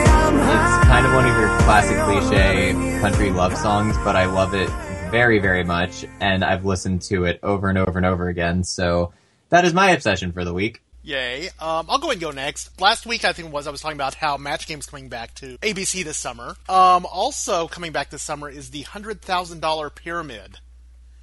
It's 0.50 0.86
kind 0.88 1.06
of 1.06 1.14
one 1.14 1.24
of 1.24 1.36
your 1.36 1.56
classic 1.60 1.98
cliche 1.98 2.72
country 3.00 3.30
love 3.30 3.56
songs, 3.56 3.96
but 3.98 4.16
I 4.16 4.26
love 4.26 4.54
it 4.54 4.68
very, 5.12 5.38
very 5.38 5.62
much, 5.62 6.04
and 6.18 6.44
I've 6.44 6.64
listened 6.64 7.02
to 7.02 7.26
it 7.26 7.38
over 7.44 7.68
and 7.68 7.78
over 7.78 7.96
and 7.96 8.04
over 8.04 8.26
again, 8.26 8.64
so 8.64 9.12
that 9.50 9.64
is 9.64 9.72
my 9.74 9.90
obsession 9.90 10.32
for 10.32 10.44
the 10.44 10.52
week. 10.54 10.82
Yay. 11.02 11.46
Um, 11.60 11.86
I'll 11.88 11.98
go 11.98 12.10
and 12.10 12.20
go 12.20 12.32
next. 12.32 12.80
Last 12.80 13.06
week, 13.06 13.24
I 13.24 13.32
think 13.32 13.48
it 13.48 13.54
was, 13.54 13.68
I 13.68 13.70
was 13.70 13.80
talking 13.80 13.96
about 13.96 14.14
how 14.14 14.36
Match 14.36 14.66
Game's 14.66 14.86
coming 14.86 15.08
back 15.08 15.34
to 15.36 15.56
ABC 15.58 16.02
this 16.02 16.18
summer. 16.18 16.56
Um, 16.68 17.06
also 17.06 17.68
coming 17.68 17.92
back 17.92 18.10
this 18.10 18.22
summer 18.22 18.48
is 18.48 18.70
the 18.70 18.82
$100,000 18.82 19.94
Pyramid. 19.94 20.58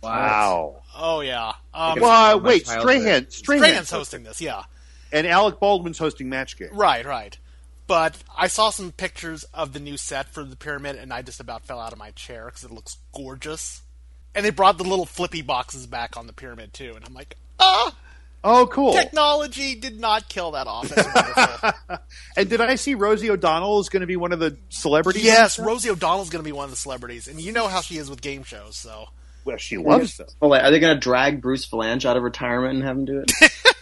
Wow. 0.02 0.84
Oh, 0.96 1.20
yeah. 1.22 1.54
Um, 1.74 2.00
Well, 2.00 2.40
my 2.40 2.44
wait, 2.44 2.66
childhood. 2.66 2.82
Strahan, 2.82 3.32
Strahan's 3.32 3.36
Strahan's 3.66 3.92
hosting 3.92 4.24
this, 4.24 4.42
yeah. 4.42 4.64
and 5.12 5.28
Alec 5.28 5.60
Baldwin's 5.60 5.98
hosting 5.98 6.30
Match 6.30 6.58
Game. 6.58 6.70
Right, 6.72 7.06
right. 7.06 7.38
But 7.88 8.16
I 8.38 8.48
saw 8.48 8.70
some 8.70 8.92
pictures 8.94 9.44
of 9.54 9.74
the 9.74 9.80
new 9.80 9.98
set 9.98 10.30
for 10.30 10.44
the 10.44 10.56
pyramid, 10.56 10.96
and 10.96 11.12
I 11.14 11.22
just 11.22 11.40
about 11.42 11.66
fell 11.66 11.80
out 11.80 11.92
of 11.94 12.00
my 12.00 12.12
chair 12.12 12.46
because 12.46 12.64
it 12.64 12.72
looks 12.72 12.98
gorgeous. 13.14 13.82
And 14.34 14.46
they 14.46 14.50
brought 14.50 14.78
the 14.78 14.84
little 14.86 15.06
flippy 15.06 15.42
boxes 15.42 15.88
back 15.88 16.16
on 16.18 16.28
the 16.28 16.34
pyramid 16.34 16.74
too, 16.74 16.94
and 16.96 17.06
I'm 17.06 17.14
like, 17.14 17.36
ah, 17.60 17.94
Oh, 18.44 18.68
cool. 18.68 18.94
technology 18.94 19.76
did 19.76 20.00
not 20.00 20.28
kill 20.28 20.52
that 20.52 20.68
office. 20.68 21.06
And 22.36 22.50
did 22.50 22.62
I 22.62 22.76
see 22.76 22.96
Rosie 22.96 23.30
O'Donnell 23.30 23.80
is 23.80 23.90
going 23.90 24.02
to 24.02 24.08
be 24.08 24.16
one 24.16 24.32
of 24.32 24.40
the 24.40 24.58
celebrities? 24.70 25.24
yes, 25.24 25.60
Rosie 25.60 25.90
O'Donnell 25.92 26.24
is 26.24 26.30
going 26.30 26.44
to 26.44 26.48
be 26.48 26.52
one 26.52 26.66
of 26.66 26.72
the 26.72 26.78
celebrities, 26.78 27.28
and 27.28 27.40
you 27.40 27.52
know 27.52 27.68
how 27.68 27.82
she 27.82 27.98
is 27.98 28.10
with 28.10 28.22
game 28.22 28.44
shows, 28.44 28.76
so 28.76 29.06
Well, 29.46 29.58
she 29.58 29.78
loves 29.78 30.18
them. 30.18 30.28
Oh, 30.42 30.48
wait, 30.48 30.62
are 30.62 30.72
they 30.72 30.80
going 30.80 30.96
to 30.96 31.00
drag 31.00 31.42
Bruce 31.42 31.68
Vilanch 31.70 32.06
out 32.06 32.18
of 32.18 32.24
retirement 32.24 32.76
and 32.76 32.84
have 32.84 32.98
him 32.98 33.06
do 33.06 33.20
it? 33.20 33.32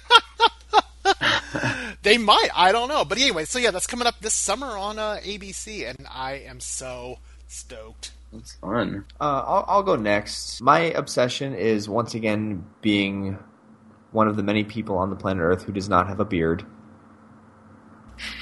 they 2.04 2.17
might. 2.17 2.50
I 2.54 2.71
don't 2.71 2.89
know, 2.89 3.06
but 3.06 3.17
anyway, 3.17 3.45
so 3.45 3.60
yeah, 3.60 3.71
that's 3.71 3.88
coming 3.88 4.08
up 4.08 4.19
this 4.19 4.34
summer 4.34 4.67
on 4.67 5.00
uh, 5.00 5.19
ABC, 5.24 5.89
and 5.89 6.08
I 6.10 6.43
am 6.47 6.60
so 6.60 7.19
stoked. 7.47 8.12
It's 8.34 8.54
fun. 8.56 9.06
Uh, 9.19 9.43
I'll, 9.45 9.65
I'll 9.67 9.84
go 9.84 9.95
next. 9.95 10.62
My 10.62 10.80
obsession 10.80 11.54
is 11.54 11.89
once 11.89 12.15
again 12.15 12.65
being 12.82 13.38
one 14.12 14.28
of 14.28 14.36
the 14.36 14.43
many 14.43 14.63
people 14.63 14.97
on 14.97 15.10
the 15.10 15.15
planet 15.15 15.41
Earth 15.43 15.63
who 15.63 15.71
does 15.71 15.89
not 15.89 16.08
have 16.08 16.19
a 16.19 16.26
beard. 16.26 16.65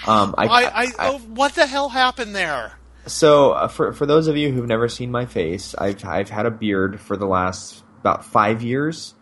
Um, 0.08 0.36
I, 0.38 0.46
I, 0.48 0.64
I, 0.76 0.88
oh, 1.00 1.20
what 1.20 1.56
the 1.56 1.66
hell 1.66 1.90
happened 1.90 2.36
there? 2.36 2.74
So 3.06 3.52
uh, 3.52 3.68
for 3.70 3.94
for 3.94 4.06
those 4.06 4.28
of 4.28 4.36
you 4.36 4.52
who've 4.52 4.68
never 4.68 4.90
seen 4.90 5.10
my 5.12 5.26
face, 5.26 5.74
I've 5.78 6.04
I've 6.06 6.30
had 6.30 6.46
a 6.46 6.52
beard 6.52 7.00
for 7.00 7.16
the 7.16 7.26
last 7.26 7.84
about 8.02 8.26
five 8.26 8.62
years, 8.62 9.14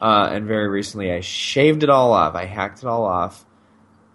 uh, 0.00 0.28
and 0.30 0.46
very 0.46 0.68
recently 0.68 1.10
I 1.12 1.20
shaved 1.20 1.82
it 1.82 1.90
all 1.90 2.12
off. 2.12 2.34
I 2.34 2.44
hacked 2.44 2.78
it 2.78 2.84
all 2.86 3.04
off. 3.04 3.44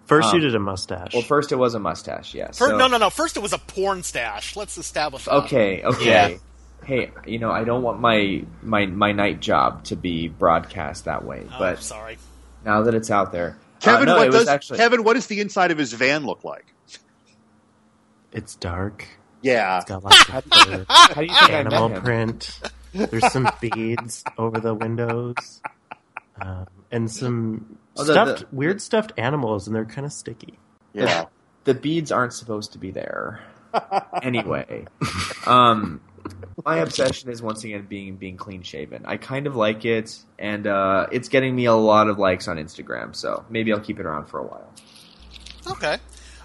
First, 0.05 0.29
Um, 0.29 0.35
you 0.35 0.41
did 0.41 0.55
a 0.55 0.59
mustache. 0.59 1.13
Well, 1.13 1.21
first 1.23 1.51
it 1.51 1.55
was 1.55 1.75
a 1.75 1.79
mustache, 1.79 2.33
yes. 2.33 2.57
Fir- 2.57 2.69
So- 2.71 2.77
no, 2.77 2.87
no, 2.87 2.97
no. 2.97 3.09
First, 3.09 3.37
it 3.37 3.39
was 3.39 3.53
a 3.53 3.57
porn 3.57 4.03
stash. 4.03 4.55
Let's 4.55 4.77
establish. 4.77 5.25
That. 5.25 5.33
Okay, 5.45 5.81
okay. 5.83 6.05
Yeah. 6.33 6.37
Hey, 6.85 7.11
you 7.25 7.39
know 7.39 7.51
I 7.51 7.63
don't 7.63 7.81
want 7.83 7.99
my 7.99 8.43
my 8.61 8.85
my 8.85 9.11
night 9.11 9.39
job 9.39 9.83
to 9.85 9.95
be 9.95 10.27
broadcast 10.27 11.05
that 11.05 11.23
way, 11.25 11.45
Oh, 11.53 11.55
but 11.59 11.79
sorry. 11.81 12.17
now 12.65 12.81
that 12.83 12.93
it's 12.95 13.09
out 13.11 13.31
there, 13.31 13.57
Kevin, 13.79 14.09
uh, 14.09 14.13
no, 14.15 14.19
what 14.19 14.31
does 14.31 14.47
actually 14.47 14.77
Kevin? 14.79 15.03
What 15.03 15.13
does 15.13 15.27
the 15.27 15.39
inside 15.39 15.71
of 15.71 15.77
his 15.77 15.93
van 15.93 16.25
look 16.25 16.43
like? 16.43 16.65
it's 18.31 18.55
dark. 18.55 19.07
Yeah, 19.41 19.77
It's 19.77 19.85
got 19.85 20.03
lots 20.03 20.19
of 20.29 20.43
fur, 20.51 20.85
How 20.89 21.13
do 21.15 21.25
you 21.25 21.27
think 21.35 21.49
animal 21.51 21.89
met 21.89 22.03
print. 22.03 22.59
There's 22.93 23.31
some 23.31 23.49
beads 23.59 24.23
over 24.37 24.59
the 24.59 24.73
windows. 24.73 25.61
Um, 26.41 26.65
and 26.91 27.11
some 27.11 27.77
Oh, 27.97 28.03
the- 28.05 28.13
stuffed 28.13 28.39
the- 28.49 28.55
weird 28.55 28.81
stuffed 28.81 29.11
animals, 29.17 29.67
and 29.67 29.75
they're 29.75 29.85
kind 29.85 30.05
of 30.05 30.13
sticky. 30.13 30.57
Yeah. 30.93 31.25
the 31.65 31.73
beads 31.73 32.11
aren't 32.11 32.33
supposed 32.33 32.71
to 32.73 32.77
be 32.79 32.89
there. 32.91 33.41
anyway, 34.23 34.85
um, 35.45 35.99
my 36.65 36.77
obsession 36.77 37.29
is 37.29 37.41
once 37.41 37.63
again 37.63 37.85
being 37.87 38.15
being 38.17 38.37
clean 38.37 38.61
shaven. 38.61 39.05
I 39.05 39.17
kind 39.17 39.47
of 39.47 39.55
like 39.55 39.85
it, 39.85 40.17
and 40.39 40.67
uh, 40.67 41.07
it's 41.11 41.29
getting 41.29 41.55
me 41.55 41.65
a 41.65 41.73
lot 41.73 42.07
of 42.07 42.19
likes 42.19 42.47
on 42.47 42.57
Instagram. 42.57 43.15
So 43.15 43.45
maybe 43.49 43.73
I'll 43.73 43.79
keep 43.79 43.99
it 43.99 44.05
around 44.05 44.25
for 44.27 44.39
a 44.39 44.43
while. 44.43 44.69
Okay. 45.67 45.97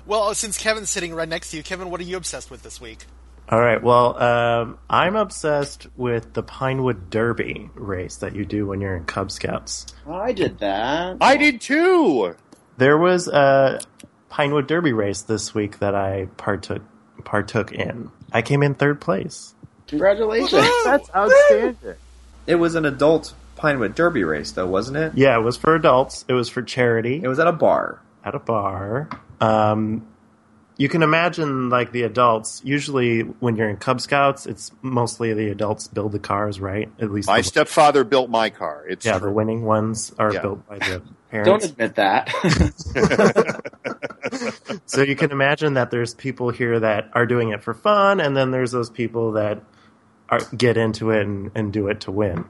Well, 0.07 0.35
since 0.35 0.57
Kevin's 0.59 0.91
sitting 0.91 1.15
right 1.15 1.29
next 1.29 1.51
to 1.51 1.57
you, 1.57 1.63
Kevin, 1.63 1.91
what 1.91 2.01
are 2.01 2.05
you 2.05 2.17
obsessed 2.17 2.51
with 2.51 2.63
this 2.63 2.81
week? 2.81 3.05
All 3.51 3.61
right. 3.61 3.83
Well, 3.83 4.23
um, 4.23 4.79
I'm 4.91 5.17
obsessed 5.17 5.87
with 5.97 6.35
the 6.35 6.43
Pinewood 6.43 7.11
Derby 7.11 7.71
race 7.75 8.17
that 8.17 8.35
you 8.35 8.45
do 8.45 8.67
when 8.67 8.81
you're 8.81 8.97
in 8.97 9.05
Cub 9.05 9.31
Scouts. 9.31 9.87
I 10.07 10.33
did 10.33 10.59
that. 10.59 11.17
I 11.21 11.37
did 11.37 11.61
too. 11.61 12.37
There 12.77 12.99
was 12.99 13.27
a 13.27 13.81
Pinewood 14.29 14.67
Derby 14.67 14.93
race 14.93 15.23
this 15.23 15.55
week 15.55 15.79
that 15.79 15.95
I 15.95 16.29
partook 16.37 16.83
partook 17.25 17.73
in. 17.73 18.11
I 18.33 18.43
came 18.43 18.63
in 18.63 18.75
third 18.75 19.01
place. 19.01 19.55
Congratulations. 19.89 20.69
That's 20.85 21.11
outstanding. 21.15 21.77
It 22.47 22.55
was 22.57 22.75
an 22.75 22.85
adult 22.85 23.35
Pinewood 23.57 23.95
Derby 23.95 24.25
race, 24.25 24.53
though, 24.53 24.67
wasn't 24.67 24.97
it? 24.99 25.13
Yeah, 25.17 25.37
it 25.37 25.43
was 25.43 25.57
for 25.57 25.75
adults. 25.75 26.25
It 26.29 26.33
was 26.35 26.49
for 26.49 26.63
charity 26.63 27.21
It 27.23 27.29
was 27.29 27.39
at 27.39 27.47
a 27.47 27.53
bar. 27.53 28.01
at 28.25 28.35
a 28.35 28.39
bar. 28.39 29.09
Um, 29.41 30.07
you 30.77 30.89
can 30.89 31.03
imagine 31.03 31.71
like 31.71 31.91
the 31.91 32.03
adults. 32.05 32.63
Usually, 32.65 33.23
when 33.23 33.57
you're 33.57 33.69
in 33.69 33.77
Cub 33.79 34.01
Scouts, 34.01 34.47
it's 34.47 34.71
mostly 34.81 35.35
the 35.35 35.49
adults 35.51 35.89
build 35.89 36.13
the 36.13 36.21
cars, 36.21 36.61
right? 36.61 36.89
At 37.01 37.11
least 37.11 37.27
My 37.27 37.39
the, 37.39 37.45
stepfather 37.45 38.05
built 38.05 38.31
my 38.31 38.49
car. 38.51 38.85
It's 38.89 39.05
yeah, 39.05 39.19
true. 39.19 39.29
the 39.29 39.35
winning 39.35 39.65
ones 39.65 40.13
are 40.21 40.33
Yeah. 40.33 40.43
built 40.43 40.69
by 40.69 40.79
the 40.79 41.03
parents. 41.33 41.49
Don't 41.49 41.65
admit 41.65 41.97
that. 41.97 42.29
so 44.87 45.03
you 45.03 45.17
can 45.17 45.31
imagine 45.33 45.75
that 45.75 45.91
there's 45.91 46.15
people 46.15 46.51
here 46.51 46.79
that 46.81 47.11
are 47.13 47.27
doing 47.27 47.51
it 47.51 47.63
for 47.63 47.75
fun, 47.75 48.21
and 48.21 48.37
then 48.37 48.51
there's 48.53 48.71
those 48.71 48.89
people 48.91 49.33
that 49.33 49.59
are, 49.59 49.63
get 50.57 50.77
into 50.77 51.11
it 51.11 51.23
and, 51.27 51.51
and 51.55 51.73
do 51.73 51.89
it 51.89 52.01
to 52.03 52.11
win. 52.11 52.45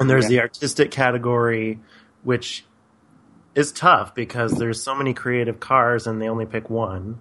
And 0.00 0.08
there's 0.10 0.24
Yeah. 0.24 0.28
the 0.28 0.40
artistic 0.42 0.90
category, 0.90 1.78
which 2.22 2.64
is 3.54 3.72
tough 3.72 4.14
because 4.14 4.52
there's 4.52 4.82
so 4.82 4.94
many 4.94 5.14
creative 5.14 5.60
cars 5.60 6.06
and 6.06 6.20
they 6.20 6.28
only 6.28 6.46
pick 6.46 6.68
one. 6.70 7.20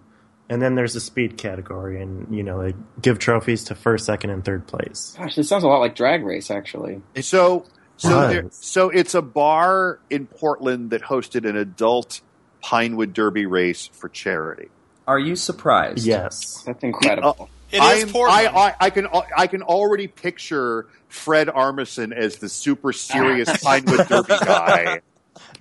And 0.49 0.61
then 0.61 0.75
there's 0.75 0.93
the 0.93 0.99
speed 0.99 1.37
category, 1.39 1.99
and 1.99 2.27
you 2.35 2.43
know 2.43 2.61
they 2.61 2.75
give 3.01 3.17
trophies 3.17 3.63
to 3.63 3.73
first, 3.73 4.05
second, 4.05 4.29
and 4.29 4.45
third 4.45 4.67
place. 4.67 5.15
Gosh, 5.17 5.35
this 5.35 5.49
sounds 5.49 5.63
a 5.63 5.67
lot 5.67 5.79
like 5.79 5.95
Drag 5.95 6.23
Race, 6.23 6.51
actually. 6.51 7.01
So, 7.19 7.65
so, 7.97 8.27
there, 8.27 8.45
so 8.51 8.91
it's 8.91 9.15
a 9.15 9.23
bar 9.23 9.97
in 10.11 10.27
Portland 10.27 10.91
that 10.91 11.01
hosted 11.01 11.49
an 11.49 11.55
adult 11.57 12.21
Pinewood 12.61 13.11
Derby 13.11 13.47
race 13.47 13.87
for 13.91 14.07
charity. 14.07 14.67
Are 15.07 15.17
you 15.17 15.35
surprised? 15.35 16.05
Yes, 16.05 16.61
That's 16.63 16.83
incredible. 16.83 17.49
It 17.71 17.77
is 17.77 17.81
I'm- 18.03 18.09
Portland. 18.09 18.47
I, 18.47 18.67
I, 18.69 18.75
I 18.79 18.89
can 18.89 19.07
I 19.35 19.47
can 19.47 19.61
already 19.61 20.07
picture 20.07 20.87
Fred 21.09 21.47
Armisen 21.47 22.11
as 22.13 22.37
the 22.37 22.49
super 22.49 22.93
serious 22.93 23.49
Pinewood 23.63 24.07
Derby 24.07 24.33
guy, 24.43 25.01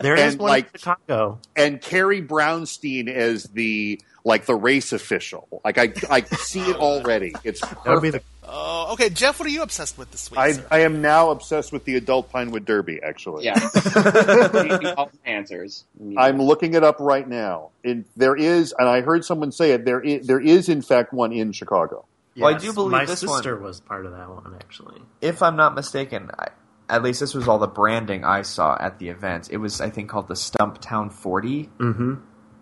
there 0.00 0.14
is 0.16 0.32
And, 0.34 0.40
one 0.42 0.48
like- 0.50 0.70
in 0.74 0.78
Chicago. 0.80 1.38
and 1.56 1.80
Carrie 1.80 2.22
Brownstein 2.22 3.08
as 3.08 3.44
the 3.44 4.00
like 4.24 4.46
the 4.46 4.54
race 4.54 4.92
official. 4.92 5.48
Like 5.64 5.78
I 5.78 5.92
I 6.10 6.22
see 6.22 6.62
it 6.62 6.76
already. 6.76 7.34
It's 7.44 7.60
That 7.60 7.86
would 7.86 8.02
be 8.02 8.10
the 8.10 8.18
perfect. 8.18 8.33
Oh, 8.56 8.92
okay, 8.92 9.10
Jeff, 9.10 9.40
what 9.40 9.46
are 9.46 9.50
you 9.50 9.62
obsessed 9.62 9.98
with 9.98 10.12
this 10.12 10.30
week? 10.30 10.38
I, 10.38 10.52
sir? 10.52 10.66
I 10.70 10.78
am 10.80 11.02
now 11.02 11.30
obsessed 11.30 11.72
with 11.72 11.84
the 11.84 11.96
adult 11.96 12.30
Pinewood 12.30 12.64
Derby. 12.64 13.00
Actually, 13.02 13.46
Yeah. 13.46 13.58
Answers. 15.24 15.84
I'm 16.16 16.40
looking 16.40 16.74
it 16.74 16.84
up 16.84 16.96
right 17.00 17.28
now. 17.28 17.70
And 17.82 18.04
there 18.16 18.36
is, 18.36 18.72
and 18.78 18.88
I 18.88 19.00
heard 19.00 19.24
someone 19.24 19.50
say 19.50 19.72
it. 19.72 19.84
There 19.84 20.00
is, 20.00 20.26
there 20.28 20.38
is 20.40 20.68
in 20.68 20.82
fact 20.82 21.12
one 21.12 21.32
in 21.32 21.50
Chicago. 21.50 22.04
Well, 22.36 22.54
I 22.54 22.58
do 22.58 22.72
believe 22.72 22.92
my 22.92 23.04
this 23.04 23.24
one- 23.24 23.38
sister 23.38 23.56
was 23.56 23.80
part 23.80 24.06
of 24.06 24.12
that 24.12 24.28
one 24.28 24.54
actually. 24.54 25.00
If 25.20 25.42
I'm 25.42 25.56
not 25.56 25.74
mistaken, 25.74 26.30
I, 26.38 26.48
at 26.88 27.02
least 27.02 27.18
this 27.20 27.34
was 27.34 27.48
all 27.48 27.58
the 27.58 27.66
branding 27.66 28.24
I 28.24 28.42
saw 28.42 28.76
at 28.78 28.98
the 28.98 29.08
event. 29.08 29.48
It 29.50 29.56
was, 29.56 29.80
I 29.80 29.90
think, 29.90 30.10
called 30.10 30.28
the 30.28 30.34
Stumptown 30.34 31.10
40. 31.12 31.70
Mm-hmm. 31.78 32.14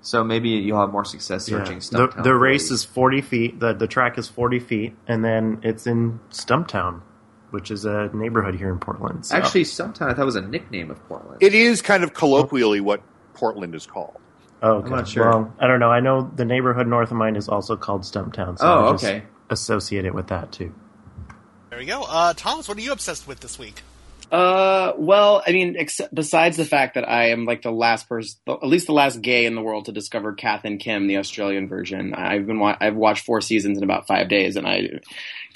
So 0.03 0.23
maybe 0.25 0.49
you'll 0.51 0.81
have 0.81 0.91
more 0.91 1.05
success 1.05 1.47
searching 1.47 1.79
the, 1.79 1.85
Stumptown. 1.85 2.23
the 2.25 2.35
race 2.35 2.71
is 2.71 2.85
40 2.85 3.21
feet 3.23 3.61
the, 3.61 3.73
the 3.73 3.87
track 3.87 4.19
is 4.19 4.29
40 4.29 4.59
feet 4.59 4.97
and 5.07 5.25
then 5.25 5.61
it's 5.63 5.87
in 5.87 6.19
stumptown 6.31 7.01
which 7.51 7.71
is 7.71 7.85
a 7.85 8.11
neighborhood 8.13 8.55
here 8.57 8.71
in 8.73 8.79
portland 8.79 9.25
so. 9.25 9.37
Actually, 9.37 9.63
Stumptown 9.65 10.11
I 10.11 10.15
thought 10.15 10.25
was 10.27 10.37
a 10.37 10.41
nickname 10.41 10.91
of 10.91 10.99
Portland. 11.07 11.39
It 11.43 11.55
is 11.55 11.83
kind 11.83 12.03
of 12.03 12.15
colloquially 12.15 12.81
what 12.81 13.01
Portland 13.35 13.75
is 13.75 13.87
called. 13.87 14.17
oh, 14.63 14.73
okay. 14.79 14.87
I'm 14.87 14.91
not 14.97 15.09
sure. 15.09 15.29
well 15.29 15.55
i 15.61 15.67
don't 15.67 15.79
know 15.81 15.91
i 15.91 16.01
know 16.01 16.31
the 16.35 16.45
neighborhood 16.45 16.87
north 16.89 17.11
of 17.11 17.17
mine 17.17 17.37
is 17.37 17.49
also 17.49 17.77
called 17.77 18.03
stumptown 18.03 18.59
so 18.59 18.67
Oh, 18.67 18.89
I 18.89 18.93
just 18.93 19.05
okay. 19.05 19.23
associate 19.51 20.05
it 20.05 20.15
with 20.15 20.27
that 20.29 20.51
too 20.53 20.75
there 21.71 21.79
we 21.79 21.87
go. 21.87 22.03
Uh, 22.07 22.35
Thomas, 22.37 22.69
what 22.69 22.77
are 22.77 22.83
you 22.83 22.93
obsessed 22.93 23.27
with 23.27 23.41
this 23.41 23.59
week? 23.59 23.81
Uh, 24.33 24.95
well, 24.97 25.43
I 25.47 25.53
mean, 25.53 25.77
ex- 25.79 26.01
besides 26.13 26.57
the 26.57 26.65
fact 26.65 26.95
that 26.95 27.07
I 27.07 27.29
am 27.29 27.45
like 27.45 27.61
the 27.61 27.71
last 27.71 28.09
person, 28.09 28.41
at 28.49 28.67
least 28.67 28.87
the 28.87 28.95
last 28.95 29.21
gay 29.21 29.45
in 29.45 29.55
the 29.55 29.61
world 29.61 29.85
to 29.85 29.93
discover 29.93 30.33
Kath 30.33 30.65
and 30.65 30.81
Kim, 30.81 31.07
the 31.07 31.19
Australian 31.19 31.69
version. 31.69 32.15
I've 32.15 32.47
been 32.47 32.59
wa- 32.59 32.79
I've 32.81 32.97
watched 32.97 33.27
four 33.27 33.43
seasons 33.43 33.77
in 33.77 33.85
about 33.85 34.07
five 34.07 34.31
days, 34.31 34.57
and 34.57 34.67
I 34.67 34.89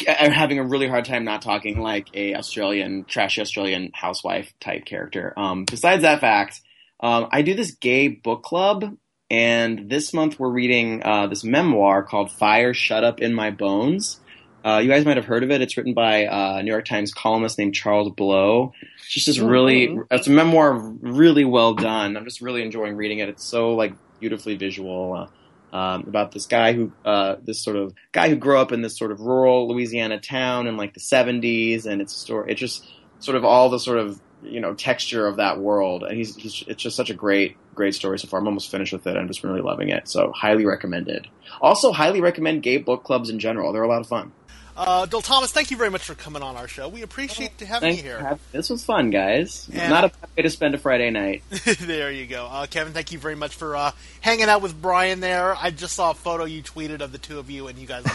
I'm 0.06 0.30
having 0.30 0.58
a 0.58 0.62
really 0.62 0.88
hard 0.88 1.06
time 1.06 1.24
not 1.24 1.40
talking 1.40 1.80
like 1.80 2.08
a 2.12 2.34
Australian 2.34 3.04
trashy 3.04 3.40
Australian 3.40 3.92
housewife 3.94 4.52
type 4.60 4.84
character. 4.84 5.32
Um, 5.38 5.64
besides 5.64 6.02
that 6.02 6.20
fact, 6.20 6.60
um, 7.00 7.28
I 7.32 7.40
do 7.40 7.54
this 7.54 7.70
gay 7.70 8.08
book 8.08 8.42
club, 8.42 8.94
and 9.30 9.88
this 9.88 10.12
month 10.12 10.38
we're 10.38 10.50
reading 10.50 11.02
uh, 11.02 11.28
this 11.28 11.44
memoir 11.44 12.02
called 12.02 12.30
"Fire 12.30 12.74
Shut 12.74 13.04
Up 13.04 13.22
in 13.22 13.32
My 13.32 13.50
Bones." 13.50 14.20
Uh, 14.66 14.78
you 14.78 14.88
guys 14.88 15.04
might 15.04 15.16
have 15.16 15.26
heard 15.26 15.44
of 15.44 15.52
it. 15.52 15.60
It's 15.60 15.76
written 15.76 15.94
by 15.94 16.26
uh, 16.26 16.56
a 16.56 16.62
New 16.64 16.72
York 16.72 16.86
Times 16.86 17.14
columnist 17.14 17.56
named 17.56 17.72
Charles 17.72 18.10
Blow. 18.10 18.72
It's 18.96 19.12
just 19.12 19.26
this 19.26 19.38
really, 19.38 19.96
it's 20.10 20.26
a 20.26 20.30
memoir 20.30 20.76
really 20.76 21.44
well 21.44 21.74
done. 21.74 22.16
I'm 22.16 22.24
just 22.24 22.40
really 22.40 22.62
enjoying 22.62 22.96
reading 22.96 23.20
it. 23.20 23.28
It's 23.28 23.44
so 23.44 23.74
like 23.74 23.94
beautifully 24.18 24.56
visual 24.56 25.28
uh, 25.72 25.76
um, 25.76 26.08
about 26.08 26.32
this 26.32 26.46
guy 26.46 26.72
who, 26.72 26.90
uh, 27.04 27.36
this 27.44 27.62
sort 27.62 27.76
of 27.76 27.94
guy 28.10 28.28
who 28.28 28.34
grew 28.34 28.58
up 28.58 28.72
in 28.72 28.82
this 28.82 28.98
sort 28.98 29.12
of 29.12 29.20
rural 29.20 29.68
Louisiana 29.68 30.18
town 30.18 30.66
in 30.66 30.76
like 30.76 30.94
the 30.94 31.00
70s, 31.00 31.86
and 31.86 32.02
it's 32.02 32.12
a 32.16 32.18
story. 32.18 32.50
It's 32.50 32.60
just 32.60 32.84
sort 33.20 33.36
of 33.36 33.44
all 33.44 33.70
the 33.70 33.78
sort 33.78 33.98
of 33.98 34.20
you 34.42 34.60
know 34.60 34.74
texture 34.74 35.28
of 35.28 35.36
that 35.36 35.60
world, 35.60 36.02
and 36.02 36.16
he's, 36.16 36.34
he's 36.34 36.64
it's 36.66 36.82
just 36.82 36.96
such 36.96 37.10
a 37.10 37.14
great, 37.14 37.56
great 37.76 37.94
story 37.94 38.18
so 38.18 38.26
far. 38.26 38.40
I'm 38.40 38.48
almost 38.48 38.72
finished 38.72 38.92
with 38.92 39.06
it. 39.06 39.16
I'm 39.16 39.28
just 39.28 39.44
really 39.44 39.60
loving 39.60 39.90
it. 39.90 40.08
So 40.08 40.32
highly 40.32 40.66
recommended. 40.66 41.28
Also, 41.60 41.92
highly 41.92 42.20
recommend 42.20 42.64
gay 42.64 42.78
book 42.78 43.04
clubs 43.04 43.30
in 43.30 43.38
general. 43.38 43.72
They're 43.72 43.84
a 43.84 43.88
lot 43.88 44.00
of 44.00 44.08
fun. 44.08 44.32
Uh, 44.76 45.06
Dil 45.06 45.22
Thomas, 45.22 45.52
thank 45.52 45.70
you 45.70 45.76
very 45.78 45.88
much 45.90 46.02
for 46.04 46.14
coming 46.14 46.42
on 46.42 46.56
our 46.56 46.68
show. 46.68 46.88
We 46.88 47.00
appreciate 47.02 47.58
having 47.60 47.80
Thank 47.80 47.96
you 47.98 48.02
here. 48.02 48.18
for 48.18 48.22
having- 48.24 48.38
This 48.52 48.68
was 48.68 48.84
fun, 48.84 49.08
guys. 49.10 49.66
Yeah. 49.72 49.88
Not 49.88 50.04
a 50.04 50.08
bad 50.08 50.28
way 50.36 50.42
to 50.42 50.50
spend 50.50 50.74
a 50.74 50.78
Friday 50.78 51.08
night. 51.10 51.42
there 51.80 52.12
you 52.12 52.26
go. 52.26 52.46
Uh, 52.46 52.66
Kevin, 52.66 52.92
thank 52.92 53.10
you 53.10 53.18
very 53.18 53.36
much 53.36 53.54
for 53.54 53.74
uh, 53.74 53.92
hanging 54.20 54.50
out 54.50 54.60
with 54.60 54.80
Brian 54.80 55.20
there. 55.20 55.56
I 55.56 55.70
just 55.70 55.94
saw 55.94 56.10
a 56.10 56.14
photo 56.14 56.44
you 56.44 56.62
tweeted 56.62 57.00
of 57.00 57.10
the 57.12 57.18
two 57.18 57.38
of 57.38 57.50
you, 57.50 57.68
and 57.68 57.78
you 57.78 57.86
guys 57.86 58.04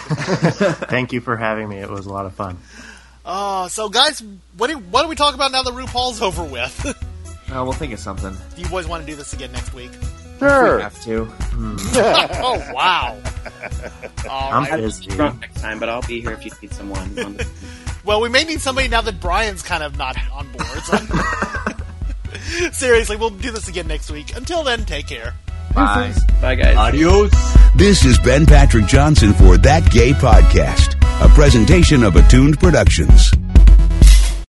thank 0.89 1.13
you 1.13 1.21
for 1.21 1.36
having 1.36 1.67
me 1.67 1.78
it 1.78 1.89
was 1.89 2.06
a 2.06 2.13
lot 2.13 2.26
of 2.28 2.36
fun 2.36 2.60
Uh, 3.26 3.67
so, 3.67 3.89
guys, 3.89 4.21
what 4.58 4.69
do, 4.69 4.78
what 4.78 5.02
do 5.04 5.08
we 5.08 5.15
talk 5.15 5.34
about 5.34 5.52
now 5.52 5.63
that 5.63 5.74
RuPaul's 5.74 6.21
over 6.21 6.43
with? 6.43 6.95
Oh, 7.52 7.63
we'll 7.63 7.74
think 7.74 7.93
of 7.93 8.00
something. 8.00 8.36
do 8.56 8.62
you 8.62 8.67
boys 8.69 8.88
want 8.88 9.04
to 9.04 9.08
do 9.12 9.15
this 9.15 9.34
again 9.34 9.52
next 9.52 9.74
week? 9.74 9.91
Sure. 10.42 10.78
We 10.78 10.82
have 10.82 11.04
to. 11.04 11.28
oh, 11.54 12.72
wow. 12.74 13.16
All 14.30 14.52
i'm 14.54 14.64
right. 14.64 14.82
busy 14.82 15.06
Drunk 15.08 15.40
next 15.42 15.62
time, 15.62 15.78
but 15.80 15.88
I'll 15.88 16.02
be 16.02 16.20
here 16.22 16.32
if 16.32 16.44
you 16.44 16.52
need 16.62 16.74
someone. 16.74 17.00
on 17.20 17.34
the- 17.38 17.48
Well, 18.04 18.22
we 18.22 18.30
may 18.30 18.44
need 18.44 18.60
somebody 18.60 18.88
now 18.88 19.02
that 19.02 19.20
Brian's 19.20 19.62
kind 19.62 19.84
of 19.84 19.96
not 19.98 20.18
on 20.34 20.48
board. 20.52 20.66
So. 20.84 20.98
Seriously, 22.72 23.16
we'll 23.18 23.30
do 23.30 23.52
this 23.52 23.68
again 23.68 23.86
next 23.86 24.10
week. 24.10 24.36
Until 24.36 24.64
then, 24.64 24.86
take 24.86 25.06
care. 25.06 25.36
Bye. 25.76 26.12
Bye, 26.42 26.56
guys. 26.56 26.76
Adios. 26.76 27.32
This 27.76 28.04
is 28.04 28.18
Ben 28.18 28.48
Patrick 28.48 28.88
Johnson 28.88 29.34
for 29.34 29.58
That 29.60 29.92
Gay 29.92 30.14
Podcast, 30.14 30.96
a 31.24 31.30
presentation 31.36 32.04
of 32.04 32.16
Attuned 32.16 32.60
Productions. 32.60 33.32